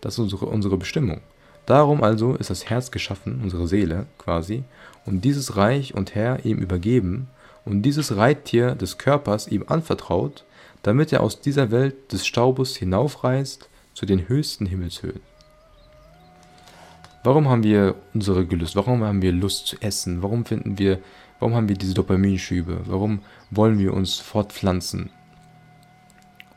Das 0.00 0.14
ist 0.14 0.18
unsere, 0.18 0.46
unsere 0.46 0.76
Bestimmung. 0.76 1.20
Darum 1.64 2.02
also 2.02 2.34
ist 2.34 2.50
das 2.50 2.68
Herz 2.68 2.90
geschaffen, 2.90 3.40
unsere 3.42 3.66
Seele 3.66 4.06
quasi, 4.18 4.64
und 5.04 5.24
dieses 5.24 5.56
Reich 5.56 5.94
und 5.94 6.14
Herr 6.14 6.44
ihm 6.44 6.58
übergeben 6.58 7.28
und 7.64 7.82
dieses 7.82 8.16
Reittier 8.16 8.74
des 8.74 8.98
Körpers 8.98 9.48
ihm 9.48 9.64
anvertraut, 9.66 10.44
damit 10.82 11.12
er 11.12 11.22
aus 11.22 11.40
dieser 11.40 11.70
Welt 11.70 12.12
des 12.12 12.26
Staubes 12.26 12.76
hinaufreist 12.76 13.68
zu 13.96 14.04
den 14.04 14.28
höchsten 14.28 14.66
Himmelshöhen. 14.66 15.22
Warum 17.24 17.48
haben 17.48 17.64
wir 17.64 17.94
unsere 18.12 18.46
Gelüste? 18.46 18.76
Warum 18.76 19.02
haben 19.02 19.22
wir 19.22 19.32
Lust 19.32 19.66
zu 19.66 19.76
essen? 19.80 20.22
Warum 20.22 20.44
finden 20.44 20.78
wir, 20.78 21.00
warum 21.40 21.54
haben 21.54 21.68
wir 21.68 21.76
diese 21.76 21.94
Dopaminschübe? 21.94 22.82
Warum 22.84 23.20
wollen 23.50 23.78
wir 23.78 23.94
uns 23.94 24.18
fortpflanzen? 24.18 25.10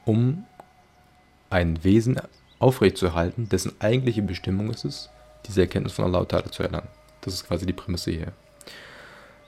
Um 0.06 0.44
ein 1.50 1.82
Wesen 1.84 2.20
aufrechtzuerhalten, 2.60 3.48
dessen 3.48 3.72
eigentliche 3.80 4.22
Bestimmung 4.22 4.70
ist 4.70 4.84
es, 4.84 5.10
diese 5.48 5.62
Erkenntnis 5.62 5.94
von 5.94 6.06
Allah 6.06 6.24
Ta'ala 6.24 6.52
zu 6.52 6.64
erlangen. 6.64 6.90
Das 7.22 7.34
ist 7.34 7.48
quasi 7.48 7.66
die 7.66 7.74
Prämisse 7.74 8.12
hier. 8.12 8.34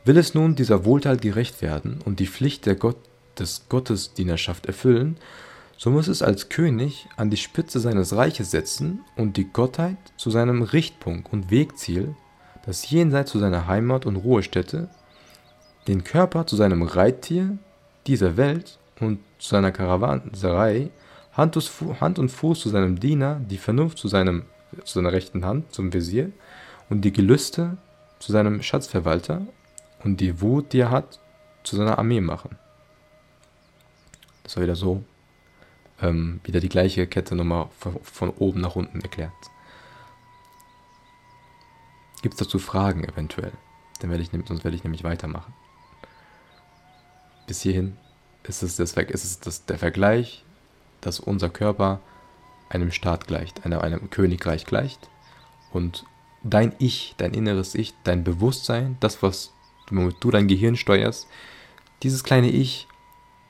Will 0.06 0.18
es 0.18 0.34
nun 0.34 0.56
dieser 0.56 0.86
Wohltat 0.86 1.22
gerecht 1.22 1.62
werden 1.62 2.00
und 2.06 2.22
die 2.22 2.28
Pflicht 2.28 2.66
der 2.66 2.76
Gott, 2.76 2.98
des 3.38 3.68
Gottesdienerschaft 3.68 4.66
erfüllen, 4.66 5.18
so 5.82 5.90
muss 5.90 6.08
es 6.08 6.22
als 6.22 6.50
König 6.50 7.08
an 7.18 7.32
die 7.32 7.38
Spitze 7.38 7.80
seines 7.80 8.16
Reiches 8.16 8.52
setzen 8.52 9.04
und 9.16 9.36
die 9.36 9.52
Gottheit 9.52 9.98
zu 10.16 10.30
seinem 10.30 10.62
Richtpunkt 10.62 11.34
und 11.34 11.50
Wegziel, 11.50 12.16
das 12.68 12.88
Jenseits 12.88 13.32
zu 13.32 13.40
seiner 13.40 13.66
Heimat 13.66 14.06
und 14.06 14.18
Ruhestätte, 14.18 14.92
den 15.88 16.04
Körper 16.04 16.46
zu 16.46 16.56
seinem 16.56 16.84
Reittier 16.84 17.58
dieser 18.06 18.38
Welt 18.38 18.78
und 19.00 19.22
zu 19.40 19.50
seiner 19.50 19.72
Karawanserei 19.72 20.92
Hand 21.34 22.20
und 22.20 22.30
Fuß 22.30 22.60
zu 22.60 22.70
seinem 22.70 23.00
Diener, 23.00 23.42
die 23.50 23.58
Vernunft 23.58 23.98
zu, 23.98 24.08
seinem, 24.08 24.44
zu 24.84 25.00
seiner 25.00 25.12
rechten 25.12 25.44
Hand, 25.46 25.74
zum 25.74 25.92
Visier, 25.92 26.32
und 26.92 27.02
die 27.02 27.12
Gelüste 27.12 27.78
zu 28.20 28.32
seinem 28.32 28.62
Schatzverwalter 28.62 29.48
und 30.04 30.22
die 30.22 30.42
Wut, 30.42 30.74
die 30.74 30.82
er 30.82 30.92
hat, 30.92 31.20
zu 31.64 31.76
seiner 31.76 31.98
Armee 31.98 32.22
machen. 32.22 32.56
Das 34.44 34.58
war 34.58 34.62
wieder 34.62 34.76
so, 34.76 35.04
ähm, 36.02 36.40
wieder 36.44 36.60
die 36.60 36.70
gleiche 36.70 37.08
Kette 37.08 37.36
nochmal 37.36 37.70
von, 37.78 38.00
von 38.04 38.30
oben 38.30 38.62
nach 38.62 38.76
unten 38.76 39.02
erklärt. 39.02 39.32
Gibt 42.22 42.36
es 42.36 42.40
dazu 42.40 42.60
Fragen 42.60 43.04
eventuell? 43.04 43.54
Dann 44.00 44.10
werde 44.10 44.24
ich, 44.24 44.30
sonst 44.30 44.64
werde 44.64 44.76
ich 44.76 44.84
nämlich 44.84 45.04
weitermachen. 45.04 45.54
Bis 47.48 47.62
hierhin 47.62 47.98
ist 48.44 48.64
es, 48.64 48.76
das, 48.76 48.94
ist 48.94 49.24
es 49.24 49.40
das, 49.40 49.66
der 49.66 49.78
Vergleich 49.78 50.46
dass 51.02 51.20
unser 51.20 51.50
Körper 51.50 52.00
einem 52.70 52.92
Staat 52.92 53.28
gleicht, 53.28 53.66
einem, 53.66 53.80
einem 53.80 54.10
Königreich 54.10 54.66
gleicht. 54.66 55.10
Und 55.72 56.06
dein 56.44 56.74
Ich, 56.80 57.16
dein 57.18 57.34
inneres 57.34 57.76
Ich, 57.76 57.94
dein 58.04 58.24
Bewusstsein, 58.24 58.98
das, 59.00 59.22
was 59.22 59.52
womit 59.90 60.18
du 60.22 60.32
dein 60.32 60.48
Gehirn 60.48 60.78
steuerst, 60.78 61.28
dieses 62.04 62.24
kleine 62.24 62.50
Ich, 62.50 62.88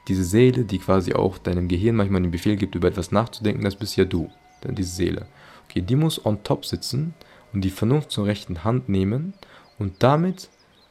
diese 0.08 0.24
Seele, 0.24 0.66
die 0.66 0.80
quasi 0.80 1.14
auch 1.14 1.38
deinem 1.38 1.68
Gehirn 1.68 1.96
manchmal 1.96 2.22
den 2.22 2.32
Befehl 2.32 2.56
gibt, 2.56 2.76
über 2.76 2.88
etwas 2.88 3.12
nachzudenken, 3.12 3.64
das 3.64 3.76
bist 3.76 3.96
ja 3.98 4.06
du, 4.06 4.30
diese 4.64 4.92
Seele. 4.92 5.28
Okay, 5.70 5.82
die 5.82 5.96
muss 5.96 6.26
on 6.26 6.44
top 6.44 6.66
sitzen 6.66 7.14
und 7.54 7.62
die 7.62 7.70
Vernunft 7.70 8.12
zur 8.12 8.26
rechten 8.26 8.64
Hand 8.64 8.90
nehmen 8.90 9.34
und 9.78 10.04
damit 10.04 10.50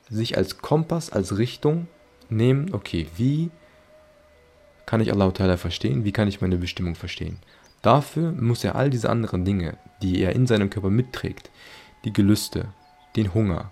sich 0.08 0.36
als 0.36 0.58
Kompass, 0.58 1.11
als 1.11 1.38
Richtung 1.38 1.86
nehmen, 2.28 2.72
okay, 2.72 3.06
wie 3.16 3.50
kann 4.86 5.00
ich 5.00 5.12
Allah 5.12 5.28
Ta'ala 5.28 5.56
verstehen? 5.56 6.04
Wie 6.04 6.12
kann 6.12 6.26
ich 6.26 6.40
meine 6.40 6.56
Bestimmung 6.56 6.96
verstehen? 6.96 7.38
Dafür 7.82 8.32
muss 8.32 8.64
er 8.64 8.74
all 8.74 8.90
diese 8.90 9.08
anderen 9.08 9.44
Dinge, 9.44 9.78
die 10.02 10.20
er 10.20 10.34
in 10.34 10.46
seinem 10.46 10.68
Körper 10.68 10.90
mitträgt, 10.90 11.50
die 12.04 12.12
Gelüste, 12.12 12.68
den 13.16 13.32
Hunger, 13.32 13.70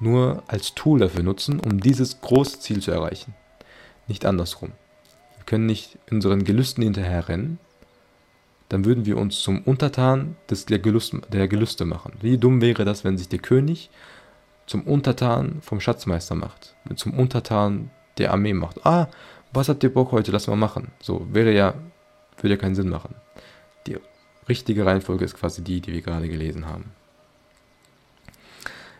nur 0.00 0.42
als 0.46 0.74
Tool 0.74 1.00
dafür 1.00 1.22
nutzen, 1.22 1.60
um 1.60 1.80
dieses 1.80 2.20
große 2.20 2.60
Ziel 2.60 2.80
zu 2.80 2.90
erreichen. 2.90 3.34
Nicht 4.08 4.24
andersrum. 4.24 4.72
Wir 5.36 5.44
können 5.44 5.66
nicht 5.66 5.98
unseren 6.10 6.44
Gelüsten 6.44 6.82
hinterherrennen, 6.82 7.58
dann 8.68 8.84
würden 8.84 9.06
wir 9.06 9.16
uns 9.16 9.40
zum 9.40 9.62
Untertan 9.62 10.36
des, 10.50 10.66
der, 10.66 10.78
Gelust, 10.78 11.14
der 11.32 11.48
Gelüste 11.48 11.84
machen. 11.84 12.14
Wie 12.20 12.38
dumm 12.38 12.60
wäre 12.60 12.84
das, 12.84 13.04
wenn 13.04 13.16
sich 13.16 13.28
der 13.28 13.38
König 13.38 13.90
zum 14.66 14.82
Untertan 14.82 15.58
vom 15.62 15.80
Schatzmeister 15.80 16.34
macht, 16.34 16.74
zum 16.96 17.14
Untertan 17.14 17.90
der 18.18 18.32
Armee 18.32 18.54
macht. 18.54 18.84
Ah, 18.84 19.08
was 19.52 19.68
habt 19.68 19.84
ihr 19.84 19.92
Bock 19.92 20.10
heute, 20.12 20.32
lass 20.32 20.48
mal 20.48 20.56
machen. 20.56 20.90
So, 21.00 21.26
wäre 21.32 21.52
ja, 21.52 21.74
würde 22.40 22.54
ja 22.54 22.60
keinen 22.60 22.74
Sinn 22.74 22.88
machen. 22.88 23.14
Die 23.86 23.98
richtige 24.48 24.84
Reihenfolge 24.84 25.24
ist 25.24 25.34
quasi 25.36 25.62
die, 25.62 25.80
die 25.80 25.92
wir 25.92 26.02
gerade 26.02 26.28
gelesen 26.28 26.66
haben. 26.66 26.92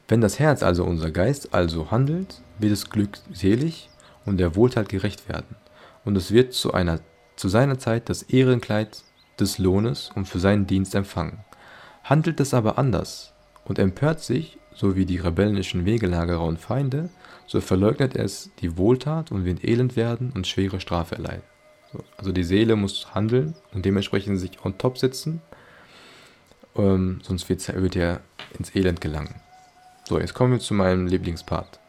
Wenn 0.08 0.20
das 0.20 0.38
Herz, 0.38 0.62
also 0.62 0.84
unser 0.84 1.10
Geist, 1.10 1.52
also 1.52 1.90
handelt, 1.90 2.40
wird 2.60 2.72
es 2.72 2.90
glückselig 2.90 3.88
und 4.26 4.38
der 4.38 4.56
Wohltat 4.56 4.88
gerecht 4.88 5.28
werden. 5.28 5.56
Und 6.04 6.16
es 6.16 6.32
wird 6.32 6.52
zu, 6.52 6.74
einer, 6.74 7.00
zu 7.36 7.48
seiner 7.48 7.78
Zeit 7.78 8.08
das 8.08 8.22
Ehrenkleid 8.22 9.02
des 9.40 9.58
Lohnes 9.58 10.10
und 10.14 10.26
für 10.26 10.38
seinen 10.38 10.66
Dienst 10.66 10.94
empfangen. 10.94 11.38
Handelt 12.04 12.40
es 12.40 12.54
aber 12.54 12.78
anders 12.78 13.32
und 13.64 13.78
empört 13.78 14.20
sich, 14.20 14.58
so 14.74 14.94
wie 14.94 15.06
die 15.06 15.16
rebellischen 15.16 15.86
Wegelagerer 15.86 16.44
und 16.44 16.60
Feinde, 16.60 17.08
so 17.46 17.60
verleugnet 17.60 18.14
es 18.14 18.50
die 18.60 18.76
Wohltat 18.76 19.32
und 19.32 19.44
wird 19.44 19.64
elend 19.64 19.96
werden 19.96 20.32
und 20.34 20.46
schwere 20.46 20.80
Strafe 20.80 21.16
erleiden. 21.16 21.42
So, 21.92 22.04
also 22.18 22.32
die 22.32 22.44
Seele 22.44 22.76
muss 22.76 23.14
handeln 23.14 23.54
und 23.72 23.84
dementsprechend 23.84 24.38
sich 24.38 24.64
on 24.64 24.76
top 24.76 24.98
sitzen, 24.98 25.40
ähm, 26.76 27.20
sonst 27.22 27.48
wird 27.48 27.96
er 27.96 28.20
ins 28.58 28.74
Elend 28.74 29.00
gelangen. 29.00 29.34
So, 30.04 30.20
jetzt 30.20 30.34
kommen 30.34 30.52
wir 30.52 30.60
zu 30.60 30.74
meinem 30.74 31.06
Lieblingspart. 31.06 31.80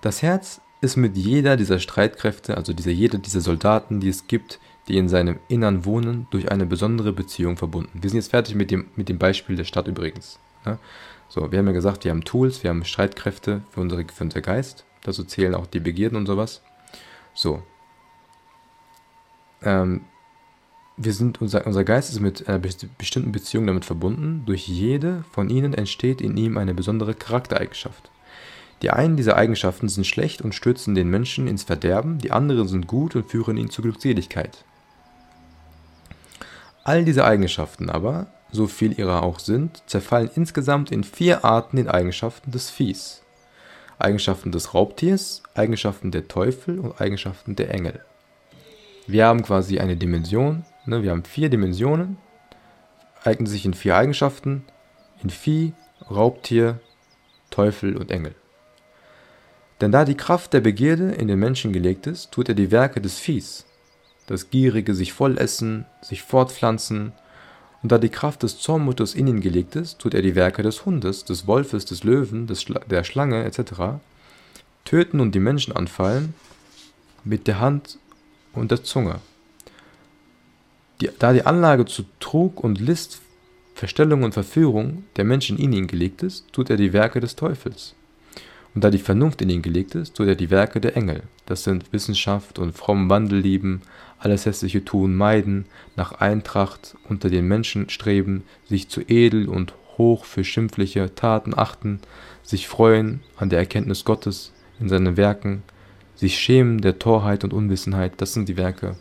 Das 0.00 0.22
Herz 0.22 0.60
ist 0.80 0.96
mit 0.96 1.16
jeder 1.16 1.56
dieser 1.56 1.78
Streitkräfte, 1.78 2.56
also 2.56 2.72
dieser, 2.72 2.90
jeder 2.90 3.18
dieser 3.18 3.40
Soldaten, 3.40 4.00
die 4.00 4.08
es 4.08 4.26
gibt, 4.26 4.58
die 4.88 4.96
in 4.96 5.08
seinem 5.08 5.38
Innern 5.48 5.84
wohnen, 5.84 6.26
durch 6.30 6.50
eine 6.50 6.66
besondere 6.66 7.12
Beziehung 7.12 7.56
verbunden. 7.56 8.00
Wir 8.00 8.08
sind 8.08 8.18
jetzt 8.18 8.30
fertig 8.30 8.54
mit 8.54 8.70
dem, 8.70 8.86
mit 8.96 9.08
dem 9.08 9.18
Beispiel 9.18 9.56
der 9.56 9.64
Stadt 9.64 9.88
übrigens. 9.88 10.38
Ne? 10.64 10.78
So, 11.28 11.52
wir 11.52 11.58
haben 11.58 11.66
ja 11.66 11.72
gesagt, 11.72 12.04
wir 12.04 12.10
haben 12.10 12.24
Tools, 12.24 12.62
wir 12.62 12.70
haben 12.70 12.84
Streitkräfte 12.84 13.62
für, 13.70 13.80
unsere, 13.80 14.04
für 14.12 14.24
unser 14.24 14.40
Geist. 14.40 14.84
Dazu 15.02 15.22
zählen 15.24 15.54
auch 15.54 15.66
die 15.66 15.80
Begierden 15.80 16.16
und 16.16 16.26
sowas. 16.26 16.62
So. 17.34 17.62
Ähm, 19.62 20.02
wir 20.96 21.12
sind, 21.12 21.40
unser, 21.40 21.66
unser 21.66 21.84
Geist 21.84 22.10
ist 22.10 22.20
mit 22.20 22.48
einer 22.48 22.58
bestimmten 22.58 23.32
Beziehung 23.32 23.66
damit 23.66 23.84
verbunden. 23.84 24.42
Durch 24.46 24.66
jede 24.66 25.24
von 25.30 25.50
ihnen 25.50 25.72
entsteht 25.72 26.20
in 26.20 26.36
ihm 26.36 26.58
eine 26.58 26.74
besondere 26.74 27.14
Charaktereigenschaft. 27.14 28.10
Die 28.82 28.90
einen 28.90 29.16
dieser 29.16 29.36
Eigenschaften 29.36 29.88
sind 29.88 30.06
schlecht 30.06 30.40
und 30.40 30.54
stürzen 30.54 30.94
den 30.94 31.08
Menschen 31.08 31.46
ins 31.46 31.64
Verderben, 31.64 32.18
die 32.18 32.32
anderen 32.32 32.66
sind 32.66 32.86
gut 32.86 33.14
und 33.14 33.30
führen 33.30 33.56
ihn 33.56 33.70
zur 33.70 33.82
Glückseligkeit. 33.82 34.64
All 36.82 37.04
diese 37.04 37.24
Eigenschaften 37.24 37.90
aber, 37.90 38.28
so 38.50 38.66
viel 38.66 38.98
ihrer 38.98 39.22
auch 39.22 39.38
sind, 39.38 39.82
zerfallen 39.86 40.30
insgesamt 40.34 40.90
in 40.90 41.04
vier 41.04 41.44
Arten 41.44 41.76
den 41.76 41.88
Eigenschaften 41.88 42.50
des 42.50 42.70
Viehs. 42.70 43.22
Eigenschaften 43.98 44.50
des 44.50 44.72
Raubtiers, 44.72 45.42
Eigenschaften 45.54 46.10
der 46.10 46.26
Teufel 46.26 46.78
und 46.78 47.00
Eigenschaften 47.00 47.54
der 47.54 47.72
Engel. 47.74 48.00
Wir 49.06 49.26
haben 49.26 49.42
quasi 49.42 49.78
eine 49.78 49.96
Dimension, 49.96 50.64
ne? 50.86 51.02
wir 51.02 51.10
haben 51.10 51.24
vier 51.24 51.50
Dimensionen, 51.50 52.16
eignen 53.24 53.46
sich 53.46 53.66
in 53.66 53.74
vier 53.74 53.96
Eigenschaften, 53.96 54.64
in 55.22 55.28
Vieh, 55.28 55.74
Raubtier, 56.10 56.80
Teufel 57.50 57.96
und 57.96 58.10
Engel. 58.10 58.34
Denn 59.80 59.92
da 59.92 60.04
die 60.04 60.16
Kraft 60.16 60.52
der 60.52 60.60
Begierde 60.60 61.12
in 61.12 61.28
den 61.28 61.38
Menschen 61.38 61.72
gelegt 61.72 62.06
ist, 62.06 62.32
tut 62.32 62.48
er 62.48 62.54
die 62.54 62.70
Werke 62.70 63.00
des 63.00 63.18
Viehs, 63.18 63.64
das 64.26 64.50
gierige 64.50 64.94
sich 64.94 65.12
vollessen, 65.12 65.86
sich 66.02 66.22
fortpflanzen, 66.22 67.12
und 67.82 67.90
da 67.90 67.96
die 67.96 68.10
Kraft 68.10 68.42
des 68.42 68.58
Zornmutters 68.58 69.14
in 69.14 69.26
ihn 69.26 69.40
gelegt 69.40 69.74
ist, 69.74 69.98
tut 69.98 70.12
er 70.12 70.20
die 70.20 70.34
Werke 70.34 70.62
des 70.62 70.84
Hundes, 70.84 71.24
des 71.24 71.46
Wolfes, 71.46 71.86
des 71.86 72.04
Löwen, 72.04 72.46
des 72.46 72.60
Schla 72.60 72.80
der 72.80 73.04
Schlange 73.04 73.42
etc. 73.44 74.02
töten 74.84 75.18
und 75.18 75.34
die 75.34 75.40
Menschen 75.40 75.74
anfallen 75.74 76.34
mit 77.24 77.46
der 77.46 77.58
Hand 77.58 77.98
und 78.52 78.70
der 78.70 78.84
Zunge. 78.84 79.20
Die, 81.00 81.08
da 81.18 81.32
die 81.32 81.46
Anlage 81.46 81.86
zu 81.86 82.04
Trug 82.18 82.62
und 82.62 82.78
List, 82.78 83.20
Verstellung 83.74 84.24
und 84.24 84.34
Verführung 84.34 85.04
der 85.16 85.24
Menschen 85.24 85.58
in 85.58 85.72
ihn 85.72 85.86
gelegt 85.86 86.22
ist, 86.22 86.52
tut 86.52 86.68
er 86.68 86.76
die 86.76 86.92
Werke 86.92 87.20
des 87.20 87.34
Teufels. 87.34 87.94
Und 88.74 88.84
da 88.84 88.90
die 88.90 88.98
Vernunft 88.98 89.42
in 89.42 89.50
ihn 89.50 89.62
gelegt 89.62 89.94
ist, 89.94 90.14
tut 90.14 90.28
er 90.28 90.36
die 90.36 90.50
Werke 90.50 90.80
der 90.80 90.96
Engel. 90.96 91.22
Das 91.46 91.64
sind 91.64 91.92
Wissenschaft 91.92 92.58
und 92.58 92.76
frommen 92.76 93.10
Wandel 93.10 93.40
lieben, 93.40 93.82
alles 94.18 94.46
hässliche 94.46 94.84
tun 94.84 95.14
meiden, 95.14 95.66
nach 95.96 96.12
Eintracht 96.12 96.96
unter 97.08 97.30
den 97.30 97.48
Menschen 97.48 97.88
streben, 97.88 98.44
sich 98.68 98.88
zu 98.88 99.00
edel 99.00 99.48
und 99.48 99.74
hoch 99.98 100.24
für 100.24 100.44
schimpfliche 100.44 101.14
Taten 101.14 101.56
achten, 101.56 102.00
sich 102.42 102.68
freuen 102.68 103.20
an 103.36 103.50
der 103.50 103.58
Erkenntnis 103.58 104.04
Gottes 104.04 104.52
in 104.78 104.88
seinen 104.88 105.16
Werken, 105.16 105.62
sich 106.14 106.38
schämen 106.38 106.80
der 106.80 106.98
Torheit 106.98 107.44
und 107.44 107.52
Unwissenheit, 107.52 108.12
das 108.18 108.34
sind 108.34 108.48
die 108.48 108.56
Werke 108.56 108.96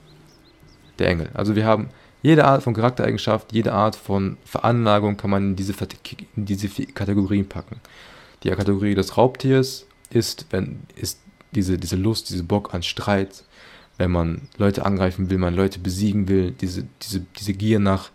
der 0.97 1.09
Engel. 1.09 1.29
Also 1.33 1.55
wir 1.55 1.65
haben 1.65 1.89
jede 2.21 2.45
Art 2.45 2.63
von 2.63 2.73
Charaktereigenschaft, 2.73 3.53
jede 3.53 3.73
Art 3.73 3.95
von 3.95 4.37
Veranlagung 4.43 5.15
kann 5.17 5.29
man 5.29 5.49
in 5.49 5.55
diese, 5.55 5.73
in 6.35 6.45
diese 6.45 6.67
Kategorien 6.87 7.47
packen. 7.47 7.79
Die 8.43 8.49
Kategorie 8.49 8.95
des 8.95 9.17
Raubtiers 9.17 9.85
ist, 10.09 10.47
wenn, 10.51 10.81
ist 10.95 11.19
diese, 11.51 11.77
diese 11.77 11.95
Lust, 11.95 12.29
diese 12.29 12.43
Bock 12.43 12.73
an 12.73 12.83
Streit, 12.83 13.43
wenn 13.97 14.11
man 14.11 14.47
Leute 14.57 14.85
angreifen 14.85 15.29
will, 15.29 15.37
man 15.37 15.55
Leute 15.55 15.79
besiegen 15.79 16.27
will, 16.27 16.51
diese, 16.51 16.87
diese, 17.01 17.25
diese 17.37 17.53
Gier 17.53 17.79
nach 17.79 18.11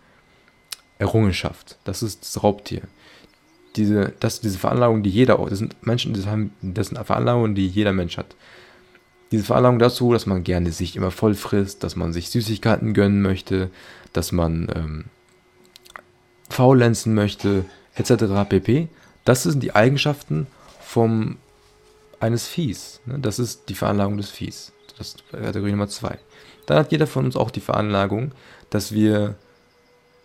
Errungenschaft. 0.98 1.78
Das 1.84 2.02
ist 2.02 2.22
das 2.22 2.42
Raubtier. 2.42 2.82
Diese, 3.76 4.12
das, 4.20 4.40
diese 4.40 4.58
Veranlagung, 4.58 5.02
die 5.02 5.10
jeder, 5.10 5.36
das 5.48 5.58
sind 5.58 5.76
Menschen, 5.84 6.14
das, 6.14 6.26
haben, 6.26 6.52
das 6.62 6.88
sind 6.88 7.04
Veranlagungen, 7.04 7.54
die 7.54 7.66
jeder 7.66 7.92
Mensch 7.92 8.16
hat. 8.16 8.34
Diese 9.32 9.44
Veranlagung 9.44 9.78
dazu, 9.78 10.12
dass 10.12 10.26
man 10.26 10.44
gerne 10.44 10.70
sich 10.70 10.96
immer 10.96 11.10
voll 11.10 11.34
frisst, 11.34 11.82
dass 11.82 11.96
man 11.96 12.12
sich 12.12 12.30
Süßigkeiten 12.30 12.94
gönnen 12.94 13.20
möchte, 13.20 13.70
dass 14.12 14.32
man 14.32 14.68
ähm, 14.74 15.04
faulenzen 16.48 17.14
möchte, 17.14 17.64
etc. 17.96 18.48
pp. 18.48 18.88
Das 19.24 19.42
sind 19.42 19.62
die 19.62 19.74
Eigenschaften 19.74 20.46
vom, 20.80 21.38
eines 22.20 22.46
Viehs. 22.46 23.00
Ne? 23.06 23.18
Das 23.18 23.38
ist 23.38 23.68
die 23.68 23.74
Veranlagung 23.74 24.16
des 24.16 24.30
Viehs. 24.30 24.72
Das 24.96 25.08
ist 25.08 25.30
Kategorie 25.30 25.72
Nummer 25.72 25.88
zwei. 25.88 26.18
Dann 26.66 26.78
hat 26.78 26.92
jeder 26.92 27.06
von 27.06 27.24
uns 27.24 27.36
auch 27.36 27.50
die 27.50 27.60
Veranlagung, 27.60 28.32
dass 28.70 28.92
wir 28.92 29.36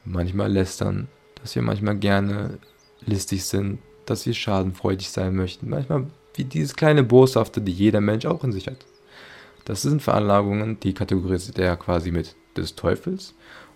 manchmal 0.06 0.52
lästern, 0.52 1.08
dass 1.42 1.56
wir 1.56 1.62
manchmal 1.62 1.98
gerne 1.98 2.60
listig 3.06 3.46
sind, 3.46 3.80
dass 4.06 4.26
wir 4.26 4.34
schadenfreudig 4.34 5.10
sein 5.10 5.36
möchten. 5.36 5.70
Manchmal 5.70 6.08
wie 6.36 6.44
dieses 6.46 6.76
kleine 6.76 7.04
Boshafte, 7.04 7.62
die 7.62 7.72
jeder 7.72 8.02
Mensch 8.02 8.26
auch 8.26 8.44
in 8.44 8.52
sich 8.52 8.68
hat. 8.68 8.86
Das 9.66 9.82
sind 9.82 10.02
Veranlagungen, 10.02 10.80
die 10.80 10.94
kategorisiert 10.94 11.60
er 11.60 11.76
quasi 11.78 12.12
mit 12.12 12.36
des 12.56 12.76
Teufels. 12.76 13.34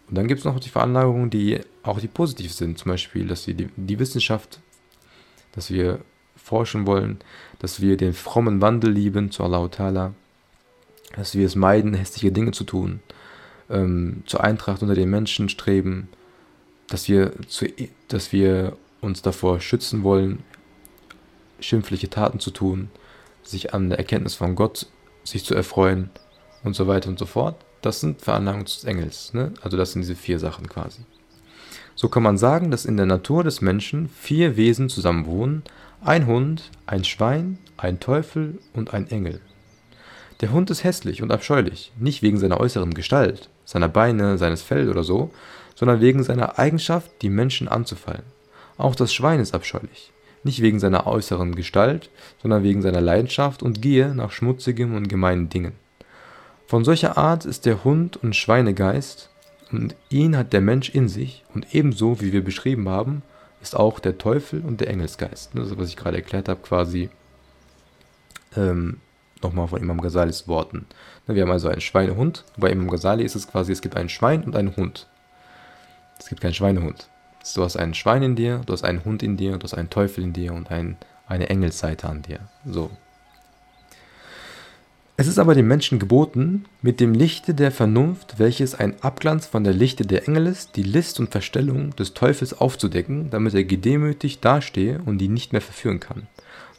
Und 0.10 0.18
dann 0.18 0.28
gibt 0.28 0.40
es 0.40 0.46
noch 0.46 0.60
die 0.60 0.70
Veranlagungen, 0.70 1.30
die 1.30 1.60
auch 1.84 2.00
die 2.00 2.08
positiv 2.08 2.54
sind. 2.54 2.78
Zum 2.78 2.92
Beispiel, 2.92 3.28
dass 3.28 3.46
die, 3.46 3.70
die 3.76 4.00
Wissenschaft 4.00 4.60
dass 5.54 5.72
wir 5.72 6.00
forschen 6.36 6.86
wollen, 6.86 7.20
dass 7.60 7.82
wir 7.82 7.98
den 7.98 8.14
frommen 8.14 8.62
Wandel 8.62 8.92
lieben 8.92 9.32
zu 9.32 9.44
Allah 9.44 9.66
Ta'ala, 9.66 10.12
dass 11.16 11.36
wir 11.36 11.46
es 11.46 11.56
meiden, 11.56 11.94
hässliche 11.94 12.32
Dinge 12.32 12.52
zu 12.52 12.64
tun, 12.64 13.00
ähm, 13.70 14.24
zur 14.26 14.44
Eintracht 14.44 14.82
unter 14.82 14.96
den 14.96 15.10
Menschen 15.10 15.48
streben, 15.48 16.10
dass 16.88 17.08
wir, 17.08 17.32
zu, 17.48 17.68
dass 18.08 18.32
wir 18.34 18.76
uns 19.02 19.22
davor 19.22 19.60
schützen 19.60 20.04
wollen, 20.04 20.44
schimpfliche 21.60 22.10
Taten 22.10 22.40
zu 22.40 22.52
tun, 22.52 22.90
sich 23.44 23.74
an 23.74 23.90
der 23.90 24.00
Erkenntnis 24.00 24.36
von 24.36 24.56
Gott 24.56 24.88
sich 25.24 25.46
zu 25.46 25.56
erfreuen 25.56 26.10
und 26.64 26.76
so 26.76 26.88
weiter 26.88 27.10
und 27.10 27.20
so 27.20 27.26
fort. 27.26 27.56
Das 27.82 28.00
sind 28.00 28.22
Veranlagungen 28.22 28.66
des 28.66 28.84
Engels. 28.84 29.34
Ne? 29.34 29.54
Also 29.62 29.78
das 29.78 29.94
sind 29.94 30.02
diese 30.02 30.16
vier 30.16 30.40
Sachen 30.40 30.68
quasi. 30.68 31.02
So 32.04 32.10
kann 32.10 32.22
man 32.24 32.38
sagen, 32.38 32.70
dass 32.70 32.84
in 32.84 32.98
der 32.98 33.06
Natur 33.06 33.46
des 33.46 33.62
Menschen 33.62 34.10
vier 34.10 34.58
Wesen 34.58 34.90
zusammenwohnen, 34.90 35.64
ein 36.04 36.28
Hund, 36.28 36.70
ein 36.86 37.06
Schwein, 37.06 37.60
ein 37.78 38.02
Teufel 38.02 38.60
und 38.74 38.94
ein 38.94 39.10
Engel. 39.10 39.40
Der 40.42 40.52
Hund 40.52 40.70
ist 40.70 40.84
hässlich 40.84 41.22
und 41.22 41.32
abscheulich, 41.32 41.94
nicht 41.98 42.22
wegen 42.22 42.40
seiner 42.40 42.60
äußeren 42.60 42.94
Gestalt, 42.94 43.48
seiner 43.64 43.88
Beine, 43.88 44.38
seines 44.38 44.62
Fells 44.62 44.90
oder 44.90 45.06
so, 45.06 45.32
sondern 45.76 46.02
wegen 46.02 46.24
seiner 46.24 46.60
Eigenschaft, 46.60 47.10
die 47.22 47.30
Menschen 47.30 47.70
anzufallen. 47.70 48.24
Auch 48.78 48.96
das 48.96 49.14
Schwein 49.14 49.40
ist 49.40 49.56
abscheulich, 49.56 50.12
nicht 50.44 50.62
wegen 50.62 50.82
seiner 50.82 51.08
äußeren 51.08 51.56
Gestalt, 51.56 52.10
sondern 52.42 52.64
wegen 52.64 52.82
seiner 52.82 53.00
Leidenschaft 53.00 53.64
und 53.64 53.82
Gier 53.82 54.14
nach 54.14 54.32
schmutzigem 54.32 54.94
und 54.94 55.08
gemeinen 55.08 55.48
Dingen. 55.48 55.72
Von 56.68 56.84
solcher 56.84 57.18
Art 57.18 57.46
ist 57.46 57.66
der 57.66 57.86
Hund 57.86 58.18
und 58.18 58.36
Schweinegeist, 58.36 59.30
und 59.74 59.96
ihn 60.10 60.38
hat 60.38 60.54
der 60.54 60.62
Mensch 60.62 60.90
in 60.90 61.10
sich 61.10 61.44
und 61.54 61.74
ebenso, 61.74 62.22
wie 62.22 62.32
wir 62.32 62.44
beschrieben 62.44 62.88
haben, 62.88 63.24
ist 63.62 63.76
auch 63.76 64.00
der 64.00 64.18
Teufel 64.18 64.62
und 64.62 64.82
der 64.82 64.90
Engelsgeist. 64.90 65.52
Das 65.54 65.68
ist, 65.68 65.78
was 65.78 65.90
ich 65.90 65.98
gerade 65.98 66.18
erklärt 66.18 66.48
habe, 66.48 66.62
quasi 66.62 67.10
ähm, 68.56 68.98
nochmal 69.42 69.68
von 69.68 69.82
Imam 69.82 70.02
Ghazalis 70.02 70.48
Worten. 70.48 70.86
Wir 71.28 71.44
haben 71.44 71.52
also 71.52 71.70
einen 71.70 71.82
Schweinehund. 71.82 72.44
Bei 72.58 72.70
Imam 72.70 72.90
Ghazali 72.90 73.24
ist 73.24 73.36
es 73.36 73.48
quasi, 73.48 73.72
es 73.72 73.82
gibt 73.82 73.96
ein 73.96 74.10
Schwein 74.10 74.44
und 74.44 74.56
einen 74.56 74.76
Hund. 74.76 75.08
Es 76.20 76.28
gibt 76.28 76.42
keinen 76.42 76.54
Schweinehund. 76.54 77.10
Du 77.56 77.64
hast 77.64 77.76
ein 77.76 77.94
Schwein 77.94 78.24
in 78.24 78.36
dir, 78.36 78.62
du 78.66 78.74
hast 78.74 78.84
einen 78.84 79.04
Hund 79.04 79.24
in 79.24 79.36
dir, 79.38 79.58
du 79.58 79.64
hast 79.64 79.74
einen 79.74 79.90
Teufel 79.90 80.24
in 80.24 80.34
dir 80.34 80.54
und 80.54 80.72
ein, 80.72 80.98
eine 81.28 81.50
Engelsseite 81.50 82.08
an 82.08 82.22
dir. 82.22 82.40
So, 82.66 82.92
es 85.16 85.28
ist 85.28 85.38
aber 85.38 85.54
dem 85.54 85.68
Menschen 85.68 86.00
geboten, 86.00 86.66
mit 86.82 87.00
dem 87.00 87.14
Lichte 87.14 87.54
der 87.54 87.72
Vernunft, 87.72 88.40
welches 88.40 88.74
ein 88.74 89.02
Abglanz 89.04 89.46
von 89.46 89.64
der 89.64 89.74
Lichte 89.74 90.08
der 90.08 90.28
Engel 90.28 90.48
ist, 90.48 90.76
die 90.76 90.84
List 90.84 91.20
und 91.20 91.32
Verstellung 91.32 91.96
des 91.96 92.16
Teufels 92.16 92.60
aufzudecken, 92.60 93.30
damit 93.30 93.54
er 93.54 93.64
gedemütigt 93.64 94.44
dastehe 94.44 95.02
und 95.06 95.22
ihn 95.22 95.34
nicht 95.34 95.52
mehr 95.52 95.62
verführen 95.62 96.00
kann. 96.00 96.28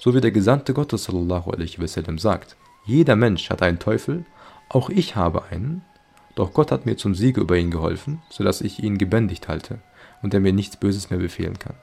So 0.01 0.15
wie 0.15 0.21
der 0.21 0.33
Gesandte 0.33 0.75
Gottes 0.75 1.05
sallallahu 1.05 1.53
alaihi 1.53 1.79
wasallam 1.79 2.19
sagt: 2.19 2.57
Jeder 2.85 3.15
Mensch 3.15 3.51
hat 3.51 3.63
einen 3.63 3.79
Teufel, 3.79 4.25
auch 4.69 4.91
ich 4.91 5.15
habe 5.15 5.45
einen, 5.45 5.83
doch 6.35 6.53
Gott 6.53 6.73
hat 6.73 6.87
mir 6.87 6.97
zum 6.97 7.15
Siege 7.15 7.41
über 7.41 7.57
ihn 7.57 7.71
geholfen, 7.71 8.21
sodass 8.31 8.63
ich 8.63 8.83
ihn 8.83 8.99
gebändigt 8.99 9.47
halte 9.47 9.79
und 10.23 10.35
er 10.35 10.41
mir 10.41 10.53
nichts 10.53 10.77
Böses 10.77 11.09
mehr 11.09 11.21
befehlen 11.21 11.59
kann. 11.61 11.77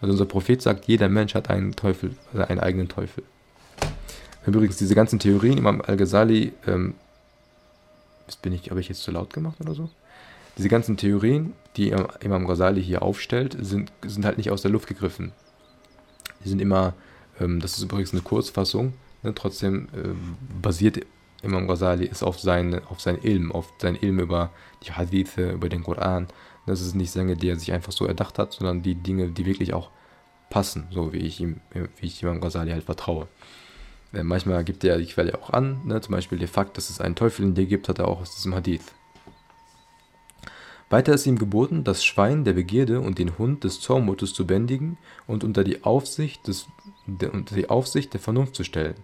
Also 0.00 0.12
unser 0.12 0.26
Prophet 0.26 0.60
sagt, 0.60 0.86
jeder 0.86 1.08
Mensch 1.08 1.36
hat 1.36 1.48
einen 1.48 1.76
Teufel, 1.76 2.16
also 2.32 2.44
einen 2.44 2.58
eigenen 2.58 2.88
Teufel. 2.88 3.22
Übrigens, 4.46 4.76
diese 4.76 4.94
ganzen 4.94 5.18
Theorien, 5.18 5.58
Imam 5.58 5.80
Al-Ghazali, 5.80 6.52
ähm, 6.66 6.94
bin 8.40 8.52
ich, 8.52 8.70
habe 8.70 8.80
ich 8.80 8.88
jetzt 8.88 9.02
zu 9.02 9.10
laut 9.10 9.32
gemacht 9.32 9.60
oder 9.60 9.74
so? 9.74 9.90
Diese 10.58 10.68
ganzen 10.68 10.96
Theorien, 10.96 11.52
die 11.76 11.94
Imam 12.20 12.46
Ghazali 12.46 12.82
hier 12.82 13.02
aufstellt, 13.02 13.56
sind, 13.60 13.92
sind 14.04 14.24
halt 14.24 14.38
nicht 14.38 14.50
aus 14.50 14.62
der 14.62 14.70
Luft 14.70 14.88
gegriffen. 14.88 15.32
Die 16.44 16.48
sind 16.48 16.60
immer, 16.60 16.94
ähm, 17.40 17.60
das 17.60 17.76
ist 17.76 17.84
übrigens 17.84 18.12
eine 18.12 18.22
Kurzfassung, 18.22 18.94
ne, 19.22 19.34
trotzdem 19.34 19.88
ähm, 19.94 20.36
basiert 20.60 21.06
Imam 21.42 21.66
Ghazali 21.66 22.06
ist 22.06 22.22
auf 22.22 22.38
sein, 22.38 22.80
auf 22.88 23.00
sein 23.00 23.18
Ilm, 23.20 23.50
auf 23.50 23.72
sein 23.78 23.96
Ilm 23.96 24.20
über 24.20 24.50
die 24.84 24.92
Hadithe, 24.92 25.50
über 25.50 25.68
den 25.68 25.82
Koran. 25.82 26.28
Das 26.66 26.80
ist 26.80 26.94
nicht 26.94 27.14
Dinge, 27.14 27.36
die 27.36 27.48
er 27.48 27.58
sich 27.58 27.72
einfach 27.72 27.92
so 27.92 28.06
erdacht 28.06 28.38
hat, 28.38 28.52
sondern 28.52 28.82
die 28.82 28.94
Dinge, 28.94 29.28
die 29.28 29.44
wirklich 29.44 29.74
auch 29.74 29.90
passen, 30.50 30.86
so 30.92 31.12
wie 31.12 31.18
ich 31.18 31.40
ihm, 31.40 31.60
wie 31.72 32.06
ich 32.06 32.22
Imam 32.22 32.40
Ghazali 32.40 32.70
halt 32.70 32.84
vertraue. 32.84 33.26
Manchmal 34.12 34.62
gibt 34.62 34.84
er 34.84 34.98
die 34.98 35.06
Quelle 35.06 35.40
auch 35.40 35.50
an, 35.50 35.80
ne? 35.86 36.00
zum 36.02 36.12
Beispiel 36.12 36.38
der 36.38 36.48
Fakt, 36.48 36.76
dass 36.76 36.90
es 36.90 37.00
einen 37.00 37.14
Teufel 37.14 37.46
in 37.46 37.54
dir 37.54 37.64
gibt, 37.64 37.88
hat 37.88 37.98
er 37.98 38.08
auch 38.08 38.20
aus 38.20 38.34
diesem 38.34 38.54
Hadith. 38.54 38.92
Weiter 40.90 41.14
ist 41.14 41.26
ihm 41.26 41.38
geboten, 41.38 41.84
das 41.84 42.04
Schwein 42.04 42.44
der 42.44 42.52
Begierde 42.52 43.00
und 43.00 43.18
den 43.18 43.38
Hund 43.38 43.64
des 43.64 43.80
Zornmutes 43.80 44.34
zu 44.34 44.46
bändigen 44.46 44.98
und 45.26 45.42
unter 45.42 45.64
die 45.64 45.84
Aufsicht, 45.84 46.46
des, 46.46 46.66
der, 47.06 47.32
unter 47.32 47.54
die 47.54 47.70
Aufsicht 47.70 48.12
der 48.12 48.20
Vernunft 48.20 48.54
zu 48.54 48.62
stellen, 48.62 48.96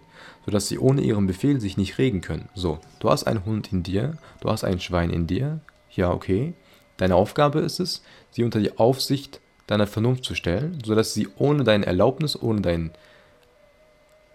sodass 0.45 0.67
sie 0.67 0.77
ohne 0.77 1.01
ihren 1.01 1.25
Befehl 1.25 1.59
sich 1.59 1.77
nicht 1.77 1.97
regen 1.97 2.21
können. 2.21 2.47
So, 2.53 2.77
du 2.99 3.09
hast 3.09 3.23
einen 3.23 3.43
Hund 3.43 3.73
in 3.73 3.81
dir, 3.81 4.19
du 4.41 4.51
hast 4.51 4.63
ein 4.63 4.79
Schwein 4.79 5.09
in 5.09 5.25
dir, 5.25 5.61
ja, 5.89 6.11
okay. 6.11 6.53
Deine 6.97 7.15
Aufgabe 7.15 7.61
ist 7.61 7.79
es, 7.79 8.03
sie 8.29 8.43
unter 8.43 8.59
die 8.59 8.77
Aufsicht 8.77 9.41
deiner 9.65 9.87
Vernunft 9.87 10.25
zu 10.25 10.35
stellen, 10.35 10.77
sodass 10.85 11.15
sie 11.15 11.27
ohne 11.37 11.63
deine 11.63 11.87
Erlaubnis, 11.87 12.39
ohne 12.39 12.61
dein 12.61 12.91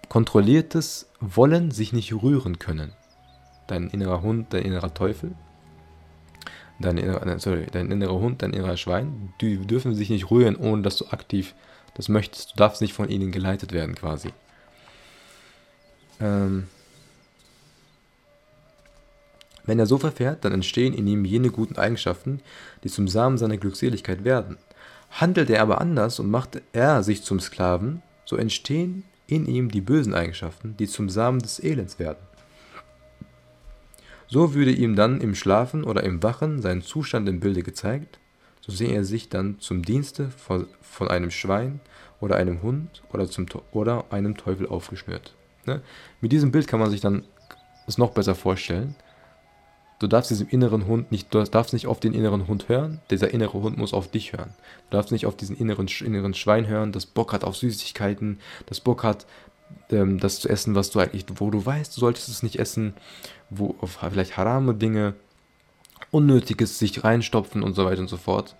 kontrolliertes 0.08 1.08
Wollen 1.20 1.70
sich 1.70 1.92
nicht 1.92 2.12
rühren 2.12 2.58
können. 2.58 2.92
Dein 3.66 3.88
innerer 3.88 4.22
Hund, 4.22 4.52
dein 4.52 4.62
innerer 4.62 4.92
Teufel 4.92 5.34
dein 6.78 6.98
innerer, 6.98 7.38
sorry, 7.38 7.66
dein 7.70 7.90
innerer 7.90 8.18
Hund, 8.18 8.42
dein 8.42 8.52
innerer 8.52 8.76
Schwein, 8.76 9.32
die 9.40 9.58
dürfen 9.58 9.94
sich 9.94 10.10
nicht 10.10 10.30
rühren, 10.30 10.56
ohne 10.56 10.82
dass 10.82 10.96
du 10.96 11.06
aktiv 11.06 11.54
das 11.94 12.08
möchtest. 12.08 12.52
Du 12.52 12.56
darfst 12.56 12.80
nicht 12.80 12.92
von 12.92 13.08
ihnen 13.08 13.30
geleitet 13.30 13.72
werden, 13.72 13.94
quasi. 13.94 14.30
Ähm, 16.20 16.68
wenn 19.64 19.78
er 19.78 19.86
so 19.86 19.98
verfährt, 19.98 20.44
dann 20.44 20.52
entstehen 20.52 20.94
in 20.94 21.06
ihm 21.06 21.24
jene 21.24 21.50
guten 21.50 21.76
Eigenschaften, 21.76 22.40
die 22.82 22.90
zum 22.90 23.08
Samen 23.08 23.38
seiner 23.38 23.56
Glückseligkeit 23.56 24.24
werden. 24.24 24.58
Handelt 25.10 25.48
er 25.48 25.62
aber 25.62 25.80
anders 25.80 26.18
und 26.18 26.30
macht 26.30 26.60
er 26.72 27.02
sich 27.02 27.22
zum 27.22 27.40
Sklaven, 27.40 28.02
so 28.24 28.36
entstehen 28.36 29.04
in 29.26 29.46
ihm 29.46 29.70
die 29.70 29.80
bösen 29.80 30.14
Eigenschaften, 30.14 30.76
die 30.78 30.86
zum 30.86 31.08
Samen 31.08 31.40
des 31.40 31.62
Elends 31.62 31.98
werden. 31.98 32.18
So 34.26 34.54
würde 34.54 34.72
ihm 34.72 34.96
dann 34.96 35.20
im 35.20 35.34
Schlafen 35.34 35.84
oder 35.84 36.02
im 36.02 36.22
Wachen 36.22 36.60
sein 36.60 36.82
Zustand 36.82 37.28
im 37.28 37.40
Bilde 37.40 37.62
gezeigt, 37.62 38.18
so 38.60 38.72
sehe 38.72 38.94
er 38.94 39.04
sich 39.04 39.28
dann 39.28 39.60
zum 39.60 39.82
Dienste 39.82 40.30
von, 40.30 40.66
einem 41.08 41.30
Schwein 41.30 41.80
oder 42.20 42.36
einem 42.36 42.62
Hund 42.62 43.02
oder, 43.12 43.28
zum, 43.28 43.46
oder 43.72 44.06
einem 44.10 44.36
Teufel 44.36 44.66
aufgeschnürt. 44.66 45.34
Ne? 45.66 45.82
Mit 46.20 46.32
diesem 46.32 46.50
Bild 46.50 46.66
kann 46.66 46.80
man 46.80 46.90
sich 46.90 47.00
dann 47.00 47.24
es 47.86 47.98
noch 47.98 48.12
besser 48.12 48.34
vorstellen. 48.34 48.96
Du 49.98 50.06
darfst 50.06 50.30
diesem 50.30 50.48
inneren 50.48 50.86
Hund 50.86 51.12
nicht, 51.12 51.32
du 51.32 51.42
darfst 51.44 51.72
nicht 51.72 51.86
auf 51.86 52.00
den 52.00 52.14
inneren 52.14 52.48
Hund 52.48 52.68
hören, 52.68 53.00
dieser 53.10 53.32
innere 53.32 53.52
Hund 53.54 53.78
muss 53.78 53.94
auf 53.94 54.10
dich 54.10 54.32
hören. 54.32 54.52
Du 54.90 54.96
darfst 54.96 55.12
nicht 55.12 55.26
auf 55.26 55.36
diesen 55.36 55.56
inneren, 55.56 55.88
inneren 56.04 56.34
Schwein 56.34 56.66
hören, 56.66 56.92
das 56.92 57.06
Bock 57.06 57.32
hat 57.32 57.44
auf 57.44 57.56
Süßigkeiten, 57.56 58.40
das 58.66 58.80
Bock 58.80 59.04
hat, 59.04 59.26
ähm, 59.90 60.18
das 60.18 60.40
zu 60.40 60.48
essen, 60.48 60.74
was 60.74 60.90
du 60.90 60.98
eigentlich, 60.98 61.26
wo 61.36 61.50
du 61.50 61.64
weißt, 61.64 61.96
du 61.96 62.00
solltest 62.00 62.28
es 62.28 62.42
nicht 62.42 62.58
essen, 62.58 62.94
wo 63.50 63.76
auf 63.80 63.98
vielleicht 64.10 64.36
harame 64.36 64.74
Dinge, 64.74 65.14
Unnötiges 66.10 66.78
sich 66.78 67.02
reinstopfen 67.02 67.62
und 67.62 67.74
so 67.74 67.84
weiter 67.84 68.00
und 68.00 68.08
so 68.08 68.16
fort. 68.16 68.54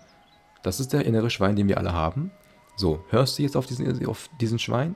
Das 0.63 0.79
ist 0.79 0.93
der 0.93 1.05
innere 1.05 1.29
Schwein, 1.29 1.55
den 1.55 1.67
wir 1.67 1.77
alle 1.77 1.93
haben. 1.93 2.31
So, 2.75 3.05
hörst 3.09 3.37
du 3.37 3.43
jetzt 3.43 3.55
auf 3.55 3.65
diesen, 3.65 4.05
auf 4.07 4.29
diesen 4.41 4.59
Schwein 4.59 4.95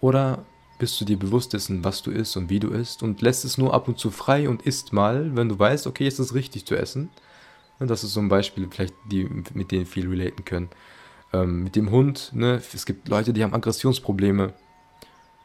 oder 0.00 0.46
bist 0.78 1.00
du 1.00 1.04
dir 1.04 1.18
bewusst 1.18 1.52
dessen, 1.52 1.84
was 1.84 2.02
du 2.02 2.10
isst 2.10 2.36
und 2.36 2.50
wie 2.50 2.60
du 2.60 2.68
isst 2.68 3.02
und 3.02 3.20
lässt 3.20 3.44
es 3.44 3.58
nur 3.58 3.74
ab 3.74 3.88
und 3.88 3.98
zu 3.98 4.10
frei 4.10 4.48
und 4.48 4.62
isst 4.62 4.92
mal, 4.92 5.34
wenn 5.34 5.48
du 5.48 5.58
weißt, 5.58 5.86
okay, 5.86 6.04
jetzt 6.04 6.18
ist 6.18 6.26
es 6.26 6.34
richtig 6.34 6.66
zu 6.66 6.76
essen. 6.76 7.10
Und 7.78 7.88
das 7.88 8.04
ist 8.04 8.12
so 8.12 8.20
ein 8.20 8.28
Beispiel, 8.28 8.68
vielleicht 8.70 8.94
die, 9.10 9.28
mit 9.54 9.70
denen 9.70 9.86
viel 9.86 10.08
relaten 10.08 10.44
können. 10.44 10.68
Ähm, 11.32 11.64
mit 11.64 11.76
dem 11.76 11.90
Hund, 11.90 12.30
ne, 12.34 12.60
es 12.72 12.86
gibt 12.86 13.08
Leute, 13.08 13.32
die 13.32 13.42
haben 13.42 13.54
Aggressionsprobleme. 13.54 14.54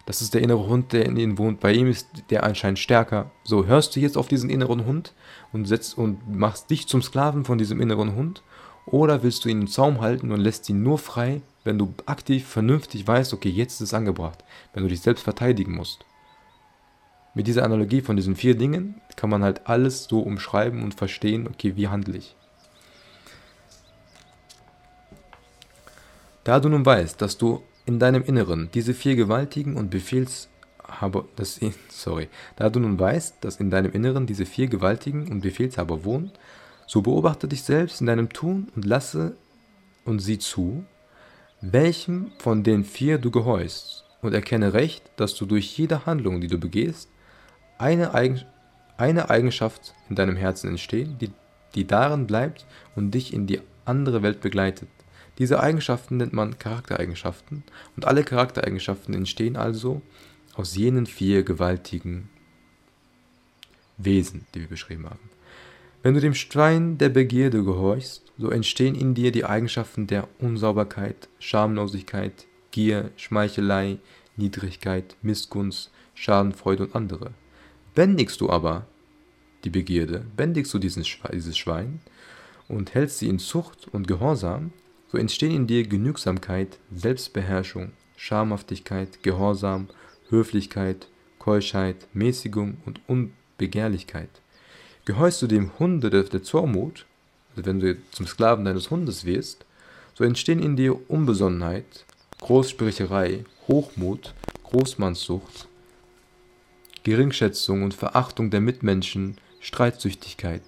Das 0.05 0.21
ist 0.21 0.33
der 0.33 0.41
innere 0.41 0.67
Hund, 0.67 0.93
der 0.93 1.05
in 1.05 1.17
ihnen 1.17 1.37
wohnt. 1.37 1.59
Bei 1.59 1.73
ihm 1.73 1.87
ist 1.87 2.07
der 2.29 2.43
anscheinend 2.43 2.79
stärker. 2.79 3.31
So, 3.43 3.65
hörst 3.65 3.95
du 3.95 3.99
jetzt 3.99 4.17
auf 4.17 4.27
diesen 4.27 4.49
inneren 4.49 4.85
Hund 4.85 5.13
und 5.51 5.65
setzt 5.65 5.97
und 5.97 6.35
machst 6.35 6.69
dich 6.69 6.87
zum 6.87 7.01
Sklaven 7.01 7.45
von 7.45 7.57
diesem 7.57 7.79
inneren 7.79 8.15
Hund? 8.15 8.43
Oder 8.85 9.23
willst 9.23 9.45
du 9.45 9.49
ihn 9.49 9.61
im 9.61 9.67
Zaum 9.67 10.01
halten 10.01 10.31
und 10.31 10.41
lässt 10.41 10.69
ihn 10.69 10.83
nur 10.83 10.97
frei, 10.97 11.41
wenn 11.63 11.77
du 11.77 11.93
aktiv, 12.05 12.47
vernünftig 12.47 13.07
weißt, 13.07 13.33
okay, 13.33 13.49
jetzt 13.49 13.75
ist 13.75 13.81
es 13.89 13.93
angebracht, 13.93 14.43
wenn 14.73 14.83
du 14.83 14.89
dich 14.89 15.01
selbst 15.01 15.23
verteidigen 15.23 15.75
musst? 15.75 16.05
Mit 17.35 17.47
dieser 17.47 17.63
Analogie 17.63 18.01
von 18.01 18.15
diesen 18.15 18.35
vier 18.35 18.55
Dingen 18.55 19.01
kann 19.15 19.29
man 19.29 19.43
halt 19.43 19.67
alles 19.67 20.03
so 20.05 20.19
umschreiben 20.19 20.83
und 20.83 20.93
verstehen, 20.93 21.47
okay, 21.47 21.75
wie 21.75 21.87
handle 21.87 22.17
ich? 22.17 22.35
Da 26.43 26.59
du 26.59 26.69
nun 26.69 26.85
weißt, 26.85 27.21
dass 27.21 27.37
du 27.37 27.63
in 27.85 27.99
deinem 27.99 28.23
Inneren 28.23 28.69
diese 28.73 28.93
vier 28.93 29.15
gewaltigen 29.15 29.77
und 29.77 29.89
Befehlshaber, 29.89 31.25
das, 31.35 31.59
sorry, 31.89 32.29
da 32.55 32.69
du 32.69 32.79
nun 32.79 32.99
weißt, 32.99 33.37
dass 33.41 33.57
in 33.57 33.71
deinem 33.71 33.93
Inneren 33.93 34.27
diese 34.27 34.45
vier 34.45 34.67
gewaltigen 34.67 35.31
und 35.31 35.41
Befehlshaber 35.41 36.03
wohnen, 36.05 36.31
so 36.85 37.01
beobachte 37.01 37.47
dich 37.47 37.63
selbst 37.63 38.01
in 38.01 38.07
deinem 38.07 38.29
Tun 38.29 38.71
und 38.75 38.85
lasse 38.85 39.37
und 40.05 40.19
sieh 40.19 40.37
zu, 40.37 40.85
welchem 41.71 42.31
von 42.39 42.63
den 42.63 42.83
vier 42.83 43.17
du 43.17 43.31
gehorchst 43.31 44.03
und 44.21 44.33
erkenne 44.33 44.73
recht, 44.73 45.03
dass 45.15 45.35
du 45.35 45.45
durch 45.45 45.77
jede 45.77 46.05
Handlung, 46.05 46.41
die 46.41 46.47
du 46.47 46.57
begehst, 46.57 47.09
eine, 47.77 48.13
Eigen, 48.13 48.41
eine 48.97 49.29
Eigenschaft 49.29 49.93
in 50.09 50.15
deinem 50.15 50.35
Herzen 50.35 50.71
entsteht, 50.71 51.21
die, 51.21 51.31
die 51.73 51.87
darin 51.87 52.27
bleibt 52.27 52.65
und 52.95 53.11
dich 53.11 53.33
in 53.33 53.47
die 53.47 53.61
andere 53.85 54.21
Welt 54.23 54.41
begleitet. 54.41 54.89
Diese 55.37 55.61
Eigenschaften 55.61 56.17
nennt 56.17 56.33
man 56.33 56.59
Charaktereigenschaften 56.59 57.63
und 57.95 58.05
alle 58.05 58.23
Charaktereigenschaften 58.23 59.13
entstehen 59.13 59.55
also 59.55 60.01
aus 60.55 60.75
jenen 60.75 61.05
vier 61.05 61.43
gewaltigen 61.43 62.29
Wesen, 63.97 64.45
die 64.53 64.59
wir 64.59 64.67
beschrieben 64.67 65.05
haben. 65.05 65.29
Wenn 66.03 66.13
du 66.13 66.19
dem 66.19 66.33
Stein 66.33 66.97
der 66.97 67.09
Begierde 67.09 67.63
gehorchst, 67.63 68.22
so 68.37 68.49
entstehen 68.49 68.95
in 68.95 69.13
dir 69.13 69.31
die 69.31 69.45
Eigenschaften 69.45 70.07
der 70.07 70.27
Unsauberkeit, 70.39 71.29
Schamlosigkeit, 71.39 72.47
Gier, 72.71 73.11
Schmeichelei, 73.15 73.99
Niedrigkeit, 74.35 75.15
Missgunst, 75.21 75.91
Schadenfreude 76.15 76.85
und 76.85 76.95
andere. 76.95 77.31
Bändigst 77.93 78.41
du 78.41 78.49
aber 78.49 78.87
die 79.63 79.69
Begierde, 79.69 80.25
bändigst 80.35 80.73
du 80.73 80.79
dieses 80.79 81.07
Schwein 81.07 81.99
und 82.67 82.93
hältst 82.93 83.19
sie 83.19 83.29
in 83.29 83.39
Zucht 83.39 83.87
und 83.91 84.07
Gehorsam, 84.07 84.73
so 85.11 85.17
entstehen 85.17 85.55
in 85.55 85.67
dir 85.67 85.87
Genügsamkeit, 85.87 86.79
Selbstbeherrschung, 86.91 87.91
Schamhaftigkeit, 88.17 89.21
Gehorsam, 89.21 89.89
Höflichkeit, 90.29 91.07
Keuschheit, 91.37 92.07
Mäßigung 92.13 92.77
und 92.85 93.01
Unbegehrlichkeit. 93.07 94.29
Gehorchst 95.05 95.41
du 95.41 95.47
dem 95.47 95.77
Hunde 95.77 96.09
der, 96.09 96.41
Zormut, 96.41 97.05
wenn 97.55 97.79
du 97.79 97.97
zum 98.11 98.27
Sklaven 98.27 98.65
deines 98.65 98.89
Hundes 98.89 99.25
wirst, 99.25 99.65
so 100.13 100.23
entstehen 100.23 100.61
in 100.61 100.75
dir 100.75 101.09
Unbesonnenheit, 101.09 102.05
Großsprecherei, 102.41 103.45
Hochmut, 103.67 104.33
Großmannssucht, 104.63 105.67
Geringschätzung 107.03 107.83
und 107.83 107.93
Verachtung 107.93 108.49
der 108.49 108.61
Mitmenschen, 108.61 109.37
Streitsüchtigkeit. 109.59 110.61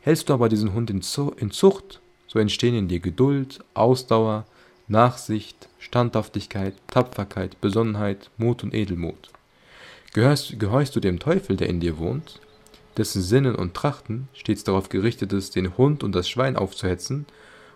Hältst 0.00 0.28
du 0.28 0.34
aber 0.34 0.48
diesen 0.48 0.72
Hund 0.72 0.90
in, 0.90 1.02
Zucht, 1.02 2.00
so 2.26 2.38
entstehen 2.38 2.74
in 2.74 2.88
dir 2.88 3.00
Geduld, 3.00 3.60
Ausdauer, 3.74 4.46
Nachsicht, 4.88 5.68
Standhaftigkeit, 5.78 6.74
Tapferkeit, 6.88 7.60
Besonnenheit, 7.60 8.30
Mut 8.38 8.64
und 8.64 8.74
Edelmut. 8.74 9.30
Gehörst, 10.12 10.58
gehorchst 10.58 10.96
du 10.96 11.00
dem 11.00 11.20
Teufel, 11.20 11.56
der 11.56 11.68
in 11.68 11.80
dir 11.80 11.98
wohnt, 11.98 12.40
dessen 13.00 13.22
Sinnen 13.22 13.54
und 13.54 13.72
Trachten 13.72 14.28
stets 14.34 14.62
darauf 14.62 14.90
gerichtet 14.90 15.32
ist, 15.32 15.56
den 15.56 15.78
Hund 15.78 16.04
und 16.04 16.14
das 16.14 16.28
Schwein 16.28 16.56
aufzuhetzen 16.56 17.24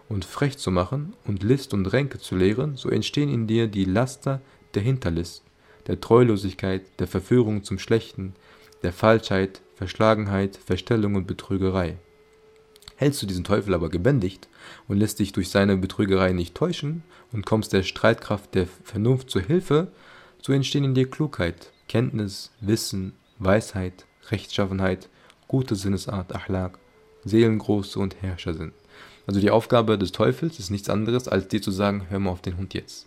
und 0.06 0.26
frech 0.26 0.58
zu 0.58 0.70
machen 0.70 1.14
und 1.24 1.42
List 1.42 1.72
und 1.72 1.86
Ränke 1.86 2.18
zu 2.18 2.36
lehren, 2.36 2.76
so 2.76 2.90
entstehen 2.90 3.30
in 3.30 3.46
dir 3.46 3.66
die 3.66 3.86
Laster 3.86 4.42
der 4.74 4.82
Hinterlist, 4.82 5.42
der 5.86 5.98
Treulosigkeit, 5.98 6.82
der 6.98 7.06
Verführung 7.06 7.64
zum 7.64 7.78
Schlechten, 7.78 8.34
der 8.82 8.92
Falschheit, 8.92 9.62
Verschlagenheit, 9.76 10.58
Verstellung 10.58 11.14
und 11.14 11.26
Betrügerei. 11.26 11.96
Hältst 12.96 13.22
du 13.22 13.26
diesen 13.26 13.44
Teufel 13.44 13.72
aber 13.72 13.88
gebändigt 13.88 14.50
und 14.88 14.98
lässt 14.98 15.20
dich 15.20 15.32
durch 15.32 15.48
seine 15.48 15.78
Betrügerei 15.78 16.32
nicht 16.32 16.54
täuschen 16.54 17.02
und 17.32 17.46
kommst 17.46 17.72
der 17.72 17.82
Streitkraft 17.82 18.54
der 18.54 18.66
Vernunft 18.66 19.30
zur 19.30 19.40
Hilfe, 19.40 19.90
so 20.42 20.52
entstehen 20.52 20.84
in 20.84 20.94
dir 20.94 21.08
Klugheit, 21.08 21.72
Kenntnis, 21.88 22.52
Wissen, 22.60 23.14
Weisheit, 23.38 24.04
Rechtschaffenheit, 24.30 25.08
gute 25.55 25.76
Sinnesart, 25.76 26.34
Achlaq, 26.34 26.80
Seelengroße 27.24 28.00
und 28.00 28.20
Herrschersinn. 28.20 28.72
Also 29.24 29.38
die 29.38 29.52
Aufgabe 29.52 29.96
des 29.96 30.11
Teufels 30.11 30.59
ist 30.59 30.70
nichts 30.70 30.90
anderes, 30.90 31.28
als 31.28 31.46
dir 31.46 31.62
zu 31.62 31.70
sagen, 31.70 32.07
hör 32.09 32.18
mal 32.18 32.30
auf 32.30 32.42
den 32.42 32.57
Hund 32.57 32.74
jetzt. 32.74 33.07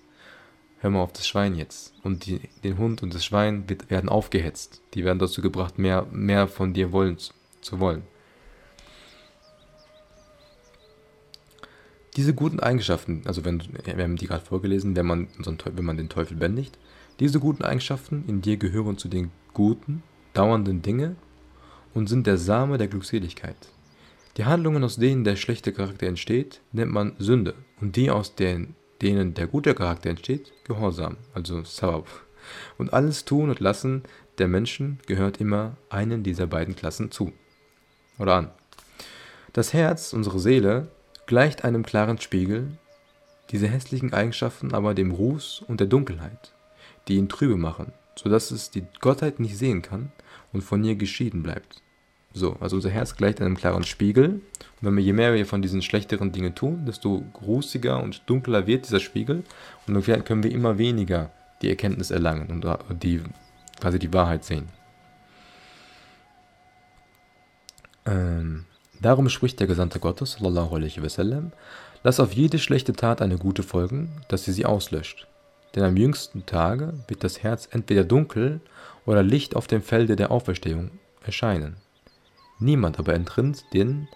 Hör 0.80 0.89
mal 0.89 1.02
auf 1.02 1.12
das 1.12 1.28
Schwein 1.28 1.56
jetzt. 1.56 1.93
Und 2.04 2.26
die, 2.26 2.39
den 2.64 2.78
Hund 2.78 3.04
und 3.04 3.14
das 3.14 3.26
Schwein 3.26 3.66
werden 3.89 4.08
aufgehetzt. 4.08 4.82
Die 4.93 5.04
werden 5.04 5.20
dazu 5.20 5.41
gebracht, 5.41 5.78
mehr, 5.78 6.08
mehr 6.10 6.48
von 6.48 6.74
dir 6.74 6.93
wollen, 6.93 7.18
zu 7.60 7.82
wollen. 7.82 8.04
Diese 12.16 12.34
guten 12.34 12.62
Eigenschaften, 12.62 13.24
also 13.26 13.43
wenn, 13.43 13.62
wir 13.84 14.02
haben 14.02 14.16
die 14.16 14.28
gerade 14.28 14.45
vorgelesen, 14.45 14.95
wenn 14.95 15.06
man, 15.06 15.28
wenn 15.66 15.86
man 15.86 15.98
den 15.98 16.08
Teufel 16.08 16.38
bändigt, 16.38 16.78
diese 17.20 17.41
guten 17.41 17.66
Eigenschaften 17.66 18.24
in 18.26 18.41
dir 18.41 18.56
gehören 18.56 18.98
zu 18.98 19.10
den 19.10 19.32
guten, 19.54 20.02
dauernden 20.34 20.82
Dinge 20.82 21.18
und 21.98 22.08
sind 22.08 22.28
der 22.28 22.38
Same 22.38 22.78
der 22.78 22.88
Glückseligkeit. 22.88 23.58
Die 24.38 24.45
Handlungen, 24.45 24.84
aus 24.84 24.98
denen 24.98 25.24
der 25.24 25.36
schlechte 25.36 25.74
Charakter 25.74 26.06
entsteht, 26.06 26.62
nennt 26.72 26.91
man 26.91 27.16
Sünde. 27.18 27.56
Und 27.82 27.95
die, 27.95 28.12
aus 28.12 28.36
denen, 28.36 28.76
denen 29.02 29.34
der 29.34 29.48
gute 29.48 29.74
Charakter 29.74 30.12
entsteht, 30.12 30.54
Gehorsam, 30.64 31.18
also 31.34 31.64
Sawab. 31.64 32.08
Und 32.78 32.93
alles 32.93 33.26
Tun 33.26 33.50
und 33.50 33.60
Lassen 33.60 34.04
der 34.38 34.48
Menschen 34.48 35.00
gehört 35.08 35.41
immer 35.41 35.76
einen 35.89 36.22
dieser 36.22 36.45
beiden 36.45 36.76
Klassen 36.76 37.10
zu. 37.10 37.34
Oder 38.20 38.36
an. 38.36 38.52
Das 39.54 39.74
Herz, 39.74 40.14
unsere 40.14 40.39
Seele, 40.39 40.89
gleicht 41.26 41.64
einem 41.64 41.82
klaren 41.82 42.22
Spiegel, 42.22 42.78
diese 43.50 43.68
hässlichen 43.68 44.14
Eigenschaften 44.14 44.76
aber 44.76 44.93
dem 44.93 45.10
Ruß 45.10 45.64
und 45.68 45.80
der 45.80 45.88
Dunkelheit, 45.88 46.54
die 47.08 47.16
ihn 47.16 47.28
trübe 47.28 47.58
machen, 47.58 47.91
so 48.16 48.30
dass 48.30 48.52
es 48.52 48.70
die 48.70 48.86
Gottheit 49.00 49.39
nicht 49.39 49.58
sehen 49.58 49.82
kann 49.82 50.12
und 50.54 50.62
von 50.62 50.84
ihr 50.84 50.95
geschieden 50.95 51.41
bleibt. 51.41 51.82
So, 52.38 52.56
also 52.60 52.76
unser 52.76 52.92
Herz 52.92 53.16
gleicht 53.16 53.42
einem 53.42 53.58
klaren 53.58 53.84
Spiegel. 53.84 54.30
Und 54.30 54.42
wenn 54.82 54.96
wir, 54.96 55.04
je 55.04 55.14
mehr 55.14 55.34
wir 55.34 55.46
von 55.46 55.64
diesen 55.64 55.82
schlechteren 55.82 56.32
Dingen 56.32 56.54
tun, 56.54 56.86
desto 56.86 57.24
rußiger 57.42 58.02
und 58.02 58.22
dunkler 58.30 58.68
wird 58.68 58.86
dieser 58.86 59.00
Spiegel. 59.00 59.44
Und 59.88 59.94
dann 59.96 60.24
können 60.24 60.44
wir 60.44 60.52
immer 60.52 60.78
weniger 60.78 61.32
die 61.64 61.70
Erkenntnis 61.70 62.12
erlangen 62.12 62.64
und 62.64 63.04
die, 63.04 63.22
quasi 63.80 63.98
die 63.98 64.14
Wahrheit 64.14 64.44
sehen. 64.44 64.68
Ähm, 68.06 68.66
darum 69.02 69.30
spricht 69.30 69.60
der 69.60 69.68
Gesandte 69.68 70.00
Gottes, 70.00 70.34
sallallahu 70.34 70.76
alaihi 70.76 71.02
wasallam, 71.02 71.52
lass 72.04 72.20
auf 72.20 72.34
jede 72.34 72.60
schlechte 72.60 72.94
Tat 72.94 73.22
eine 73.22 73.40
gute 73.40 73.64
folgen, 73.64 74.12
dass 74.28 74.46
sie 74.46 74.54
sie 74.54 74.66
auslöscht. 74.66 75.28
Denn 75.76 75.84
am 75.84 75.98
jüngsten 75.98 76.46
Tage 76.46 76.94
wird 77.08 77.24
das 77.24 77.42
Herz 77.42 77.68
entweder 77.72 78.04
dunkel 78.04 78.62
oder 79.06 79.24
Licht 79.24 79.56
auf 79.56 79.66
dem 79.66 79.82
Felde 79.82 80.16
der 80.16 80.30
Auferstehung 80.30 80.92
erscheinen. 81.26 81.78
Niemand 82.60 82.99
aber 82.99 83.14
entrinnt 83.14 83.66
den, 83.74 84.08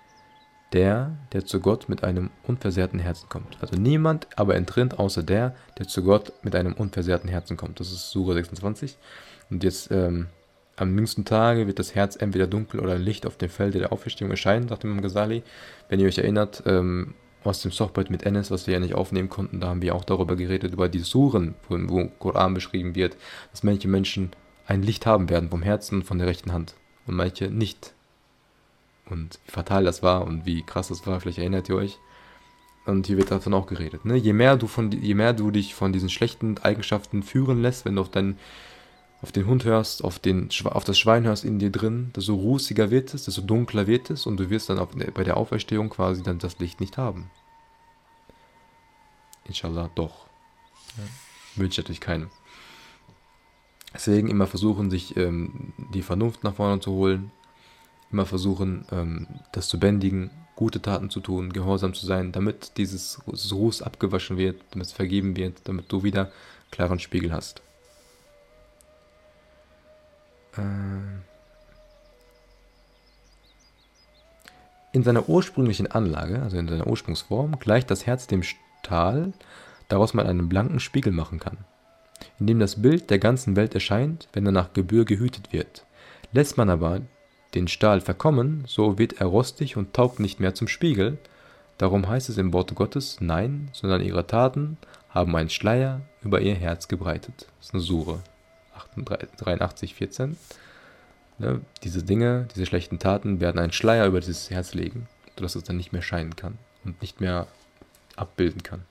der, 0.74 1.18
der 1.34 1.46
zu 1.46 1.60
Gott 1.60 1.90
mit 1.90 2.04
einem 2.04 2.30
unversehrten 2.44 3.00
Herzen 3.00 3.28
kommt. 3.30 3.58
Also 3.60 3.76
niemand 3.76 4.28
aber 4.38 4.56
entrinnt 4.56 5.00
außer 5.00 5.24
der, 5.24 5.56
der 5.78 5.88
zu 5.88 6.04
Gott 6.04 6.32
mit 6.44 6.56
einem 6.56 6.74
unversehrten 6.74 7.30
Herzen 7.30 7.58
kommt. 7.58 7.80
Das 7.80 7.92
ist 7.92 8.12
Sura 8.12 8.34
26. 8.34 8.98
Und 9.50 9.64
jetzt 9.64 9.92
ähm, 9.92 10.28
am 10.78 10.96
jüngsten 10.96 11.26
Tage 11.26 11.68
wird 11.68 11.80
das 11.80 11.94
Herz 11.94 12.16
entweder 12.16 12.48
dunkel 12.48 12.80
oder 12.80 12.98
Licht 12.98 13.26
auf 13.26 13.38
dem 13.38 13.50
Felde 13.50 13.80
der 13.80 13.92
Auferstehung 13.92 14.32
erscheinen, 14.32 14.70
sagt 14.70 14.84
Imam 14.84 15.02
Ghazali. 15.02 15.44
Wenn 15.90 16.00
ihr 16.00 16.08
euch 16.08 16.18
erinnert, 16.18 16.64
ähm, 16.66 17.16
aus 17.44 17.62
dem 17.62 17.72
Sochbeit 17.72 18.10
mit 18.10 18.24
Enes, 18.24 18.52
was 18.52 18.68
wir 18.68 18.76
ja 18.76 18.80
nicht 18.80 18.94
aufnehmen 18.94 19.30
konnten, 19.30 19.60
da 19.60 19.70
haben 19.70 19.82
wir 19.82 19.96
auch 19.96 20.06
darüber 20.06 20.36
geredet, 20.36 20.74
über 20.74 20.90
die 20.90 21.00
Suren, 21.00 21.56
wo 21.68 21.76
im 21.76 22.12
Koran 22.20 22.54
beschrieben 22.54 22.96
wird, 22.96 23.18
dass 23.52 23.64
manche 23.64 23.88
Menschen 23.88 24.32
ein 24.68 24.84
Licht 24.84 25.06
haben 25.06 25.30
werden 25.30 25.50
vom 25.50 25.64
Herzen 25.64 25.96
und 25.96 26.04
von 26.04 26.20
der 26.20 26.28
rechten 26.28 26.54
Hand 26.54 26.76
und 27.08 27.16
manche 27.16 27.50
nicht. 27.50 27.94
Und 29.12 29.40
wie 29.46 29.52
fatal 29.52 29.84
das 29.84 30.02
war 30.02 30.26
und 30.26 30.46
wie 30.46 30.64
krass 30.64 30.88
das 30.88 31.06
war, 31.06 31.20
vielleicht 31.20 31.38
erinnert 31.38 31.70
ihr 31.70 31.76
euch. 31.76 32.00
Und 32.86 33.06
hier 33.06 33.18
wird 33.18 33.30
davon 33.30 33.54
auch 33.54 33.68
geredet. 33.68 34.06
Ne? 34.06 34.16
Je, 34.16 34.34
mehr 34.34 34.58
du 34.58 34.68
von, 34.68 34.92
je 34.92 35.14
mehr 35.14 35.34
du 35.34 35.52
dich 35.52 35.76
von 35.76 35.94
diesen 35.94 36.10
schlechten 36.10 36.58
Eigenschaften 36.58 37.22
führen 37.22 37.62
lässt, 37.62 37.86
wenn 37.86 37.96
du 37.96 38.02
auf, 38.02 38.10
dein, 38.10 38.40
auf 39.22 39.32
den 39.32 39.46
Hund 39.46 39.66
hörst, 39.66 40.04
auf, 40.04 40.18
den, 40.18 40.50
auf 40.64 40.84
das 40.84 40.98
Schwein 40.98 41.26
hörst 41.26 41.44
in 41.44 41.60
dir 41.60 41.72
drin, 41.72 42.12
desto 42.16 42.34
rußiger 42.34 42.90
wird 42.90 43.14
es, 43.14 43.26
desto 43.26 43.42
dunkler 43.42 43.86
wird 43.86 44.10
es 44.10 44.26
und 44.26 44.38
du 44.38 44.50
wirst 44.50 44.70
dann 44.70 44.80
auf, 44.80 44.90
bei 45.14 45.24
der 45.24 45.38
Auferstehung 45.38 45.90
quasi 45.90 46.24
dann 46.24 46.40
das 46.40 46.58
Licht 46.58 46.80
nicht 46.80 46.98
haben. 46.98 47.30
Inshallah 49.46 49.92
doch. 49.94 50.26
Ja. 50.98 51.04
Wünsche 51.58 51.82
ich 51.82 51.86
natürlich 51.86 52.02
keinem. 52.02 52.30
Deswegen 53.94 54.30
immer 54.30 54.48
versuchen, 54.48 54.90
sich 54.90 55.18
ähm, 55.18 55.74
die 55.94 56.02
Vernunft 56.02 56.44
nach 56.44 56.56
vorne 56.56 56.80
zu 56.80 56.92
holen. 56.92 57.32
Immer 58.12 58.26
versuchen, 58.26 58.86
ähm, 58.92 59.28
das 59.52 59.68
zu 59.68 59.80
bändigen, 59.80 60.30
gute 60.56 60.82
Taten 60.82 61.10
zu 61.10 61.20
tun, 61.22 61.54
gehorsam 61.54 61.94
zu 61.94 62.06
sein, 62.06 62.32
damit 62.32 62.78
dieses 62.78 63.22
Ruß 63.28 63.82
abgewaschen 63.82 64.38
wird, 64.38 64.62
damit 64.72 64.88
es 64.88 64.94
vergeben 64.94 65.36
wird, 65.36 65.68
damit 65.68 65.92
du 65.92 66.04
wieder 66.04 66.32
klaren 66.72 67.00
Spiegel 67.00 67.32
hast. 67.32 67.62
Äh 70.58 70.62
in 74.94 75.04
seiner 75.04 75.30
ursprünglichen 75.30 75.88
Anlage, 75.88 76.42
also 76.42 76.58
in 76.58 76.68
seiner 76.68 76.86
Ursprungsform, 76.86 77.60
gleicht 77.60 77.90
das 77.90 78.06
Herz 78.06 78.28
dem 78.28 78.44
Stahl, 78.44 79.32
daraus 79.88 80.14
man 80.14 80.28
einen 80.28 80.50
blanken 80.50 80.82
Spiegel 80.82 81.14
machen 81.14 81.40
kann 81.40 81.60
in 82.40 82.48
dem 82.48 82.60
das 82.60 82.82
Bild 82.82 83.10
der 83.10 83.20
ganzen 83.20 83.56
Welt 83.56 83.74
erscheint, 83.74 84.28
wenn 84.34 84.46
er 84.46 84.52
nach 84.52 84.74
Gebühr 84.74 85.06
gehütet 85.06 85.54
wird. 85.54 85.86
Lässt 86.32 86.58
man 86.58 86.70
aber 86.70 87.02
den 87.54 87.68
Stahl 87.68 88.02
verkommen, 88.02 88.64
so 88.68 88.98
wird 88.98 89.20
er 89.20 89.28
rostig 89.28 89.78
und 89.78 89.94
taugt 89.94 90.20
nicht 90.20 90.40
mehr 90.40 90.56
zum 90.56 90.68
Spiegel. 90.68 91.18
Darum 91.78 92.08
heißt 92.08 92.30
es 92.30 92.38
im 92.38 92.54
Worte 92.54 92.76
Gottes, 92.76 93.18
nein, 93.20 93.70
sondern 93.74 94.02
ihre 94.02 94.28
Taten 94.28 94.78
haben 95.10 95.36
einen 95.36 95.50
Schleier 95.50 96.02
über 96.24 96.42
ihr 96.42 96.56
Herz 96.56 96.88
gebreitet. 96.88 97.48
Das 97.58 97.68
ist 97.68 97.74
eine 97.74 97.82
Sure, 97.82 98.22
83, 99.38 99.96
14. 99.96 100.38
Ne, 101.40 101.62
diese 101.84 102.04
Dinge, 102.04 102.48
diese 102.54 102.66
schlechten 102.66 103.00
Taten 103.00 103.40
werden 103.40 103.60
einen 103.60 103.72
Schleier 103.72 104.06
über 104.06 104.20
dieses 104.20 104.50
Herz 104.50 104.74
legen, 104.74 105.08
sodass 105.36 105.56
es 105.56 105.64
dann 105.64 105.78
nicht 105.78 105.92
mehr 105.92 106.02
scheinen 106.02 106.36
kann 106.36 106.58
und 106.84 107.02
nicht 107.02 107.20
mehr 107.20 107.48
abbilden 108.16 108.64
kann. 108.64 108.84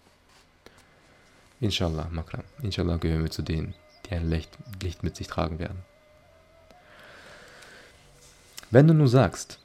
Inshallah, 1.61 2.09
Makram. 2.11 2.43
Inshallah 2.63 2.97
gehören 2.97 3.23
wir 3.23 3.31
zu 3.31 3.43
denen, 3.43 3.75
die 4.07 4.15
ein 4.15 4.29
Licht, 4.29 4.51
Licht 4.83 5.03
mit 5.03 5.15
sich 5.15 5.29
tragen 5.29 5.59
werden. 5.59 5.79
Wenn 8.73 8.87
du 8.87 8.95
nun 8.95 9.09
sagst, 9.09 9.59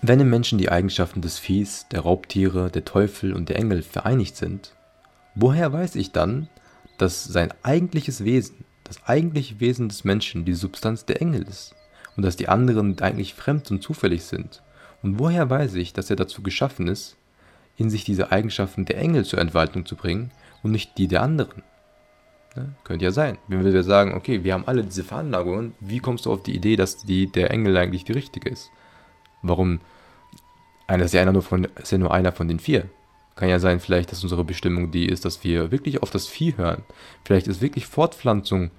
wenn 0.00 0.20
im 0.20 0.30
Menschen 0.30 0.58
die 0.58 0.70
Eigenschaften 0.70 1.22
des 1.22 1.40
Viehs, 1.40 1.88
der 1.90 2.02
Raubtiere, 2.02 2.70
der 2.70 2.84
Teufel 2.84 3.32
und 3.32 3.48
der 3.48 3.56
Engel 3.56 3.82
vereinigt 3.82 4.36
sind, 4.36 4.76
woher 5.34 5.72
weiß 5.72 5.96
ich 5.96 6.12
dann, 6.12 6.48
dass 6.98 7.24
sein 7.24 7.52
eigentliches 7.64 8.22
Wesen, 8.24 8.64
das 8.84 9.04
eigentliche 9.06 9.58
Wesen 9.58 9.88
des 9.88 10.04
Menschen 10.04 10.44
die 10.44 10.54
Substanz 10.54 11.04
der 11.04 11.20
Engel 11.20 11.42
ist 11.42 11.74
und 12.16 12.24
dass 12.24 12.36
die 12.36 12.48
anderen 12.48 12.96
eigentlich 13.00 13.34
fremd 13.34 13.72
und 13.72 13.82
zufällig 13.82 14.22
sind? 14.22 14.62
Und 15.02 15.18
woher 15.18 15.50
weiß 15.50 15.74
ich, 15.74 15.92
dass 15.92 16.10
er 16.10 16.16
dazu 16.16 16.42
geschaffen 16.42 16.86
ist, 16.86 17.16
in 17.76 17.90
sich 17.90 18.04
diese 18.04 18.30
Eigenschaften 18.30 18.84
der 18.84 18.98
Engel 18.98 19.24
zur 19.24 19.40
Entfaltung 19.40 19.84
zu 19.84 19.96
bringen 19.96 20.30
und 20.62 20.70
nicht 20.70 20.96
die 20.96 21.08
der 21.08 21.22
anderen. 21.22 21.64
Ja, 22.56 22.64
könnte 22.84 23.04
ja 23.04 23.12
sein. 23.12 23.38
Wenn 23.46 23.64
wir 23.64 23.82
sagen, 23.82 24.14
okay, 24.14 24.42
wir 24.42 24.54
haben 24.54 24.66
alle 24.66 24.82
diese 24.82 25.04
Veranlagungen, 25.04 25.74
wie 25.80 26.00
kommst 26.00 26.26
du 26.26 26.32
auf 26.32 26.42
die 26.42 26.54
Idee, 26.54 26.76
dass 26.76 27.04
die, 27.04 27.26
der 27.26 27.50
Engel 27.50 27.76
eigentlich 27.76 28.04
die 28.04 28.12
richtige 28.12 28.48
ist? 28.48 28.70
Warum? 29.42 29.80
Einer 30.86 31.04
ist 31.04 31.14
ja, 31.14 31.22
einer 31.22 31.32
nur 31.32 31.42
von, 31.42 31.64
ist 31.64 31.92
ja 31.92 31.98
nur 31.98 32.12
einer 32.12 32.32
von 32.32 32.48
den 32.48 32.58
vier. 32.58 32.88
Kann 33.36 33.48
ja 33.48 33.60
sein, 33.60 33.78
vielleicht, 33.78 34.10
dass 34.10 34.22
unsere 34.22 34.44
Bestimmung 34.44 34.90
die 34.90 35.06
ist, 35.06 35.24
dass 35.24 35.44
wir 35.44 35.70
wirklich 35.70 36.02
auf 36.02 36.10
das 36.10 36.26
Vieh 36.26 36.56
hören. 36.56 36.82
Vielleicht 37.24 37.46
ist 37.46 37.60
wirklich 37.60 37.86
Fortpflanzung 37.86 38.70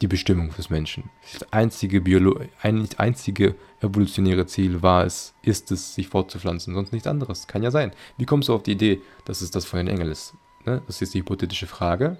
die 0.00 0.08
Bestimmung 0.08 0.52
des 0.56 0.70
Menschen. 0.70 1.10
Das 1.32 1.52
einzige, 1.52 2.00
Biolo 2.00 2.40
ein, 2.60 2.88
einzige 2.96 3.54
evolutionäre 3.80 4.46
Ziel 4.46 4.82
war 4.82 5.04
es, 5.04 5.34
ist 5.42 5.70
es, 5.70 5.94
sich 5.94 6.08
fortzupflanzen, 6.08 6.74
sonst 6.74 6.92
nichts 6.92 7.06
anderes. 7.06 7.46
Kann 7.46 7.62
ja 7.62 7.70
sein. 7.70 7.92
Wie 8.16 8.24
kommst 8.24 8.48
du 8.48 8.54
auf 8.54 8.64
die 8.64 8.72
Idee, 8.72 9.00
dass 9.26 9.42
es 9.42 9.52
das 9.52 9.64
von 9.64 9.76
den 9.76 9.88
Engel 9.88 10.10
ist? 10.10 10.34
ne, 10.64 10.82
das 10.86 11.02
ist 11.02 11.14
die 11.14 11.20
hypothetische 11.20 11.66
Frage, 11.66 12.16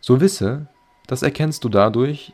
so 0.00 0.20
wisse, 0.20 0.66
das 1.06 1.22
erkennst 1.22 1.64
du 1.64 1.68
dadurch, 1.68 2.32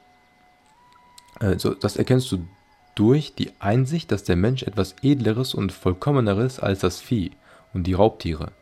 äh, 1.41 1.59
so, 1.59 1.75
das 1.75 1.97
erkennst 1.97 2.31
du 2.33 2.47
durch 2.95 3.35
die 3.35 3.51
Einsicht, 3.59 4.11
dass 4.11 4.25
der 4.25 4.37
Mensch 4.37 4.63
etwas 4.63 4.97
Edleres 5.03 5.55
und 5.55 5.73
Vollkommeneres 5.73 6.61
als 6.61 6.81
das 6.81 7.01
Vieh 7.01 7.33
und 7.75 7.85
die 7.85 7.93
Raubtiere. 7.93 8.53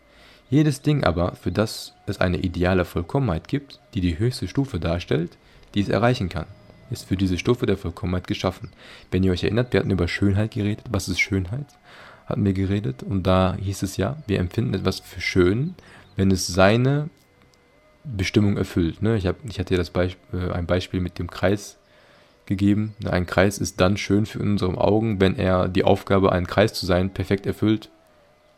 Jedes 0.50 0.82
Ding 0.82 1.04
aber, 1.04 1.36
für 1.36 1.52
das 1.52 1.94
es 2.06 2.20
eine 2.20 2.38
ideale 2.38 2.84
Vollkommenheit 2.84 3.48
gibt, 3.48 3.80
die 3.94 4.00
die 4.00 4.18
höchste 4.18 4.48
Stufe 4.48 4.78
darstellt, 4.78 5.36
die 5.74 5.80
es 5.80 5.88
erreichen 5.88 6.28
kann, 6.28 6.46
ist 6.90 7.04
für 7.08 7.16
diese 7.16 7.38
Stufe 7.38 7.66
der 7.66 7.76
Vollkommenheit 7.76 8.26
geschaffen. 8.26 8.70
Wenn 9.10 9.22
ihr 9.22 9.32
euch 9.32 9.44
erinnert, 9.44 9.72
wir 9.72 9.80
hatten 9.80 9.90
über 9.90 10.08
Schönheit 10.08 10.52
geredet. 10.52 10.84
Was 10.90 11.08
ist 11.08 11.20
Schönheit? 11.20 11.66
Hatten 12.26 12.44
wir 12.44 12.52
geredet. 12.52 13.02
Und 13.02 13.24
da 13.24 13.56
hieß 13.60 13.82
es 13.82 13.96
ja, 13.96 14.16
wir 14.26 14.38
empfinden 14.38 14.74
etwas 14.74 15.00
für 15.00 15.20
schön, 15.20 15.74
wenn 16.16 16.30
es 16.30 16.46
seine 16.46 17.08
Bestimmung 18.04 18.56
erfüllt. 18.56 19.02
Ne? 19.02 19.16
Ich, 19.16 19.26
hab, 19.26 19.36
ich 19.48 19.58
hatte 19.58 19.74
ja 19.74 19.78
das 19.78 19.90
Beisp 19.90 20.18
äh, 20.32 20.52
ein 20.52 20.66
Beispiel 20.66 21.00
mit 21.00 21.18
dem 21.18 21.30
Kreis 21.30 21.78
gegeben. 22.46 22.94
Ein 23.04 23.26
Kreis 23.26 23.58
ist 23.58 23.80
dann 23.80 23.96
schön 23.96 24.26
für 24.26 24.38
unsere 24.38 24.76
Augen, 24.78 25.20
wenn 25.20 25.36
er 25.36 25.68
die 25.68 25.84
Aufgabe, 25.84 26.32
ein 26.32 26.46
Kreis 26.46 26.74
zu 26.74 26.86
sein, 26.86 27.10
perfekt 27.10 27.46
erfüllt. 27.46 27.90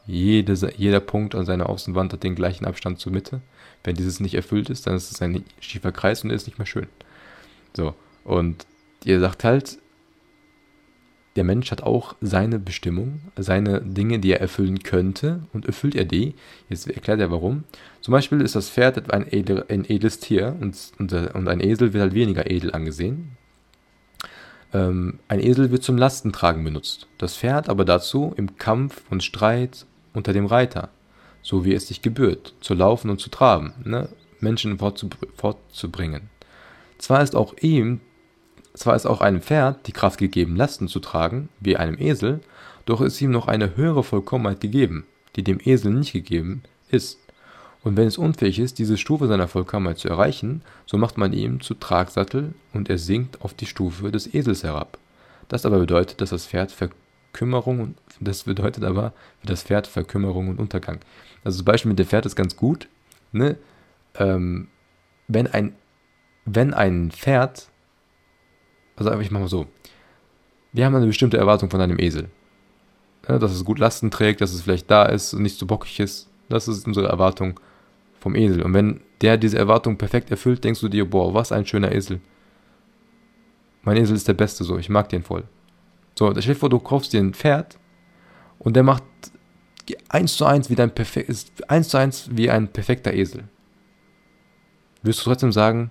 Jede, 0.06 0.54
jeder 0.76 1.00
Punkt 1.00 1.34
an 1.34 1.44
seiner 1.44 1.68
Außenwand 1.68 2.12
hat 2.12 2.22
den 2.22 2.34
gleichen 2.34 2.64
Abstand 2.64 3.00
zur 3.00 3.12
Mitte. 3.12 3.40
Wenn 3.82 3.96
dieses 3.96 4.20
nicht 4.20 4.34
erfüllt 4.34 4.70
ist, 4.70 4.86
dann 4.86 4.94
ist 4.94 5.10
es 5.10 5.22
ein 5.22 5.44
schiefer 5.60 5.92
Kreis 5.92 6.22
und 6.22 6.30
er 6.30 6.36
ist 6.36 6.46
nicht 6.46 6.58
mehr 6.58 6.66
schön. 6.66 6.86
So, 7.76 7.94
und 8.24 8.66
ihr 9.04 9.20
sagt 9.20 9.44
halt, 9.44 9.78
der 11.36 11.44
Mensch 11.44 11.70
hat 11.70 11.82
auch 11.82 12.14
seine 12.20 12.58
Bestimmung, 12.58 13.20
seine 13.36 13.80
Dinge, 13.82 14.18
die 14.18 14.32
er 14.32 14.40
erfüllen 14.40 14.82
könnte 14.82 15.40
und 15.52 15.66
erfüllt 15.66 15.94
er 15.94 16.04
die. 16.04 16.34
Jetzt 16.68 16.88
erklärt 16.88 17.20
er 17.20 17.30
warum. 17.30 17.64
Zum 18.00 18.12
Beispiel 18.12 18.40
ist 18.40 18.56
das 18.56 18.70
Pferd 18.70 19.12
ein, 19.12 19.26
edel, 19.30 19.64
ein 19.68 19.84
edles 19.88 20.18
Tier 20.18 20.56
und, 20.60 20.76
und, 20.98 21.12
und, 21.12 21.48
ein 21.48 21.60
Esel 21.60 21.92
wird 21.92 22.02
halt 22.02 22.14
weniger 22.14 22.50
edel 22.50 22.72
angesehen. 22.72 23.36
Ähm, 24.72 25.18
ein 25.28 25.40
Esel 25.40 25.70
wird 25.70 25.82
zum 25.82 25.96
Lastentragen 25.96 26.64
benutzt, 26.64 27.06
das 27.18 27.36
Pferd 27.36 27.68
aber 27.68 27.84
dazu 27.84 28.34
im 28.36 28.56
Kampf 28.56 29.02
und 29.10 29.22
Streit 29.22 29.86
unter 30.12 30.32
dem 30.32 30.46
Reiter, 30.46 30.88
so 31.42 31.64
wie 31.64 31.74
es 31.74 31.86
sich 31.88 32.02
gebührt, 32.02 32.54
zu 32.60 32.74
laufen 32.74 33.10
und 33.10 33.20
zu 33.20 33.30
traben, 33.30 33.74
ne? 33.84 34.08
Menschen 34.40 34.78
fortzubringen. 34.78 36.28
Zwar 36.98 37.22
ist 37.22 37.34
auch 37.34 37.54
ihm, 37.60 38.00
zwar 38.76 38.96
ist 38.96 39.06
auch 39.06 39.20
einem 39.20 39.40
Pferd 39.40 39.86
die 39.86 39.92
Kraft 39.92 40.18
gegeben, 40.18 40.56
Lasten 40.56 40.88
zu 40.88 41.00
tragen, 41.00 41.48
wie 41.60 41.76
einem 41.76 41.98
Esel, 41.98 42.40
doch 42.84 43.00
ist 43.00 43.20
ihm 43.20 43.30
noch 43.30 43.48
eine 43.48 43.76
höhere 43.76 44.04
Vollkommenheit 44.04 44.60
gegeben, 44.60 45.06
die 45.34 45.42
dem 45.42 45.58
Esel 45.64 45.92
nicht 45.92 46.12
gegeben 46.12 46.62
ist. 46.88 47.18
Und 47.82 47.96
wenn 47.96 48.06
es 48.06 48.18
unfähig 48.18 48.58
ist, 48.58 48.78
diese 48.78 48.96
Stufe 48.96 49.28
seiner 49.28 49.48
Vollkommenheit 49.48 49.98
zu 49.98 50.08
erreichen, 50.08 50.62
so 50.86 50.98
macht 50.98 51.18
man 51.18 51.32
ihn 51.32 51.60
zu 51.60 51.74
Tragsattel 51.74 52.54
und 52.72 52.90
er 52.90 52.98
sinkt 52.98 53.42
auf 53.42 53.54
die 53.54 53.66
Stufe 53.66 54.10
des 54.10 54.32
Esels 54.32 54.62
herab. 54.62 54.98
Das 55.48 55.64
aber 55.64 55.78
bedeutet, 55.78 56.20
dass 56.20 56.30
das 56.30 56.46
Pferd 56.46 56.72
Verkümmerung 56.72 57.80
und 57.80 57.96
das 58.20 58.44
bedeutet 58.44 58.84
aber 58.84 59.12
für 59.40 59.46
das 59.46 59.62
Pferd 59.62 59.86
Verkümmerung 59.86 60.48
und 60.48 60.58
Untergang. 60.58 60.98
Also 61.44 61.58
das 61.58 61.64
Beispiel 61.64 61.90
mit 61.90 61.98
dem 61.98 62.06
Pferd 62.06 62.26
ist 62.26 62.36
ganz 62.36 62.56
gut. 62.56 62.88
Ne? 63.32 63.56
Ähm, 64.18 64.68
wenn 65.28 65.46
ein 65.46 65.74
wenn 66.46 66.74
ein 66.74 67.10
Pferd, 67.10 67.68
also 68.96 69.20
ich 69.20 69.30
mache 69.30 69.42
mal 69.42 69.48
so, 69.48 69.66
wir 70.72 70.84
haben 70.84 70.94
eine 70.94 71.06
bestimmte 71.06 71.36
Erwartung 71.36 71.70
von 71.70 71.80
einem 71.80 71.98
Esel. 71.98 72.28
Ja, 73.28 73.38
dass 73.38 73.52
es 73.52 73.64
gut 73.64 73.78
Lasten 73.78 74.10
trägt, 74.10 74.40
dass 74.40 74.52
es 74.52 74.62
vielleicht 74.62 74.90
da 74.90 75.04
ist 75.06 75.34
und 75.34 75.42
nicht 75.42 75.58
so 75.58 75.66
bockig 75.66 76.00
ist. 76.00 76.28
Das 76.48 76.68
ist 76.68 76.86
unsere 76.86 77.08
Erwartung 77.08 77.58
vom 78.20 78.34
Esel. 78.34 78.62
Und 78.62 78.74
wenn 78.74 79.00
der 79.20 79.36
diese 79.36 79.58
Erwartung 79.58 79.98
perfekt 79.98 80.30
erfüllt, 80.30 80.64
denkst 80.64 80.80
du 80.80 80.88
dir, 80.88 81.08
boah, 81.08 81.34
was 81.34 81.52
ein 81.52 81.66
schöner 81.66 81.92
Esel. 81.92 82.20
Mein 83.82 83.96
Esel 83.96 84.16
ist 84.16 84.28
der 84.28 84.34
Beste 84.34 84.64
so, 84.64 84.78
ich 84.78 84.88
mag 84.88 85.08
den 85.08 85.22
voll. 85.22 85.44
So, 86.18 86.30
stell 86.30 86.54
dir 86.54 86.54
vor, 86.54 86.68
du 86.68 86.78
kaufst 86.78 87.12
dir 87.12 87.20
ein 87.20 87.34
Pferd 87.34 87.78
und 88.58 88.74
der 88.74 88.82
macht 88.82 89.04
eins 90.08 90.36
zu 90.36 90.44
eins 90.44 90.70
wie 90.70 90.74
dein 90.74 90.94
perfekt, 90.94 91.28
ist 91.28 91.70
eins 91.70 91.88
zu 91.88 91.96
eins 91.96 92.28
wie 92.32 92.50
ein 92.50 92.68
perfekter 92.68 93.12
Esel. 93.12 93.44
Wirst 95.02 95.20
du 95.20 95.24
trotzdem 95.24 95.52
sagen, 95.52 95.90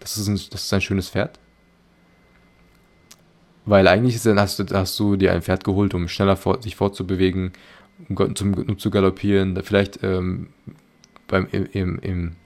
das 0.00 0.16
ist 0.16 0.28
ein, 0.28 0.34
das 0.50 0.64
ist 0.64 0.72
ein 0.72 0.80
schönes 0.80 1.10
Pferd? 1.10 1.38
Weil 3.66 3.88
eigentlich 3.88 4.14
ist, 4.14 4.26
hast, 4.26 4.58
du, 4.60 4.64
hast 4.72 4.98
du 4.98 5.16
dir 5.16 5.32
ein 5.32 5.42
Pferd 5.42 5.64
geholt, 5.64 5.92
um 5.92 6.08
schneller 6.08 6.36
vor, 6.36 6.62
sich 6.62 6.76
fortzubewegen, 6.76 7.52
um, 8.08 8.36
zum, 8.36 8.54
um 8.54 8.78
zu 8.78 8.90
galoppieren, 8.90 9.60
vielleicht 9.62 10.02
ähm, 10.04 10.48
beim, 11.26 11.48
im, 11.50 11.98
im, 11.98 12.36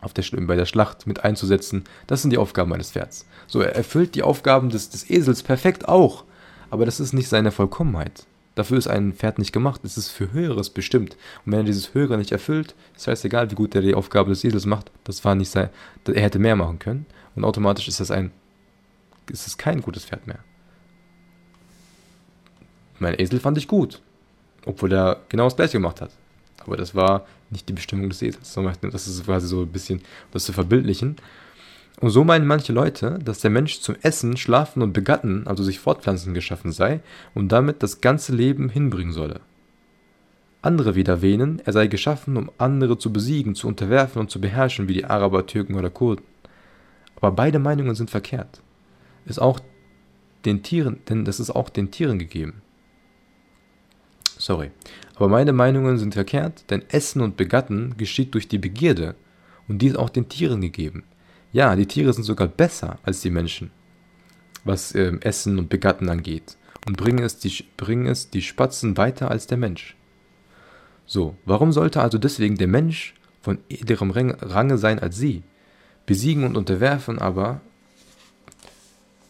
auf 0.00 0.14
der, 0.14 0.24
bei 0.40 0.56
der 0.56 0.64
Schlacht 0.64 1.06
mit 1.06 1.24
einzusetzen. 1.24 1.84
Das 2.06 2.22
sind 2.22 2.30
die 2.30 2.38
Aufgaben 2.38 2.72
eines 2.72 2.92
Pferds. 2.92 3.26
So, 3.46 3.60
er 3.60 3.76
erfüllt 3.76 4.14
die 4.14 4.22
Aufgaben 4.22 4.70
des, 4.70 4.88
des 4.88 5.10
Esels 5.10 5.42
perfekt 5.42 5.88
auch, 5.88 6.24
aber 6.70 6.86
das 6.86 7.00
ist 7.00 7.12
nicht 7.12 7.28
seine 7.28 7.52
Vollkommenheit. 7.52 8.26
Dafür 8.54 8.78
ist 8.78 8.88
ein 8.88 9.12
Pferd 9.12 9.38
nicht 9.38 9.52
gemacht, 9.52 9.82
es 9.84 9.98
ist 9.98 10.08
für 10.08 10.32
Höheres 10.32 10.70
bestimmt. 10.70 11.16
Und 11.44 11.52
wenn 11.52 11.60
er 11.60 11.64
dieses 11.64 11.92
Höhere 11.92 12.16
nicht 12.16 12.32
erfüllt, 12.32 12.74
ist 12.96 13.06
heißt 13.06 13.24
wie 13.24 13.54
gut 13.54 13.74
er 13.74 13.82
die 13.82 13.94
Aufgabe 13.94 14.30
des 14.30 14.42
Esels 14.44 14.64
macht, 14.64 14.90
das 15.04 15.22
war 15.26 15.34
nicht 15.34 15.50
sein, 15.50 15.68
er 16.06 16.22
hätte 16.22 16.38
mehr 16.38 16.56
machen 16.56 16.78
können. 16.78 17.04
Und 17.34 17.44
automatisch 17.44 17.86
ist 17.86 18.00
das 18.00 18.10
ein, 18.10 18.30
ist 19.30 19.46
es 19.46 19.58
kein 19.58 19.80
gutes 19.80 20.04
Pferd 20.04 20.26
mehr. 20.26 20.38
Mein 22.98 23.18
Esel 23.18 23.40
fand 23.40 23.58
ich 23.58 23.68
gut, 23.68 24.00
obwohl 24.64 24.92
er 24.92 25.20
genau 25.28 25.44
das 25.44 25.56
gleiche 25.56 25.74
gemacht 25.74 26.00
hat. 26.00 26.10
Aber 26.64 26.76
das 26.76 26.94
war 26.94 27.26
nicht 27.50 27.68
die 27.68 27.74
Bestimmung 27.74 28.08
des 28.08 28.22
Esels. 28.22 28.58
Das 28.82 29.06
ist 29.06 29.24
quasi 29.24 29.46
so 29.46 29.62
ein 29.62 29.68
bisschen 29.68 30.02
das 30.32 30.44
zu 30.44 30.52
verbildlichen. 30.52 31.16
Und 32.00 32.10
so 32.10 32.24
meinen 32.24 32.46
manche 32.46 32.72
Leute, 32.72 33.18
dass 33.24 33.40
der 33.40 33.50
Mensch 33.50 33.80
zum 33.80 33.96
Essen, 34.02 34.36
Schlafen 34.36 34.82
und 34.82 34.92
Begatten, 34.92 35.46
also 35.46 35.62
sich 35.62 35.78
fortpflanzen, 35.78 36.34
geschaffen 36.34 36.72
sei 36.72 37.00
und 37.34 37.52
damit 37.52 37.82
das 37.82 38.00
ganze 38.00 38.34
Leben 38.34 38.68
hinbringen 38.68 39.12
solle. 39.12 39.40
Andere 40.60 40.94
wieder 40.94 41.22
wähnen, 41.22 41.62
er 41.64 41.72
sei 41.72 41.86
geschaffen, 41.86 42.36
um 42.36 42.50
andere 42.58 42.98
zu 42.98 43.12
besiegen, 43.12 43.54
zu 43.54 43.68
unterwerfen 43.68 44.20
und 44.20 44.30
zu 44.30 44.40
beherrschen, 44.40 44.88
wie 44.88 44.94
die 44.94 45.04
Araber, 45.04 45.46
Türken 45.46 45.74
oder 45.76 45.90
Kurden. 45.90 46.24
Aber 47.16 47.30
beide 47.30 47.58
Meinungen 47.58 47.94
sind 47.94 48.10
verkehrt. 48.10 48.60
Ist 49.26 49.40
auch 49.40 49.60
den 50.44 50.62
Tieren, 50.62 51.00
denn 51.08 51.24
das 51.24 51.40
ist 51.40 51.50
auch 51.50 51.68
den 51.68 51.90
Tieren 51.90 52.18
gegeben. 52.18 52.62
Sorry. 54.38 54.70
Aber 55.16 55.28
meine 55.28 55.52
Meinungen 55.52 55.98
sind 55.98 56.14
verkehrt, 56.14 56.70
denn 56.70 56.84
Essen 56.88 57.20
und 57.22 57.36
Begatten 57.36 57.96
geschieht 57.96 58.34
durch 58.34 58.48
die 58.48 58.58
Begierde 58.58 59.14
und 59.66 59.80
die 59.80 59.88
ist 59.88 59.98
auch 59.98 60.10
den 60.10 60.28
Tieren 60.28 60.60
gegeben. 60.60 61.04
Ja, 61.52 61.74
die 61.74 61.86
Tiere 61.86 62.12
sind 62.12 62.24
sogar 62.24 62.48
besser 62.48 62.98
als 63.02 63.20
die 63.22 63.30
Menschen, 63.30 63.70
was 64.64 64.94
äh, 64.94 65.12
Essen 65.20 65.58
und 65.58 65.68
Begatten 65.68 66.08
angeht 66.08 66.56
und 66.86 66.96
bringen 66.96 67.24
es, 67.24 67.38
die, 67.38 67.64
bringen 67.76 68.06
es 68.06 68.30
die 68.30 68.42
Spatzen 68.42 68.96
weiter 68.96 69.30
als 69.30 69.46
der 69.46 69.58
Mensch. 69.58 69.96
So, 71.06 71.36
warum 71.44 71.72
sollte 71.72 72.02
also 72.02 72.18
deswegen 72.18 72.56
der 72.56 72.68
Mensch 72.68 73.14
von 73.40 73.58
edlerem 73.68 74.10
Range 74.10 74.78
sein 74.78 74.98
als 74.98 75.16
sie? 75.16 75.42
Besiegen 76.04 76.44
und 76.44 76.56
unterwerfen 76.56 77.18
aber 77.18 77.60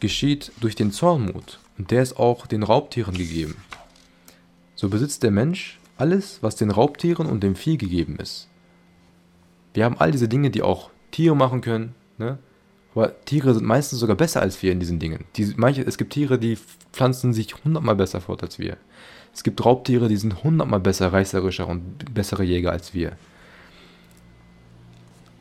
geschieht 0.01 0.53
durch 0.61 0.75
den 0.75 0.93
Zornmut 0.93 1.59
und 1.79 1.91
der 1.91 2.03
ist 2.03 2.19
auch 2.19 2.47
den 2.47 2.63
Raubtieren 2.63 3.17
gegeben. 3.17 3.57
So 4.75 4.89
besitzt 4.89 5.23
der 5.23 5.31
Mensch 5.31 5.79
alles, 5.97 6.43
was 6.43 6.57
den 6.57 6.71
Raubtieren 6.71 7.27
und 7.27 7.43
dem 7.43 7.57
Vieh 7.57 7.79
gegeben 7.79 8.17
ist. 8.17 8.49
Wir 9.75 9.85
haben 9.85 9.99
all 9.99 10.13
diese 10.13 10.29
Dinge, 10.29 10.51
die 10.51 10.63
auch 10.63 10.91
Tiere 11.11 11.37
machen 11.37 11.61
können, 11.61 11.95
ne? 12.19 12.39
aber 12.95 13.19
Tiere 13.25 13.55
sind 13.55 13.67
meistens 13.67 13.99
sogar 13.99 14.17
besser 14.17 14.41
als 14.41 14.63
wir 14.63 14.73
in 14.73 14.81
diesen 14.81 14.99
Dingen. 14.99 15.25
Die, 15.37 15.53
manche, 15.57 15.83
es 15.83 15.99
gibt 15.99 16.13
Tiere, 16.15 16.39
die 16.39 16.59
pflanzen 16.93 17.35
sich 17.35 17.55
hundertmal 17.65 17.97
besser 17.97 18.21
fort 18.21 18.43
als 18.43 18.59
wir. 18.59 18.79
Es 19.35 19.43
gibt 19.43 19.63
Raubtiere, 19.63 20.09
die 20.09 20.17
sind 20.17 20.43
hundertmal 20.43 20.81
besser, 20.81 21.13
reißerischer 21.13 21.69
und 21.69 22.15
bessere 22.15 22.43
Jäger 22.43 22.73
als 22.73 22.95
wir. 22.95 23.13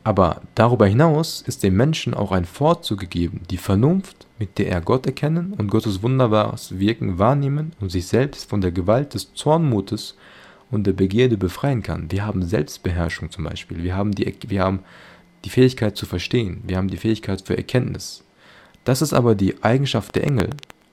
Aber 0.03 0.41
darüber 0.53 0.85
hinaus 0.85 1.41
ist 1.41 1.63
dem 1.63 1.75
Menschen 1.77 2.13
auch 2.13 2.31
ein 2.31 2.45
Vorzug 2.45 2.99
gegeben, 2.99 3.41
die 3.49 3.57
Vernunft, 3.57 4.24
mit 4.39 4.57
der 4.57 4.69
er 4.69 4.81
Gott 4.81 5.05
erkennen 5.05 5.53
und 5.53 5.69
Gottes 5.69 6.03
wunderbares 6.03 6.77
Wirken 6.77 7.19
wahrnehmen 7.19 7.73
und 7.79 7.91
sich 7.91 8.07
selbst 8.07 8.49
von 8.49 8.61
der 8.61 8.71
Gewalt 8.71 9.13
des 9.13 9.33
Zornmutes 9.33 10.15
und 10.71 10.85
der 10.85 10.93
Begierde 10.93 11.37
befreien 11.37 11.83
kann. 11.83 12.11
Wir 12.11 12.25
haben 12.25 12.43
Selbstbeherrschung 12.43 13.31
zum 13.31 13.45
Beispiel. 13.45 13.83
Wir 13.83 13.95
haben 13.95 14.11
die, 14.11 14.35
wir 14.47 14.63
haben 14.63 14.79
die 15.45 15.49
Fähigkeit 15.49 15.95
zu 15.95 16.05
verstehen. 16.05 16.61
Wir 16.65 16.77
haben 16.77 16.89
die 16.89 16.97
Fähigkeit 16.97 17.41
für 17.41 17.55
Erkenntnis. 17.55 18.23
Das 18.83 19.01
ist 19.01 19.13
aber 19.13 19.35
die 19.35 19.63
Eigenschaft 19.63 20.15
der 20.15 20.25
Engel. 20.25 20.49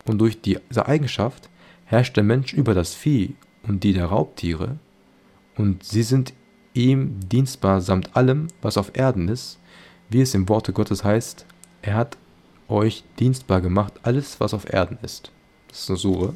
Und 0.07 0.18
durch 0.18 0.40
diese 0.40 0.86
Eigenschaft 0.86 1.49
herrscht 1.84 2.16
der 2.16 2.24
Mensch 2.24 2.53
über 2.53 2.74
das 2.74 2.95
Vieh 2.95 3.34
und 3.62 3.82
die 3.84 3.93
der 3.93 4.07
Raubtiere. 4.07 4.76
Und 5.57 5.84
sie 5.84 6.03
sind 6.03 6.32
ihm 6.74 7.20
dienstbar 7.28 7.80
samt 7.80 8.16
allem, 8.16 8.49
was 8.62 8.78
auf 8.78 8.93
Erden 8.95 9.28
ist, 9.28 9.59
wie 10.09 10.20
es 10.20 10.34
im 10.34 10.49
Worte 10.49 10.72
Gottes 10.72 11.05
heißt, 11.05 11.47
er 11.82 11.95
hat 11.95 12.16
euch 12.73 13.05
dienstbar 13.18 13.61
gemacht, 13.61 13.95
alles, 14.03 14.41
was 14.41 14.55
auf 14.55 14.73
Erden 14.73 14.99
ist. 15.03 15.31
Das 15.68 15.81
ist 15.81 15.91
eine 15.91 15.99
Sure. 15.99 16.35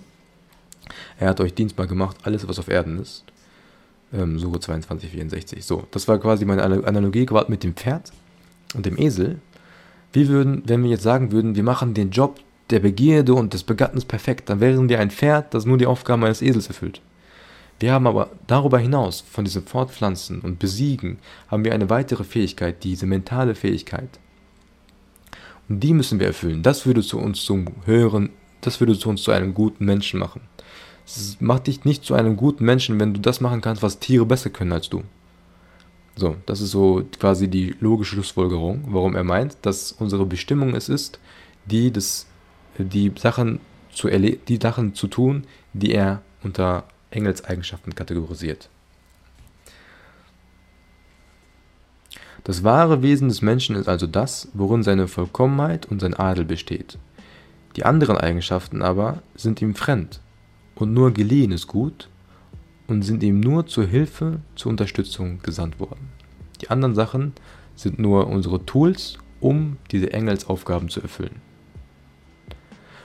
Er 1.19 1.31
hat 1.31 1.41
euch 1.41 1.55
dienstbar 1.55 1.87
gemacht, 1.87 2.17
alles, 2.23 2.47
was 2.47 2.59
auf 2.59 2.69
Erden 2.69 3.01
ist. 3.01 3.25
Ähm, 4.13 4.39
Sure 4.39 4.61
22, 4.61 5.11
64. 5.11 5.65
So, 5.65 5.87
das 5.91 6.07
war 6.09 6.19
quasi 6.19 6.45
meine 6.45 6.63
Analogie 6.63 7.27
gerade 7.27 7.51
mit 7.51 7.63
dem 7.63 7.75
Pferd 7.75 8.13
und 8.75 8.87
dem 8.87 8.99
Esel. 8.99 9.41
Wie 10.13 10.29
würden, 10.29 10.63
wenn 10.67 10.83
wir 10.83 10.91
jetzt 10.91 11.03
sagen 11.03 11.33
würden, 11.33 11.57
wir 11.57 11.63
machen 11.63 11.95
den 11.95 12.11
Job 12.11 12.41
der 12.71 12.81
Begierde 12.81 13.35
und 13.35 13.53
des 13.53 13.65
Begattens 13.65 14.05
perfekt, 14.05 14.49
dann 14.49 14.61
wären 14.61 14.89
wir 14.89 14.99
ein 14.99 15.11
Pferd, 15.11 15.55
das 15.55 15.67
nur 15.67 15.79
die 15.79 15.87
Aufgaben 15.87 16.25
eines 16.25 16.43
Esels 16.43 16.69
erfüllt. 16.69 17.01
Wir 17.79 17.93
haben 17.93 18.07
aber 18.07 18.31
darüber 18.47 18.79
hinaus, 18.79 19.21
von 19.21 19.45
diesem 19.45 19.67
Fortpflanzen 19.67 20.41
und 20.41 20.59
Besiegen, 20.59 21.19
haben 21.49 21.65
wir 21.65 21.75
eine 21.75 21.91
weitere 21.91 22.25
Fähigkeit, 22.25 22.83
diese 22.83 23.07
mentale 23.07 23.55
Fähigkeit. 23.55 24.09
Die 25.69 25.93
müssen 25.93 26.21
wir 26.21 26.29
erfüllen. 26.29 26.63
Das 26.63 26.87
würde 26.87 27.03
zu 27.03 27.19
uns 27.19 27.45
zum 27.45 27.67
höheren, 27.85 28.31
das 28.61 28.81
würde 28.81 28.99
zu 28.99 29.09
uns 29.09 29.23
zu 29.23 29.33
einem 29.33 29.55
guten 29.55 29.85
Menschen 29.85 30.21
machen. 30.21 30.43
Es 31.05 31.41
macht 31.41 31.67
dich 31.67 31.85
nicht 31.85 32.05
zu 32.05 32.15
einem 32.15 32.37
guten 32.37 32.65
Menschen, 32.65 32.99
wenn 32.99 33.15
du 33.15 33.21
das 33.21 33.41
machen 33.41 33.61
kannst, 33.61 33.83
was 33.83 33.99
Tiere 33.99 34.27
besser 34.27 34.51
können 34.51 34.73
als 34.73 34.89
du. 34.89 35.03
So, 36.17 36.37
das 36.47 36.61
ist 36.61 36.71
so 36.71 37.05
quasi 37.19 37.49
die 37.49 37.77
logische 37.81 38.15
Schlussfolgerung, 38.15 38.85
warum 38.89 39.15
er 39.15 39.25
meint, 39.25 39.59
dass 39.63 39.93
unsere 39.93 40.25
Bestimmung 40.25 40.75
es 40.75 40.89
ist, 40.89 41.21
die, 41.67 41.91
des, 41.91 42.27
die, 42.79 43.13
Sachen 43.17 43.61
zu 43.93 44.09
die 44.09 44.59
Sachen 44.61 44.95
zu 44.95 45.09
tun, 45.09 45.45
die 45.73 45.93
er 45.93 46.23
unter 46.43 46.85
Engelseigenschaften 47.11 47.95
kategorisiert. 47.95 48.69
Das 52.47 52.63
wahre 52.63 53.03
Wesen 53.03 53.27
des 53.27 53.43
Menschen 53.43 53.75
ist 53.75 53.89
also 53.89 54.07
das, 54.07 54.47
worin 54.55 54.85
seine 54.85 55.09
Vollkommenheit 55.09 55.87
und 55.87 56.01
sein 56.01 56.15
Adel 56.15 56.45
besteht. 56.45 56.97
Die 57.75 57.85
anderen 57.85 58.17
Eigenschaften 58.17 58.83
aber 58.83 59.21
sind 59.35 59.61
ihm 59.61 59.75
fremd 59.75 60.21
und 60.77 60.95
nur 60.95 61.11
geliehenes 61.11 61.67
Gut 61.67 62.09
und 62.87 63.03
sind 63.03 63.25
ihm 63.25 63.41
nur 63.41 63.67
zur 63.67 63.85
Hilfe, 63.85 64.39
zur 64.55 64.71
Unterstützung 64.71 65.41
gesandt 65.43 65.81
worden. 65.81 66.09
Die 66.61 66.71
anderen 66.71 66.95
Sachen 66.95 67.33
sind 67.75 67.99
nur 67.99 68.29
unsere 68.29 68.65
Tools, 68.65 69.19
um 69.41 69.79
diese 69.91 70.13
Engelsaufgaben 70.13 70.89
zu 70.89 71.03
erfüllen. 71.03 71.41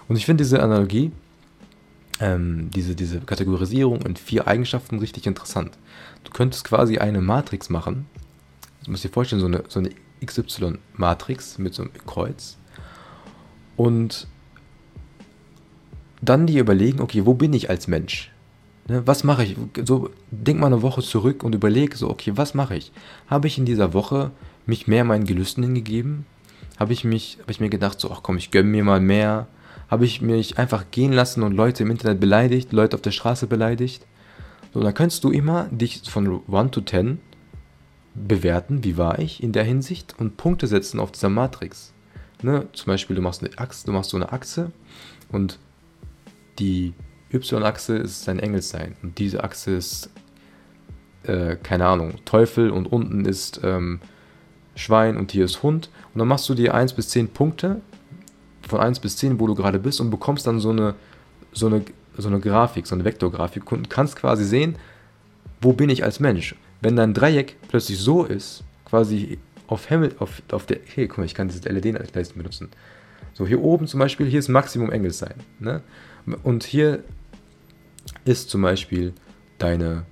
Und 0.08 0.18
ich 0.18 0.28
finde 0.28 0.44
diese 0.44 0.62
Analogie, 0.62 1.12
ähm, 2.20 2.70
diese, 2.70 2.94
diese 2.94 3.22
Kategorisierung 3.22 4.04
in 4.04 4.16
vier 4.16 4.48
Eigenschaften 4.48 5.00
richtig 5.00 5.26
interessant. 5.26 5.80
Du 6.26 6.30
könntest 6.32 6.64
quasi 6.64 7.00
eine 7.00 7.22
Matrix 7.22 7.72
machen. 7.72 8.06
Du 8.86 8.92
musst 8.92 9.04
dir 9.04 9.10
vorstellen, 9.10 9.42
so 9.42 9.48
eine, 9.48 9.64
so 9.68 9.80
eine 9.80 9.92
XY-Matrix 10.26 11.58
mit 11.58 11.74
so 11.74 11.84
einem 11.84 11.92
Kreuz. 12.06 12.58
Und 13.76 14.28
dann 16.22 16.48
dir 16.48 16.62
überlegen, 16.62 17.02
okay, 17.02 17.26
wo 17.26 17.34
bin 17.34 17.54
ich 17.54 17.70
als 17.70 17.88
Mensch? 17.88 18.32
Ne, 18.88 19.06
was 19.06 19.24
mache 19.24 19.44
ich? 19.44 19.56
So, 19.86 20.10
denk 20.32 20.60
mal 20.60 20.68
eine 20.68 20.82
Woche 20.82 21.02
zurück 21.02 21.44
und 21.44 21.56
überleg 21.56 21.96
so, 21.96 22.10
okay, 22.10 22.34
was 22.36 22.54
mache 22.54 22.76
ich? 22.76 22.92
Habe 23.28 23.48
ich 23.48 23.58
in 23.58 23.66
dieser 23.66 23.94
Woche 23.94 24.32
mich 24.66 24.88
mehr 24.88 25.04
meinen 25.04 25.26
Gelüsten 25.26 25.64
hingegeben? 25.64 26.26
Habe 26.80 26.94
ich 26.94 27.04
mich, 27.04 27.38
habe 27.42 27.52
ich 27.52 27.60
mir 27.60 27.70
gedacht, 27.70 28.00
so, 28.00 28.12
ach 28.12 28.22
komm, 28.24 28.38
ich 28.38 28.52
gönne 28.52 28.70
mir 28.70 28.84
mal 28.84 29.00
mehr? 29.00 29.48
Habe 29.90 30.06
ich 30.06 30.22
mich 30.22 30.58
einfach 30.58 30.86
gehen 30.90 31.12
lassen 31.12 31.44
und 31.44 31.54
Leute 31.54 31.84
im 31.84 31.92
Internet 31.92 32.20
beleidigt, 32.20 32.72
Leute 32.72 32.96
auf 32.96 33.02
der 33.02 33.12
Straße 33.12 33.48
beleidigt? 33.48 34.06
So, 34.74 34.82
dann 34.82 34.94
kannst 34.94 35.24
du 35.24 35.32
immer 35.32 35.66
dich 35.70 36.02
von 36.10 36.42
1 36.52 36.72
to 36.72 36.82
10 36.82 37.20
bewerten, 38.14 38.84
wie 38.84 38.98
war 38.98 39.20
ich 39.20 39.42
in 39.42 39.52
der 39.52 39.64
Hinsicht 39.64 40.16
und 40.20 40.38
Punkte 40.38 40.68
setzen 40.68 41.00
auf 41.00 41.12
dieser 41.12 41.30
Matrix. 41.30 41.94
Ne? 42.42 42.68
Zum 42.74 42.88
Beispiel, 42.88 43.16
du 43.16 43.22
machst 43.22 43.44
eine 43.44 43.58
Achse, 43.58 43.86
du 43.86 43.92
machst 43.92 44.10
so 44.10 44.18
eine 44.18 44.32
Achse 44.32 44.72
und 45.32 45.60
die 46.60 46.94
Y-Achse 47.34 47.98
ist 47.98 48.28
dein 48.28 48.40
Engelsein 48.40 48.96
und 49.02 49.18
diese 49.18 49.44
Achse 49.44 49.72
ist, 49.72 50.10
äh, 51.24 51.56
keine 51.56 51.86
Ahnung, 51.88 52.16
Teufel 52.26 52.72
und 52.72 52.88
unten 52.88 53.26
ist 53.26 53.62
ähm, 53.64 54.02
Schwein 54.76 55.18
und 55.18 55.32
hier 55.32 55.46
ist 55.46 55.64
Hund. 55.64 55.90
Und 56.14 56.20
dann 56.20 56.28
machst 56.28 56.50
du 56.50 56.54
dir 56.54 56.74
1 56.74 56.94
bis 56.94 57.10
10 57.10 57.30
Punkte 57.30 57.82
von 58.68 58.80
1 58.80 59.00
bis 59.00 59.18
10, 59.18 59.40
wo 59.40 59.48
du 59.48 59.56
gerade 59.56 59.80
bist 59.80 60.02
und 60.02 60.10
bekommst 60.10 60.48
dann 60.48 60.60
so 60.60 60.72
eine, 60.72 60.96
so 61.52 61.68
eine, 61.68 61.84
so 62.18 62.28
eine 62.28 62.40
Grafik, 62.40 62.88
so 62.88 62.96
eine 62.96 63.06
Vektorgrafik 63.06 63.72
und 63.72 63.90
kannst 63.90 64.16
quasi 64.16 64.44
sehen, 64.44 64.76
wo 65.62 65.74
bin 65.74 65.90
ich 65.90 66.04
als 66.04 66.20
Mensch. 66.20 66.56
Wenn 66.82 66.96
dein 66.96 67.14
Dreieck 67.14 67.58
plötzlich 67.68 68.00
so 68.00 68.26
ist, 68.26 68.64
quasi 68.86 69.38
auf 69.68 69.88
Himmel, 69.88 70.16
auf, 70.20 70.42
auf 70.52 70.66
der, 70.66 70.80
hey, 70.94 71.08
guck 71.08 71.20
mal, 71.20 71.26
ich 71.26 71.36
kann 71.36 71.48
dieses 71.48 71.64
LED-Leisten 71.64 72.38
benutzen. 72.38 72.70
So, 73.34 73.48
hier 73.48 73.62
oben 73.62 73.88
zum 73.88 74.00
Beispiel, 74.00 74.28
hier 74.28 74.40
ist 74.40 74.50
Maximum 74.50 74.92
Engelsein. 74.92 75.36
Ne? 75.60 75.82
Und 76.44 76.64
hier 76.64 77.04
ist 78.26 78.50
zum 78.50 78.64
Beispiel 78.64 79.14
deine, 79.60 80.04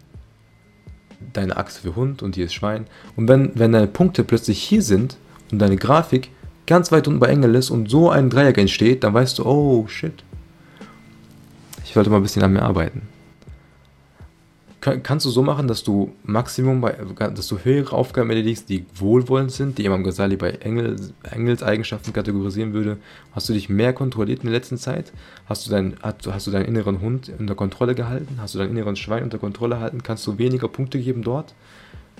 deine 1.33 1.57
Achse 1.57 1.81
für 1.81 1.95
Hund 1.95 2.21
und 2.21 2.35
hier 2.35 2.45
ist 2.45 2.53
Schwein. 2.53 2.85
Und 3.15 3.27
wenn, 3.27 3.51
wenn 3.55 3.73
deine 3.73 3.87
Punkte 3.87 4.23
plötzlich 4.23 4.61
hier 4.61 4.83
sind 4.83 5.17
und 5.51 5.59
deine 5.59 5.75
Grafik 5.75 6.29
ganz 6.67 6.91
weit 6.91 7.07
unten 7.07 7.19
bei 7.19 7.27
Engel 7.27 7.55
ist 7.55 7.71
und 7.71 7.89
so 7.89 8.11
ein 8.11 8.29
Dreieck 8.29 8.59
entsteht, 8.59 9.03
dann 9.03 9.13
weißt 9.13 9.39
du, 9.39 9.45
oh 9.45 9.87
shit. 9.87 10.23
Ich 11.83 11.93
sollte 11.93 12.11
mal 12.11 12.17
ein 12.17 12.23
bisschen 12.23 12.43
an 12.43 12.53
mir 12.53 12.61
arbeiten 12.61 13.01
kannst 14.81 15.25
du 15.25 15.29
so 15.29 15.43
machen, 15.43 15.67
dass 15.67 15.83
du 15.83 16.13
Maximum, 16.23 16.81
bei, 16.81 16.91
dass 16.91 17.47
du 17.47 17.59
höhere 17.59 17.95
Aufgaben 17.95 18.29
erledigst, 18.29 18.69
die 18.69 18.85
wohlwollend 18.95 19.51
sind, 19.51 19.77
die 19.77 19.85
Imam 19.85 20.03
Ghazali 20.03 20.37
bei 20.37 20.51
Engel, 20.51 20.95
Engels 21.23 21.61
kategorisieren 22.13 22.73
würde? 22.73 22.97
Hast 23.33 23.49
du 23.49 23.53
dich 23.53 23.67
mehr 23.67 23.93
kontrolliert 23.93 24.39
in 24.39 24.45
der 24.45 24.53
letzten 24.53 24.77
Zeit? 24.77 25.11
Hast 25.47 25.67
du, 25.67 25.71
dein, 25.71 25.97
hast 26.01 26.47
du 26.47 26.51
deinen 26.51 26.65
inneren 26.65 27.01
Hund 27.01 27.31
unter 27.37 27.55
Kontrolle 27.55 27.93
gehalten? 27.93 28.37
Hast 28.39 28.55
du 28.55 28.59
deinen 28.59 28.71
inneren 28.71 28.95
Schwein 28.95 29.23
unter 29.23 29.37
Kontrolle 29.37 29.75
gehalten? 29.75 30.01
Kannst 30.01 30.25
du 30.27 30.37
weniger 30.37 30.69
Punkte 30.69 30.99
geben 30.99 31.23
dort? 31.23 31.53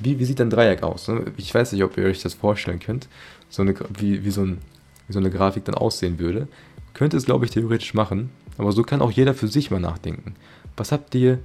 Wie, 0.02 0.20
wie 0.20 0.26
sieht 0.26 0.40
dein 0.40 0.50
Dreieck 0.50 0.84
aus? 0.84 1.08
Ne? 1.08 1.26
Ich 1.38 1.54
weiß 1.54 1.72
nicht, 1.72 1.84
ob 1.84 1.98
ihr 1.98 2.06
euch 2.06 2.22
das 2.22 2.34
vorstellen 2.34 2.80
könnt, 2.80 3.08
so 3.50 3.62
eine, 3.62 3.74
wie, 3.98 4.26
wie, 4.26 4.32
so 4.32 4.42
ein, 4.42 4.60
wie 5.08 5.14
so 5.14 5.20
eine 5.20 5.30
Grafik 5.30 5.66
dann 5.66 5.76
aussehen 5.76 6.20
würde. 6.20 6.48
Könnte 6.94 7.16
es, 7.16 7.26
glaube 7.26 7.46
ich, 7.46 7.52
theoretisch 7.52 7.94
machen, 7.94 8.32
aber 8.58 8.74
so 8.74 8.84
kann 8.84 9.02
auch 9.02 9.12
jeder 9.12 9.34
für 9.34 9.48
sich 9.48 9.72
mal 9.72 9.80
nachdenken. 9.80 10.36
Was 10.76 10.92
habt 10.92 11.16
ihr 11.16 11.40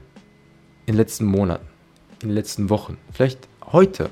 in 0.87 0.95
den 0.95 0.97
letzten 0.97 1.24
Monaten, 1.24 1.66
in 2.22 2.28
den 2.28 2.35
letzten 2.35 2.70
Wochen, 2.70 2.99
vielleicht 3.12 3.49
heute 3.72 4.11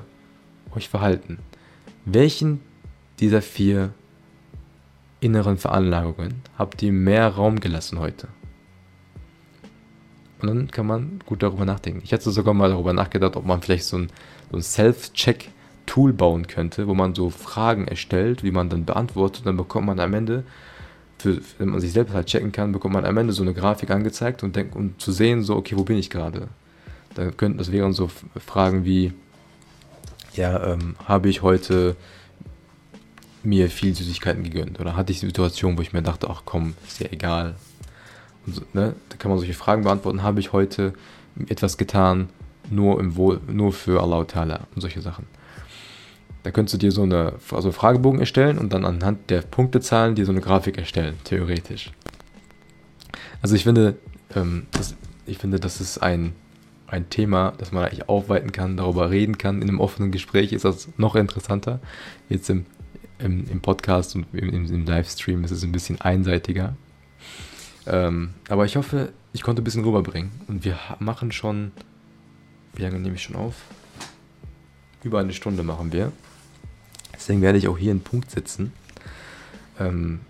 euch 0.75 0.89
verhalten? 0.89 1.39
Welchen 2.05 2.61
dieser 3.21 3.43
vier 3.43 3.93
inneren 5.21 5.59
Veranlagungen 5.59 6.43
habt 6.59 6.83
ihr 6.83 6.93
mehr 6.93 7.29
Raum 7.29 7.61
gelassen 7.61 7.99
heute? 7.99 8.29
Und 10.41 10.49
dann 10.49 10.71
kann 10.71 10.87
man 10.87 11.21
gut 11.25 11.43
darüber 11.43 11.65
nachdenken. 11.65 12.01
Ich 12.03 12.13
hatte 12.13 12.31
sogar 12.31 12.53
mal 12.53 12.71
darüber 12.71 12.93
nachgedacht, 12.93 13.37
ob 13.37 13.47
man 13.47 13.63
vielleicht 13.63 13.85
so 13.85 13.99
ein, 13.99 14.09
so 14.51 14.57
ein 14.57 14.63
Self-Check-Tool 14.63 16.13
bauen 16.13 16.49
könnte, 16.49 16.89
wo 16.89 16.95
man 16.95 17.15
so 17.15 17.31
Fragen 17.31 17.87
erstellt, 17.87 18.43
wie 18.43 18.51
man 18.51 18.69
dann 18.69 18.85
beantwortet. 18.85 19.47
Dann 19.47 19.57
bekommt 19.57 19.87
man 19.87 20.01
am 20.01 20.15
Ende, 20.15 20.43
für, 21.19 21.41
wenn 21.59 21.69
man 21.69 21.81
sich 21.81 21.93
selbst 21.93 22.13
halt 22.13 22.27
checken 22.27 22.51
kann, 22.51 22.73
bekommt 22.73 22.95
man 22.95 23.05
am 23.05 23.17
Ende 23.17 23.33
so 23.33 23.43
eine 23.45 23.55
Grafik 23.55 23.91
angezeigt 23.91 24.43
und, 24.43 24.57
denk, 24.57 24.75
um 24.75 24.99
zu 24.99 25.13
sehen, 25.13 25.45
so, 25.45 25.55
okay, 25.55 25.77
wo 25.79 25.85
bin 25.85 25.97
ich 25.97 26.11
gerade? 26.11 26.49
Da 27.15 27.31
könnten, 27.31 27.59
das 27.59 27.73
wären 27.73 27.93
so 27.93 28.11
Fragen 28.37 28.85
wie, 28.85 29.13
ja, 30.35 30.73
ähm, 30.73 30.97
habe 31.05 31.29
ich 31.29 31.43
heute 31.43 31.97
mir 33.43 33.71
viel 33.71 33.95
Süßigkeiten 33.95 34.45
gegönnt? 34.45 34.81
Oder 34.81 34.97
hatte 34.97 35.13
ich 35.13 35.23
eine 35.23 35.31
Situation, 35.31 35.77
wo 35.77 35.83
ich 35.83 35.93
mir 35.93 36.03
dachte, 36.03 36.29
ach 36.31 36.43
komm, 36.45 36.75
ist 36.87 37.01
ja 37.01 37.09
egal. 37.11 37.57
So, 38.47 38.63
ne? 38.73 38.95
Da 39.09 39.17
kann 39.17 39.31
man 39.31 39.39
solche 39.39 39.55
Fragen 39.55 39.85
beantworten. 39.85 40.23
Habe 40.23 40.41
ich 40.41 40.53
heute 40.53 40.95
etwas 41.49 41.77
getan, 41.77 42.29
nur, 42.71 43.01
im 43.01 43.17
Wohl, 43.17 43.41
nur 43.49 43.73
für 43.73 44.03
Allah 44.03 44.21
Ta'ala 44.21 44.61
und 44.75 44.81
solche 44.81 45.01
Sachen. 45.01 45.27
Da 46.43 46.51
könntest 46.51 46.75
du 46.75 46.79
dir 46.79 46.93
so 46.93 47.03
eine 47.03 47.35
also 47.51 47.71
Fragebogen 47.71 48.21
erstellen 48.21 48.59
und 48.59 48.73
dann 48.73 48.85
anhand 48.85 49.31
der 49.31 49.43
Punktezahlen 49.43 50.15
dir 50.15 50.27
so 50.27 50.33
eine 50.33 50.41
Grafik 50.41 50.77
erstellen, 50.77 51.17
theoretisch. 51.25 51.93
Also 53.43 53.55
ich 53.55 53.65
finde, 53.65 53.97
ähm, 54.35 54.67
das, 54.73 54.97
ich 55.27 55.39
finde, 55.39 55.61
das 55.61 55.81
ist 55.81 55.99
ein 55.99 56.35
ein 56.93 57.09
Thema, 57.09 57.55
das 57.57 57.73
man 57.73 57.85
eigentlich 57.85 58.09
aufweiten 58.09 58.53
kann, 58.53 58.77
darüber 58.77 59.11
reden 59.11 59.39
kann. 59.39 59.63
In 59.63 59.69
einem 59.69 59.81
offenen 59.81 60.13
Gespräch 60.13 60.53
ist 60.53 60.67
das 60.67 60.89
noch 60.99 61.17
interessanter. 61.17 61.81
Jetzt 62.29 62.51
im, 62.51 62.67
im, 63.19 63.49
im 63.51 63.61
Podcast 63.63 64.15
und 64.15 64.27
im, 64.35 64.67
im, 64.67 64.85
Livestream 64.85 65.43
ist 65.43 65.53
es 65.53 65.65
ein 65.65 65.73
bisschen 65.73 66.03
einseitiger. 66.03 66.77
Ähm, 67.87 68.35
aber 68.51 68.67
ich 68.67 68.77
hoffe, 68.77 69.13
ich 69.33 69.43
konnte 69.43 69.63
ein 69.63 69.65
bisschen 69.65 69.85
rüberbringen. 69.85 70.33
Und 70.49 70.67
wir 70.67 70.79
machen 70.99 71.33
schon. 71.33 71.73
Wie 72.75 72.83
lange 72.83 72.99
nehme 72.99 73.15
ich 73.15 73.23
schon 73.23 73.37
auf? 73.37 73.55
Über 75.03 75.21
eine 75.21 75.33
Stunde 75.33 75.63
machen 75.63 75.93
wir. 75.93 76.13
Deswegen 77.15 77.41
werde 77.41 77.57
ich 77.57 77.69
auch 77.69 77.79
hier 77.79 77.91
einen 77.91 78.03
Punkt 78.03 78.31
setzen. 78.31 78.73
Ähm, 79.81 80.21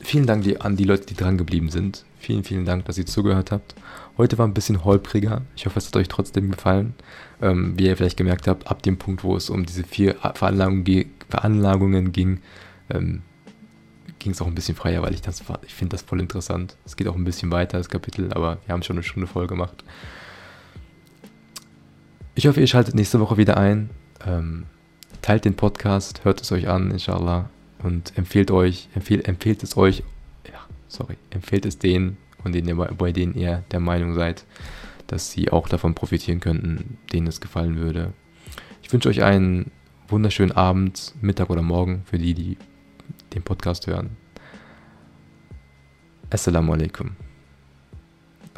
vielen 0.00 0.26
Dank 0.26 0.44
an 0.62 0.76
die 0.76 0.84
Leute, 0.84 1.06
die 1.06 1.14
dran 1.14 1.38
geblieben 1.38 1.70
sind. 1.70 2.04
Vielen, 2.22 2.44
vielen 2.44 2.64
Dank, 2.64 2.84
dass 2.84 2.98
ihr 2.98 3.04
zugehört 3.04 3.50
habt. 3.50 3.74
Heute 4.16 4.38
war 4.38 4.46
ein 4.46 4.54
bisschen 4.54 4.84
holpriger. 4.84 5.42
Ich 5.56 5.66
hoffe, 5.66 5.80
es 5.80 5.88
hat 5.88 5.96
euch 5.96 6.06
trotzdem 6.06 6.52
gefallen. 6.52 6.94
Ähm, 7.40 7.76
wie 7.76 7.86
ihr 7.86 7.96
vielleicht 7.96 8.16
gemerkt 8.16 8.46
habt, 8.46 8.68
ab 8.68 8.80
dem 8.84 8.96
Punkt, 8.96 9.24
wo 9.24 9.34
es 9.34 9.50
um 9.50 9.66
diese 9.66 9.82
vier 9.82 10.14
Veranlagungen, 10.34 11.10
Veranlagungen 11.28 12.12
ging, 12.12 12.38
ähm, 12.90 13.22
ging 14.20 14.30
es 14.30 14.40
auch 14.40 14.46
ein 14.46 14.54
bisschen 14.54 14.76
freier, 14.76 15.02
weil 15.02 15.14
ich 15.14 15.20
das 15.20 15.42
ich 15.66 15.74
finde 15.74 15.96
das 15.96 16.02
voll 16.02 16.20
interessant. 16.20 16.76
Es 16.84 16.94
geht 16.94 17.08
auch 17.08 17.16
ein 17.16 17.24
bisschen 17.24 17.50
weiter, 17.50 17.78
das 17.78 17.88
Kapitel, 17.88 18.32
aber 18.32 18.58
wir 18.66 18.72
haben 18.72 18.84
schon 18.84 18.94
eine 18.94 19.02
Stunde 19.02 19.26
voll 19.26 19.48
gemacht. 19.48 19.82
Ich 22.36 22.46
hoffe, 22.46 22.60
ihr 22.60 22.68
schaltet 22.68 22.94
nächste 22.94 23.18
Woche 23.18 23.36
wieder 23.36 23.56
ein. 23.56 23.90
Ähm, 24.24 24.66
teilt 25.22 25.44
den 25.44 25.56
Podcast, 25.56 26.24
hört 26.24 26.40
es 26.40 26.52
euch 26.52 26.68
an, 26.68 26.92
inshallah. 26.92 27.50
Und 27.82 28.16
empfehlt 28.16 28.52
euch, 28.52 28.88
empfehlt, 28.94 29.26
empfehlt 29.26 29.64
es 29.64 29.76
euch, 29.76 30.04
sorry, 30.92 31.16
empfehlt 31.30 31.64
es 31.66 31.78
denen, 31.78 32.18
von 32.42 32.52
denen 32.52 32.68
ihr, 32.68 32.76
bei 32.76 33.12
denen 33.12 33.34
ihr 33.34 33.64
der 33.70 33.80
Meinung 33.80 34.14
seid, 34.14 34.44
dass 35.06 35.30
sie 35.30 35.50
auch 35.50 35.68
davon 35.68 35.94
profitieren 35.94 36.40
könnten, 36.40 36.98
denen 37.12 37.26
es 37.26 37.40
gefallen 37.40 37.76
würde. 37.76 38.12
Ich 38.82 38.92
wünsche 38.92 39.08
euch 39.08 39.22
einen 39.22 39.70
wunderschönen 40.08 40.52
Abend, 40.52 41.14
Mittag 41.20 41.50
oder 41.50 41.62
Morgen 41.62 42.02
für 42.04 42.18
die, 42.18 42.34
die 42.34 42.56
den 43.32 43.42
Podcast 43.42 43.86
hören. 43.86 44.16
Assalamu 46.30 46.72
alaikum 46.72 47.16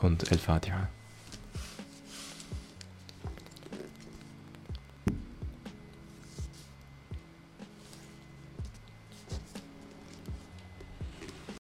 und 0.03 0.31
El 0.31 0.39
Fatiha. 0.39 0.94